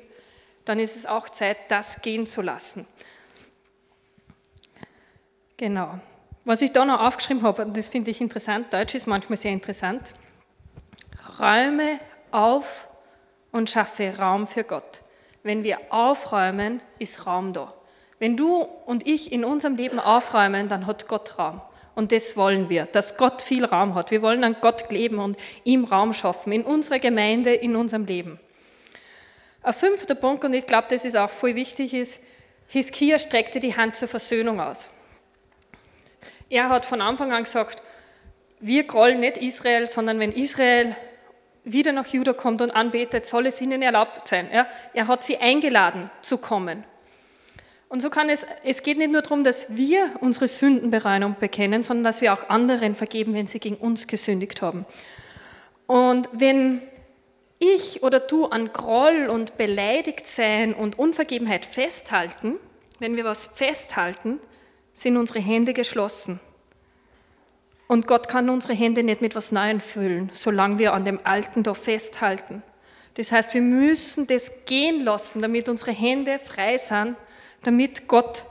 dann 0.66 0.78
ist 0.78 0.94
es 0.94 1.06
auch 1.06 1.30
Zeit, 1.30 1.56
das 1.68 2.02
gehen 2.02 2.26
zu 2.26 2.42
lassen. 2.42 2.86
Genau. 5.56 5.98
Was 6.44 6.60
ich 6.60 6.72
da 6.72 6.84
noch 6.84 7.00
aufgeschrieben 7.00 7.42
habe, 7.42 7.64
und 7.64 7.76
das 7.76 7.88
finde 7.88 8.10
ich 8.10 8.20
interessant, 8.20 8.72
Deutsch 8.74 8.94
ist 8.94 9.06
manchmal 9.06 9.38
sehr 9.38 9.52
interessant, 9.52 10.12
räume 11.38 11.98
auf 12.30 12.88
und 13.50 13.70
schaffe 13.70 14.18
Raum 14.18 14.46
für 14.46 14.64
Gott. 14.64 15.00
Wenn 15.42 15.64
wir 15.64 15.78
aufräumen, 15.88 16.82
ist 16.98 17.26
Raum 17.26 17.54
da. 17.54 17.72
Wenn 18.18 18.36
du 18.36 18.60
und 18.84 19.06
ich 19.06 19.32
in 19.32 19.44
unserem 19.44 19.76
Leben 19.76 19.98
aufräumen, 19.98 20.68
dann 20.68 20.86
hat 20.86 21.08
Gott 21.08 21.38
Raum. 21.38 21.62
Und 22.00 22.12
das 22.12 22.34
wollen 22.34 22.70
wir, 22.70 22.86
dass 22.86 23.18
Gott 23.18 23.42
viel 23.42 23.62
Raum 23.62 23.94
hat. 23.94 24.10
Wir 24.10 24.22
wollen 24.22 24.42
an 24.42 24.56
Gott 24.62 24.90
leben 24.90 25.18
und 25.18 25.36
ihm 25.64 25.84
Raum 25.84 26.14
schaffen, 26.14 26.50
in 26.50 26.64
unserer 26.64 26.98
Gemeinde, 26.98 27.52
in 27.52 27.76
unserem 27.76 28.06
Leben. 28.06 28.40
Ein 29.62 29.74
fünfter 29.74 30.14
Punkt, 30.14 30.42
und 30.42 30.54
ich 30.54 30.64
glaube, 30.64 30.86
das 30.88 31.04
ist 31.04 31.14
auch 31.14 31.28
voll 31.28 31.56
wichtig, 31.56 31.92
ist, 31.92 32.22
Hiskia 32.68 33.18
streckte 33.18 33.60
die 33.60 33.76
Hand 33.76 33.96
zur 33.96 34.08
Versöhnung 34.08 34.62
aus. 34.62 34.88
Er 36.48 36.70
hat 36.70 36.86
von 36.86 37.02
Anfang 37.02 37.32
an 37.32 37.44
gesagt, 37.44 37.82
wir 38.60 38.84
grollen 38.84 39.20
nicht 39.20 39.36
Israel, 39.36 39.86
sondern 39.86 40.18
wenn 40.20 40.32
Israel 40.32 40.96
wieder 41.64 41.92
nach 41.92 42.06
Juda 42.06 42.32
kommt 42.32 42.62
und 42.62 42.70
anbetet, 42.70 43.26
soll 43.26 43.44
es 43.44 43.60
ihnen 43.60 43.82
erlaubt 43.82 44.26
sein. 44.26 44.48
Ja? 44.50 44.66
Er 44.94 45.06
hat 45.06 45.22
sie 45.22 45.36
eingeladen 45.36 46.08
zu 46.22 46.38
kommen. 46.38 46.82
Und 47.90 48.00
so 48.00 48.08
kann 48.08 48.30
es, 48.30 48.46
es 48.62 48.84
geht 48.84 48.98
nicht 48.98 49.10
nur 49.10 49.20
darum, 49.20 49.42
dass 49.42 49.74
wir 49.74 50.12
unsere 50.20 50.46
Sünden 50.46 50.92
bereuen 50.92 51.24
und 51.24 51.40
bekennen, 51.40 51.82
sondern 51.82 52.04
dass 52.04 52.20
wir 52.20 52.32
auch 52.32 52.48
anderen 52.48 52.94
vergeben, 52.94 53.34
wenn 53.34 53.48
sie 53.48 53.58
gegen 53.58 53.74
uns 53.74 54.06
gesündigt 54.06 54.62
haben. 54.62 54.86
Und 55.88 56.28
wenn 56.32 56.82
ich 57.58 58.04
oder 58.04 58.20
du 58.20 58.46
an 58.46 58.72
Groll 58.72 59.26
und 59.28 59.58
beleidigt 59.58 60.28
sein 60.28 60.72
und 60.72 61.00
Unvergebenheit 61.00 61.66
festhalten, 61.66 62.60
wenn 63.00 63.16
wir 63.16 63.24
was 63.24 63.50
festhalten, 63.54 64.38
sind 64.94 65.16
unsere 65.16 65.40
Hände 65.40 65.74
geschlossen. 65.74 66.38
Und 67.88 68.06
Gott 68.06 68.28
kann 68.28 68.50
unsere 68.50 68.72
Hände 68.72 69.02
nicht 69.02 69.20
mit 69.20 69.34
was 69.34 69.50
Neuem 69.50 69.80
füllen, 69.80 70.30
solange 70.32 70.78
wir 70.78 70.94
an 70.94 71.04
dem 71.04 71.18
Alten 71.24 71.64
da 71.64 71.74
festhalten. 71.74 72.62
Das 73.14 73.32
heißt, 73.32 73.52
wir 73.52 73.62
müssen 73.62 74.28
das 74.28 74.64
gehen 74.64 75.02
lassen, 75.02 75.42
damit 75.42 75.68
unsere 75.68 75.90
Hände 75.90 76.38
frei 76.38 76.76
sind, 76.76 77.16
damit 77.62 78.08
Gott 78.08 78.44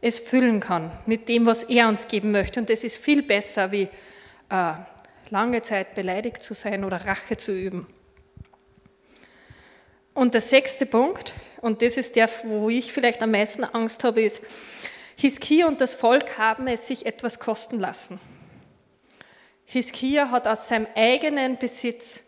es 0.00 0.20
füllen 0.20 0.60
kann 0.60 0.90
mit 1.06 1.28
dem, 1.28 1.46
was 1.46 1.64
er 1.64 1.88
uns 1.88 2.08
geben 2.08 2.30
möchte. 2.30 2.60
Und 2.60 2.70
das 2.70 2.84
ist 2.84 2.96
viel 2.96 3.22
besser, 3.22 3.70
wie 3.72 3.88
äh, 4.48 4.72
lange 5.30 5.62
Zeit 5.62 5.94
beleidigt 5.94 6.42
zu 6.42 6.54
sein 6.54 6.84
oder 6.84 7.04
Rache 7.04 7.36
zu 7.36 7.52
üben. 7.52 7.86
Und 10.14 10.34
der 10.34 10.40
sechste 10.40 10.86
Punkt, 10.86 11.34
und 11.60 11.82
das 11.82 11.96
ist 11.96 12.16
der, 12.16 12.28
wo 12.44 12.68
ich 12.68 12.92
vielleicht 12.92 13.22
am 13.22 13.30
meisten 13.30 13.64
Angst 13.64 14.04
habe, 14.04 14.22
ist, 14.22 14.42
Hiskia 15.16 15.66
und 15.66 15.80
das 15.80 15.94
Volk 15.94 16.38
haben 16.38 16.66
es 16.66 16.86
sich 16.86 17.06
etwas 17.06 17.38
kosten 17.38 17.78
lassen. 17.78 18.18
Hiskia 19.66 20.30
hat 20.30 20.48
aus 20.48 20.66
seinem 20.66 20.86
eigenen 20.96 21.58
Besitz 21.58 22.20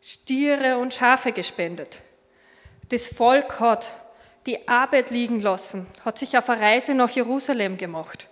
Stiere 0.00 0.78
und 0.78 0.92
Schafe 0.92 1.30
gespendet. 1.30 2.00
Das 2.88 3.06
Volk 3.06 3.60
hat 3.60 3.92
die 4.46 4.68
Arbeit 4.68 5.10
liegen 5.10 5.40
lassen, 5.40 5.86
hat 6.04 6.18
sich 6.18 6.36
auf 6.36 6.48
eine 6.48 6.60
Reise 6.60 6.94
nach 6.94 7.10
Jerusalem 7.10 7.78
gemacht, 7.78 8.28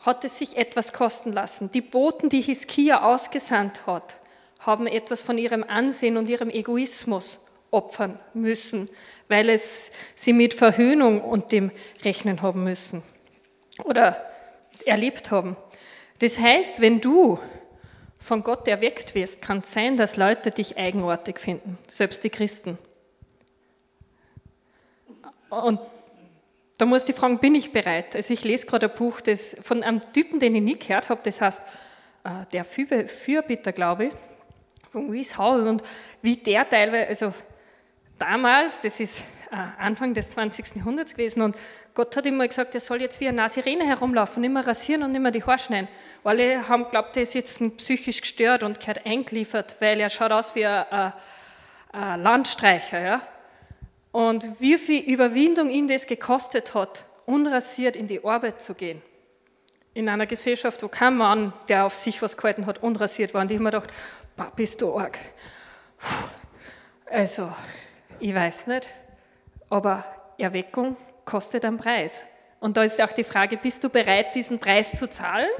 hat 0.00 0.24
es 0.24 0.38
sich 0.38 0.56
etwas 0.56 0.92
kosten 0.92 1.32
lassen. 1.32 1.70
Die 1.72 1.80
Boten, 1.80 2.28
die 2.28 2.40
Hiskia 2.40 3.02
ausgesandt 3.02 3.86
hat, 3.86 4.16
haben 4.60 4.86
etwas 4.86 5.22
von 5.22 5.38
ihrem 5.38 5.64
Ansehen 5.64 6.16
und 6.16 6.28
ihrem 6.28 6.50
Egoismus 6.50 7.40
opfern 7.70 8.18
müssen, 8.32 8.88
weil 9.28 9.48
es 9.48 9.90
sie 10.14 10.32
mit 10.32 10.54
Verhöhnung 10.54 11.22
und 11.22 11.52
dem 11.52 11.70
rechnen 12.04 12.40
haben 12.40 12.64
müssen 12.64 13.02
oder 13.84 14.24
erlebt 14.86 15.30
haben. 15.30 15.56
Das 16.20 16.38
heißt, 16.38 16.80
wenn 16.80 17.00
du 17.00 17.38
von 18.20 18.42
Gott 18.42 18.68
erweckt 18.68 19.14
wirst, 19.14 19.42
kann 19.42 19.58
es 19.58 19.72
sein, 19.72 19.96
dass 19.96 20.16
Leute 20.16 20.50
dich 20.50 20.78
eigenartig 20.78 21.38
finden, 21.38 21.76
selbst 21.90 22.22
die 22.24 22.30
Christen. 22.30 22.78
Und 25.62 25.80
da 26.78 26.86
musst 26.86 27.08
du 27.08 27.12
fragen, 27.12 27.38
bin 27.38 27.54
ich 27.54 27.72
bereit? 27.72 28.16
Also 28.16 28.34
ich 28.34 28.42
lese 28.44 28.66
gerade 28.66 28.90
ein 28.90 28.96
Buch 28.96 29.20
das 29.20 29.56
von 29.62 29.82
einem 29.82 30.00
Typen, 30.12 30.40
den 30.40 30.54
ich 30.54 30.62
nie 30.62 30.78
gehört 30.78 31.08
habe, 31.08 31.20
das 31.22 31.40
heißt 31.40 31.62
äh, 32.24 32.30
Der 32.52 32.64
Fürbitter, 32.64 33.72
glaube 33.72 34.06
ich, 34.06 34.12
von 34.90 35.10
Reese 35.10 35.38
Howell. 35.38 35.68
Und 35.68 35.82
wie 36.22 36.36
der 36.36 36.68
teilweise, 36.68 37.08
also 37.08 37.34
damals, 38.18 38.80
das 38.80 38.98
ist 38.98 39.20
äh, 39.52 39.56
Anfang 39.78 40.14
des 40.14 40.30
20. 40.30 40.76
Jahrhunderts 40.76 41.12
gewesen, 41.12 41.42
und 41.42 41.56
Gott 41.94 42.16
hat 42.16 42.26
immer 42.26 42.48
gesagt, 42.48 42.74
er 42.74 42.80
soll 42.80 43.00
jetzt 43.00 43.20
wie 43.20 43.28
eine 43.28 43.48
Sirene 43.48 43.86
herumlaufen, 43.86 44.42
immer 44.42 44.66
rasieren 44.66 45.04
und 45.04 45.14
immer 45.14 45.30
die 45.30 45.44
Haare 45.44 45.60
schneiden. 45.60 45.88
Alle 46.24 46.68
haben 46.68 46.90
glaubt, 46.90 47.16
er 47.16 47.22
ist 47.22 47.34
jetzt 47.34 47.60
psychisch 47.76 48.20
gestört 48.20 48.64
und 48.64 48.80
gehört 48.80 49.06
eingeliefert, 49.06 49.76
weil 49.78 50.00
er 50.00 50.10
schaut 50.10 50.32
aus 50.32 50.56
wie 50.56 50.66
ein, 50.66 50.84
ein, 50.90 51.12
ein 51.92 52.20
Landstreicher. 52.20 53.00
Ja? 53.00 53.22
Und 54.14 54.60
wie 54.60 54.78
viel 54.78 55.12
Überwindung 55.12 55.68
ihn 55.68 55.88
das 55.88 56.06
gekostet 56.06 56.72
hat, 56.72 57.04
unrasiert 57.26 57.96
in 57.96 58.06
die 58.06 58.24
Arbeit 58.24 58.62
zu 58.62 58.76
gehen. 58.76 59.02
In 59.92 60.08
einer 60.08 60.26
Gesellschaft, 60.26 60.84
wo 60.84 60.86
kein 60.86 61.16
Mann, 61.16 61.52
der 61.66 61.84
auf 61.84 61.96
sich 61.96 62.22
was 62.22 62.36
gehalten 62.36 62.66
hat, 62.66 62.80
unrasiert 62.80 63.34
war. 63.34 63.40
Und 63.40 63.50
ich 63.50 63.56
habe 63.56 63.64
mir 63.64 63.70
gedacht, 63.72 63.90
bist 64.54 64.80
du 64.80 64.96
arg. 64.96 65.18
Also, 67.06 67.52
ich 68.20 68.32
weiß 68.32 68.68
nicht, 68.68 68.88
aber 69.68 70.04
Erweckung 70.38 70.96
kostet 71.24 71.64
einen 71.64 71.78
Preis. 71.78 72.22
Und 72.60 72.76
da 72.76 72.84
ist 72.84 73.02
auch 73.02 73.12
die 73.12 73.24
Frage, 73.24 73.56
bist 73.56 73.82
du 73.82 73.88
bereit, 73.88 74.36
diesen 74.36 74.60
Preis 74.60 74.92
zu 74.92 75.10
zahlen? 75.10 75.50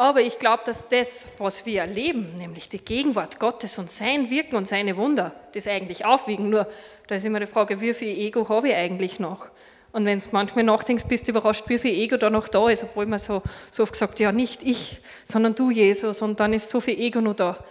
Aber 0.00 0.22
ich 0.22 0.38
glaube, 0.38 0.62
dass 0.64 0.88
das, 0.88 1.26
was 1.36 1.66
wir 1.66 1.82
erleben, 1.82 2.34
nämlich 2.38 2.70
die 2.70 2.78
Gegenwart 2.78 3.38
Gottes 3.38 3.76
und 3.76 3.90
sein 3.90 4.30
Wirken 4.30 4.56
und 4.56 4.66
seine 4.66 4.96
Wunder, 4.96 5.34
das 5.52 5.66
eigentlich 5.66 6.06
aufwiegen. 6.06 6.48
Nur 6.48 6.66
da 7.06 7.16
ist 7.16 7.26
immer 7.26 7.38
die 7.38 7.44
Frage, 7.44 7.82
wie 7.82 7.92
viel 7.92 8.16
Ego 8.18 8.48
habe 8.48 8.70
ich 8.70 8.74
eigentlich 8.74 9.20
noch? 9.20 9.50
Und 9.92 10.06
wenn 10.06 10.18
du 10.18 10.24
manchmal 10.32 10.64
nachdenkst, 10.64 11.04
bist 11.04 11.28
du 11.28 11.32
überrascht, 11.32 11.64
wie 11.66 11.76
viel 11.76 11.92
Ego 11.92 12.16
da 12.16 12.30
noch 12.30 12.48
da 12.48 12.70
ist, 12.70 12.82
obwohl 12.82 13.04
man 13.04 13.18
so, 13.18 13.42
so 13.70 13.82
oft 13.82 13.92
gesagt, 13.92 14.20
ja, 14.20 14.32
nicht 14.32 14.62
ich, 14.62 15.02
sondern 15.24 15.54
du, 15.54 15.70
Jesus. 15.70 16.22
Und 16.22 16.40
dann 16.40 16.54
ist 16.54 16.70
so 16.70 16.80
viel 16.80 16.98
Ego 16.98 17.20
noch 17.20 17.34
da. 17.34 17.62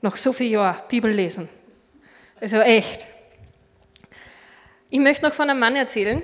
Nach 0.00 0.16
so 0.16 0.32
vielen 0.32 0.52
Jahren 0.52 0.80
Bibel 0.88 1.12
lesen. 1.12 1.46
Also 2.40 2.56
echt. 2.56 3.04
Ich 4.88 4.98
möchte 4.98 5.26
noch 5.26 5.34
von 5.34 5.50
einem 5.50 5.60
Mann 5.60 5.76
erzählen, 5.76 6.22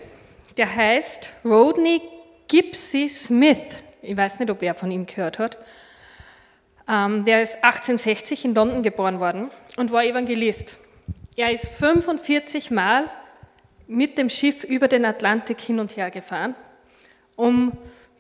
der 0.56 0.74
heißt 0.74 1.30
Rodney 1.44 2.00
Gipsy 2.48 3.06
Smith. 3.06 3.76
Ich 4.02 4.16
weiß 4.16 4.40
nicht, 4.40 4.50
ob 4.50 4.60
wer 4.60 4.74
von 4.74 4.90
ihm 4.90 5.06
gehört 5.06 5.38
hat. 5.38 5.58
Ähm, 6.88 7.24
der 7.24 7.42
ist 7.42 7.56
1860 7.56 8.44
in 8.44 8.54
London 8.54 8.82
geboren 8.82 9.20
worden 9.20 9.48
und 9.76 9.92
war 9.92 10.04
Evangelist. 10.04 10.78
Er 11.36 11.52
ist 11.52 11.68
45 11.68 12.70
Mal 12.72 13.08
mit 13.86 14.18
dem 14.18 14.28
Schiff 14.28 14.64
über 14.64 14.88
den 14.88 15.04
Atlantik 15.04 15.60
hin 15.60 15.78
und 15.78 15.96
her 15.96 16.10
gefahren, 16.10 16.56
um 17.36 17.72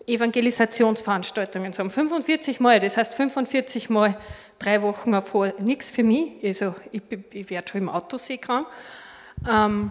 Evangelisationsveranstaltungen 0.06 1.72
zu 1.72 1.80
haben. 1.80 1.90
45 1.90 2.60
Mal, 2.60 2.80
das 2.80 2.96
heißt 2.96 3.14
45 3.14 3.90
Mal 3.90 4.16
drei 4.58 4.82
Wochen 4.82 5.14
auf 5.14 5.32
hohe, 5.32 5.54
nichts 5.58 5.90
für 5.90 6.04
mich, 6.04 6.44
also 6.44 6.74
ich, 6.92 7.02
ich 7.32 7.50
werde 7.50 7.68
schon 7.68 7.82
im 7.82 7.88
Auto 7.88 8.18
seekrank. 8.18 8.66
Ähm, 9.48 9.90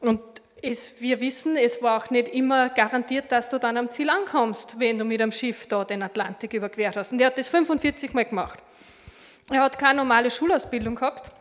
und 0.00 0.20
es, 0.62 1.00
wir 1.00 1.20
wissen, 1.20 1.56
es 1.56 1.82
war 1.82 1.98
auch 1.98 2.10
nicht 2.10 2.28
immer 2.28 2.68
garantiert, 2.70 3.32
dass 3.32 3.48
du 3.48 3.58
dann 3.58 3.76
am 3.76 3.90
Ziel 3.90 4.10
ankommst, 4.10 4.78
wenn 4.78 4.98
du 4.98 5.04
mit 5.04 5.20
einem 5.20 5.32
Schiff 5.32 5.66
da 5.66 5.84
den 5.84 6.02
Atlantik 6.02 6.52
überquert 6.52 6.96
hast. 6.96 7.12
Und 7.12 7.20
er 7.20 7.28
hat 7.28 7.38
das 7.38 7.48
45 7.48 8.12
Mal 8.12 8.26
gemacht. 8.26 8.58
Er 9.50 9.62
hat 9.62 9.78
keine 9.78 9.96
normale 9.96 10.30
Schulausbildung 10.30 10.94
gehabt 10.94 11.32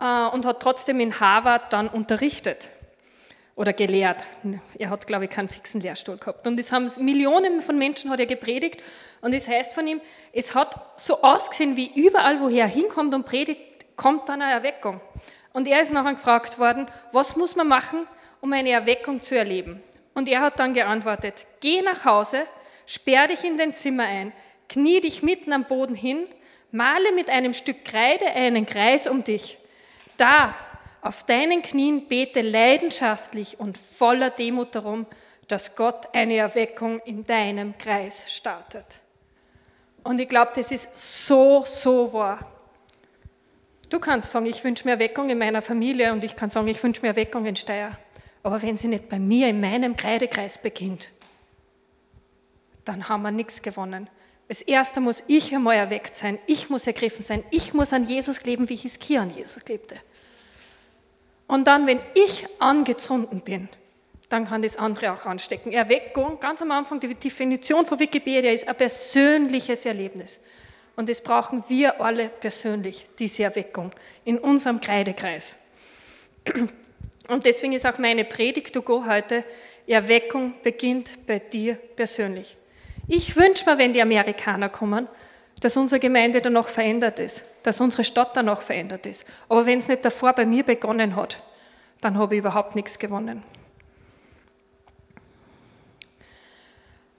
äh, 0.00 0.26
und 0.28 0.46
hat 0.46 0.60
trotzdem 0.60 1.00
in 1.00 1.18
Harvard 1.18 1.72
dann 1.72 1.88
unterrichtet 1.88 2.70
oder 3.56 3.72
gelehrt. 3.72 4.22
Er 4.78 4.90
hat, 4.90 5.06
glaube 5.06 5.24
ich, 5.24 5.30
keinen 5.30 5.48
fixen 5.48 5.80
Lehrstuhl 5.80 6.16
gehabt. 6.16 6.46
Und 6.46 6.60
es 6.60 6.70
haben 6.70 6.88
Millionen 7.00 7.60
von 7.60 7.76
Menschen 7.76 8.10
hat 8.10 8.20
er 8.20 8.26
gepredigt. 8.26 8.80
Und 9.20 9.34
es 9.34 9.48
heißt 9.48 9.74
von 9.74 9.86
ihm, 9.86 10.00
es 10.32 10.54
hat 10.54 11.00
so 11.00 11.22
ausgesehen, 11.22 11.76
wie 11.76 11.90
überall, 11.94 12.40
woher 12.40 12.64
er 12.64 12.68
hinkommt 12.68 13.12
und 13.14 13.26
predigt, 13.26 13.96
kommt 13.96 14.28
dann 14.28 14.40
eine 14.40 14.52
Erweckung. 14.52 15.00
Und 15.52 15.66
er 15.66 15.82
ist 15.82 15.92
nachher 15.92 16.14
gefragt 16.14 16.58
worden, 16.58 16.86
was 17.12 17.36
muss 17.36 17.56
man 17.56 17.68
machen, 17.68 18.06
um 18.40 18.52
eine 18.52 18.70
Erweckung 18.70 19.22
zu 19.22 19.36
erleben? 19.36 19.82
Und 20.14 20.28
er 20.28 20.40
hat 20.40 20.58
dann 20.58 20.74
geantwortet, 20.74 21.46
geh 21.60 21.82
nach 21.82 22.04
Hause, 22.04 22.44
sperr 22.86 23.28
dich 23.28 23.44
in 23.44 23.56
dein 23.56 23.72
Zimmer 23.74 24.04
ein, 24.04 24.32
knie 24.68 25.00
dich 25.00 25.22
mitten 25.22 25.52
am 25.52 25.64
Boden 25.64 25.94
hin, 25.94 26.26
male 26.70 27.12
mit 27.12 27.30
einem 27.30 27.54
Stück 27.54 27.84
Kreide 27.84 28.26
einen 28.26 28.66
Kreis 28.66 29.06
um 29.06 29.24
dich. 29.24 29.58
Da, 30.16 30.54
auf 31.00 31.24
deinen 31.24 31.62
Knien, 31.62 32.08
bete 32.08 32.42
leidenschaftlich 32.42 33.60
und 33.60 33.78
voller 33.78 34.30
Demut 34.30 34.74
darum, 34.74 35.06
dass 35.46 35.76
Gott 35.76 36.08
eine 36.12 36.36
Erweckung 36.36 37.00
in 37.00 37.24
deinem 37.24 37.78
Kreis 37.78 38.30
startet. 38.30 38.84
Und 40.04 40.20
ich 40.20 40.28
glaube, 40.28 40.52
das 40.54 40.70
ist 40.70 41.26
so, 41.26 41.64
so 41.64 42.12
wahr. 42.12 42.57
Du 43.88 43.98
kannst 43.98 44.30
sagen, 44.30 44.46
ich 44.46 44.62
wünsche 44.64 44.84
mir 44.84 44.92
Erweckung 44.92 45.30
in 45.30 45.38
meiner 45.38 45.62
Familie 45.62 46.12
und 46.12 46.22
ich 46.22 46.36
kann 46.36 46.50
sagen, 46.50 46.68
ich 46.68 46.82
wünsche 46.82 47.00
mir 47.00 47.08
Erweckung 47.08 47.46
in 47.46 47.56
Steyr. 47.56 47.92
Aber 48.42 48.60
wenn 48.62 48.76
sie 48.76 48.88
nicht 48.88 49.08
bei 49.08 49.18
mir 49.18 49.48
in 49.48 49.60
meinem 49.60 49.96
Kreidekreis 49.96 50.58
beginnt, 50.58 51.08
dann 52.84 53.08
haben 53.08 53.22
wir 53.22 53.30
nichts 53.30 53.62
gewonnen. 53.62 54.08
Als 54.48 54.62
erster 54.62 55.00
muss 55.00 55.22
ich 55.26 55.54
einmal 55.54 55.76
erweckt 55.76 56.14
sein, 56.14 56.38
ich 56.46 56.70
muss 56.70 56.86
ergriffen 56.86 57.22
sein, 57.22 57.44
ich 57.50 57.74
muss 57.74 57.92
an 57.92 58.06
Jesus 58.06 58.42
leben, 58.44 58.68
wie 58.68 58.76
Hiskia 58.76 59.22
an 59.22 59.30
Jesus 59.30 59.66
lebte. 59.66 59.96
Und 61.46 61.66
dann, 61.66 61.86
wenn 61.86 62.00
ich 62.14 62.46
angezündet 62.58 63.44
bin, 63.44 63.68
dann 64.28 64.46
kann 64.46 64.62
das 64.62 64.76
andere 64.76 65.12
auch 65.12 65.24
anstecken. 65.24 65.72
Erweckung, 65.72 66.38
ganz 66.40 66.60
am 66.60 66.70
Anfang, 66.70 67.00
die 67.00 67.14
Definition 67.14 67.86
von 67.86 67.98
Wikipedia 67.98 68.52
ist 68.52 68.68
ein 68.68 68.76
persönliches 68.76 69.86
Erlebnis. 69.86 70.40
Und 70.98 71.08
das 71.08 71.20
brauchen 71.20 71.62
wir 71.68 72.00
alle 72.00 72.28
persönlich, 72.28 73.06
diese 73.20 73.44
Erweckung, 73.44 73.92
in 74.24 74.36
unserem 74.36 74.80
Kreidekreis. 74.80 75.56
Und 77.28 77.46
deswegen 77.46 77.72
ist 77.72 77.86
auch 77.86 77.98
meine 77.98 78.24
Predigt 78.24 78.74
to 78.74 78.82
go 78.82 79.06
heute, 79.06 79.44
Erweckung 79.86 80.54
beginnt 80.64 81.24
bei 81.24 81.38
dir 81.38 81.76
persönlich. 81.76 82.56
Ich 83.06 83.36
wünsche 83.36 83.64
mir, 83.70 83.78
wenn 83.78 83.92
die 83.92 84.02
Amerikaner 84.02 84.68
kommen, 84.70 85.06
dass 85.60 85.76
unsere 85.76 86.00
Gemeinde 86.00 86.40
dann 86.40 86.54
noch 86.54 86.66
verändert 86.66 87.20
ist, 87.20 87.44
dass 87.62 87.80
unsere 87.80 88.02
Stadt 88.02 88.36
dann 88.36 88.46
noch 88.46 88.62
verändert 88.62 89.06
ist. 89.06 89.24
Aber 89.48 89.66
wenn 89.66 89.78
es 89.78 89.86
nicht 89.86 90.04
davor 90.04 90.32
bei 90.32 90.46
mir 90.46 90.64
begonnen 90.64 91.14
hat, 91.14 91.40
dann 92.00 92.18
habe 92.18 92.34
ich 92.34 92.40
überhaupt 92.40 92.74
nichts 92.74 92.98
gewonnen. 92.98 93.44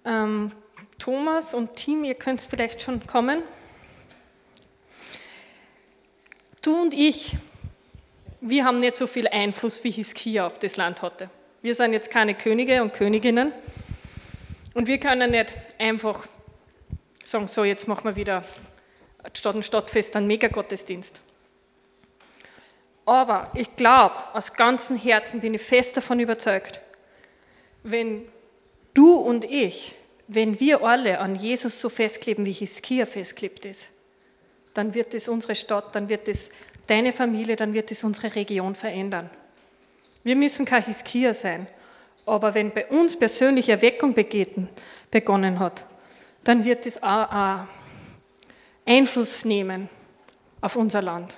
Ähm, 0.04 0.52
Thomas 0.98 1.54
und 1.54 1.76
Team, 1.78 2.04
ihr 2.04 2.16
könnt 2.16 2.42
vielleicht 2.42 2.82
schon 2.82 3.08
kommen. 3.08 3.42
Du 6.62 6.76
und 6.76 6.94
ich, 6.94 7.38
wir 8.42 8.66
haben 8.66 8.82
nicht 8.82 8.98
so 8.98 9.08
viel 9.08 9.30
Einfluss, 9.30 9.82
wie 9.86 9.92
Hiskia 9.92 10.46
auf 10.46 10.60
das 10.60 10.76
Land 10.76 11.02
hatte. 11.02 11.30
Wir 11.62 11.74
sind 11.74 11.94
jetzt 11.94 12.12
keine 12.12 12.36
Könige 12.36 12.82
und 12.82 12.94
Königinnen 12.94 13.54
und 14.74 14.88
wir 14.88 15.00
können 15.00 15.32
nicht 15.32 15.54
einfach 15.78 16.28
sagen, 17.24 17.48
so 17.48 17.64
jetzt 17.64 17.88
machen 17.88 18.04
wir 18.04 18.16
wieder 18.18 18.44
statt 19.34 19.56
ein 19.56 19.64
Stadtfest 19.64 20.18
einen 20.18 20.28
Megagottesdienst. 20.28 21.22
Aber 23.06 23.52
ich 23.56 23.76
glaube, 23.78 24.16
aus 24.34 24.54
ganzem 24.54 24.98
Herzen 24.98 25.40
bin 25.40 25.54
ich 25.54 25.62
fest 25.62 25.96
davon 25.96 26.20
überzeugt, 26.20 26.82
wenn 27.84 28.28
du 28.94 29.14
und 29.14 29.46
ich, 29.46 29.96
wenn 30.28 30.60
wir 30.60 30.84
alle 30.84 31.20
an 31.20 31.36
Jesus 31.36 31.80
so 31.80 31.88
festkleben, 31.88 32.46
wie 32.46 32.52
Hiskia 32.52 33.06
festklebt 33.06 33.66
ist, 33.66 33.92
dann 34.80 34.94
wird 34.94 35.14
es 35.14 35.28
unsere 35.28 35.56
Stadt, 35.56 35.94
dann 35.94 36.08
wird 36.08 36.30
es 36.30 36.52
deine 36.88 37.12
Familie, 37.12 37.58
dann 37.58 37.74
wird 37.74 37.92
es 37.92 38.02
unsere 38.06 38.34
Region 38.34 38.76
verändern. 38.76 39.30
Wir 40.24 40.38
müssen 40.38 40.66
kein 40.66 40.84
Hiskia 40.84 41.34
sein, 41.34 41.68
aber 42.26 42.54
wenn 42.56 42.72
bei 42.72 42.88
uns 42.88 43.20
persönliche 43.20 43.74
Erweckung 43.74 44.16
begonnen 45.12 45.60
hat, 45.60 45.84
dann 46.46 46.64
wird 46.64 46.86
es 46.86 47.04
auch 47.04 47.66
Einfluss 48.86 49.44
nehmen 49.44 49.90
auf 50.62 50.78
unser 50.78 51.02
Land. 51.02 51.36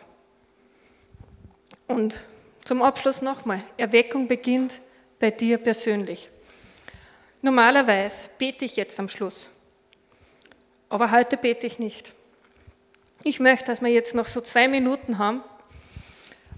Und 1.87 2.23
zum 2.63 2.83
Abschluss 2.83 3.23
nochmal, 3.23 3.63
Erweckung 3.75 4.27
beginnt 4.27 4.79
bei 5.19 5.31
dir 5.31 5.57
persönlich. 5.57 6.29
Normalerweise 7.41 8.29
bete 8.37 8.65
ich 8.65 8.75
jetzt 8.75 8.99
am 8.99 9.09
Schluss, 9.09 9.49
aber 10.89 11.09
heute 11.09 11.37
bete 11.37 11.65
ich 11.65 11.79
nicht. 11.79 12.13
Ich 13.23 13.39
möchte, 13.39 13.65
dass 13.65 13.81
wir 13.81 13.89
jetzt 13.89 14.15
noch 14.15 14.25
so 14.25 14.41
zwei 14.41 14.67
Minuten 14.67 15.17
haben, 15.19 15.43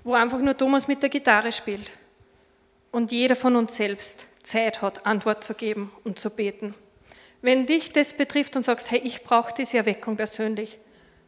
wo 0.04 0.14
einfach 0.14 0.40
nur 0.40 0.56
Thomas 0.56 0.88
mit 0.88 1.02
der 1.02 1.10
Gitarre 1.10 1.52
spielt 1.52 1.92
und 2.92 3.12
jeder 3.12 3.36
von 3.36 3.56
uns 3.56 3.76
selbst 3.76 4.28
Zeit 4.44 4.82
hat, 4.82 5.06
Antwort 5.06 5.44
zu 5.44 5.56
geben 5.56 5.92
und 6.04 6.20
zu 6.20 6.30
beten. 6.30 6.74
Wenn 7.42 7.66
dich 7.66 7.92
das 7.92 8.14
betrifft 8.14 8.56
und 8.56 8.64
sagst, 8.64 8.92
hey, 8.92 9.02
ich 9.04 9.24
brauche 9.24 9.54
diese 9.54 9.78
Erweckung 9.78 10.16
persönlich, 10.16 10.78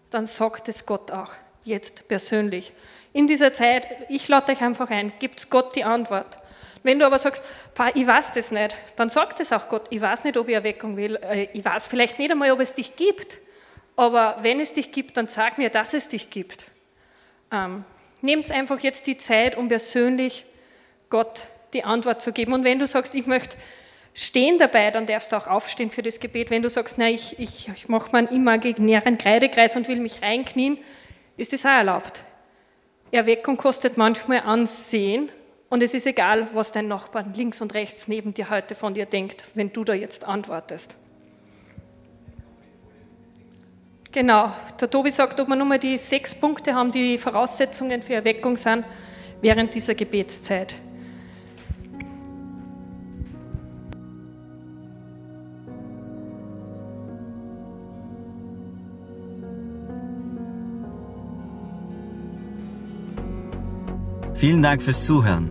dann 0.09 0.25
sagt 0.25 0.69
es 0.69 0.85
Gott 0.85 1.11
auch. 1.11 1.33
jetzt 1.63 2.07
persönlich. 2.07 2.73
In 3.11 3.27
dieser 3.27 3.51
Zeit, 3.51 3.87
ich 4.07 4.27
lade 4.27 4.51
euch 4.51 4.61
einfach 4.61 4.89
ein, 4.91 5.11
gibt 5.19 5.49
Gott 5.49 5.75
die 5.75 5.83
Antwort. 5.83 6.37
Wenn 6.83 6.99
du 6.99 7.05
aber 7.05 7.17
sagst, 7.17 7.43
ich 7.95 8.05
weiß 8.05 8.33
das 8.33 8.51
nicht, 8.51 8.75
dann 8.95 9.09
sagt 9.09 9.39
es 9.39 9.51
auch 9.51 9.67
Gott, 9.67 9.87
ich 9.89 9.99
weiß 9.99 10.23
nicht, 10.23 10.37
ob 10.37 10.47
ich 10.47 10.53
Erweckung 10.53 10.95
will, 10.95 11.15
äh, 11.15 11.47
ich 11.51 11.65
weiß 11.65 11.87
vielleicht 11.87 12.19
nicht 12.19 12.31
einmal, 12.31 12.51
ob 12.51 12.59
es 12.59 12.75
dich 12.75 12.95
gibt, 12.95 13.39
aber 13.95 14.37
wenn 14.41 14.59
es 14.59 14.73
dich 14.73 14.91
gibt, 14.91 15.17
dann 15.17 15.27
sag 15.27 15.57
mir, 15.57 15.69
dass 15.69 15.93
es 15.93 16.07
dich 16.09 16.29
gibt. 16.29 16.67
Ähm, 17.51 17.85
Nehmt 18.25 18.49
einfach 18.49 18.79
jetzt 18.79 19.05
die 19.05 19.19
Zeit, 19.19 19.55
um 19.55 19.67
persönlich 19.67 20.45
Gott 21.11 21.43
die 21.73 21.83
Antwort 21.83 22.23
zu 22.23 22.33
geben. 22.33 22.53
Und 22.53 22.63
wenn 22.63 22.79
du 22.79 22.87
sagst, 22.87 23.13
ich 23.13 23.27
möchte 23.27 23.55
stehen 24.15 24.57
dabei, 24.57 24.89
dann 24.89 25.05
darfst 25.05 25.31
du 25.31 25.35
auch 25.35 25.45
aufstehen 25.45 25.91
für 25.91 26.01
das 26.01 26.19
Gebet. 26.19 26.49
Wenn 26.49 26.63
du 26.63 26.69
sagst, 26.69 26.97
nein, 26.97 27.13
ich, 27.13 27.37
ich, 27.37 27.69
ich 27.69 27.87
mache 27.87 28.09
meinen 28.11 28.29
imaginären 28.29 29.19
Kreidekreis 29.19 29.75
und 29.75 29.87
will 29.87 29.99
mich 29.99 30.23
reinknien, 30.23 30.79
ist 31.37 31.53
das 31.53 31.65
auch 31.67 31.69
erlaubt. 31.69 32.23
Erweckung 33.11 33.57
kostet 33.57 33.95
manchmal 33.95 34.39
Ansehen 34.39 35.29
und 35.69 35.83
es 35.83 35.93
ist 35.93 36.07
egal, 36.07 36.47
was 36.53 36.71
dein 36.71 36.87
Nachbar 36.87 37.25
links 37.35 37.61
und 37.61 37.75
rechts 37.75 38.07
neben 38.07 38.33
dir 38.33 38.49
heute 38.49 38.73
von 38.73 38.95
dir 38.95 39.05
denkt, 39.05 39.45
wenn 39.53 39.71
du 39.71 39.83
da 39.83 39.93
jetzt 39.93 40.23
antwortest. 40.23 40.95
Genau, 44.15 44.49
der 44.79 44.89
Tobi 44.89 45.11
sagt, 45.11 45.41
ob 45.41 45.49
wir 45.49 45.57
nur 45.57 45.65
mal 45.65 45.77
die 45.77 45.97
sechs 45.97 46.33
Punkte 46.33 46.73
haben, 46.73 46.89
die 46.89 47.17
Voraussetzungen 47.17 48.01
für 48.01 48.13
Erweckung 48.13 48.55
sind 48.55 48.85
während 49.41 49.75
dieser 49.75 49.93
Gebetszeit. 49.93 50.77
Vielen 64.35 64.63
Dank 64.63 64.81
fürs 64.81 65.03
Zuhören. 65.03 65.49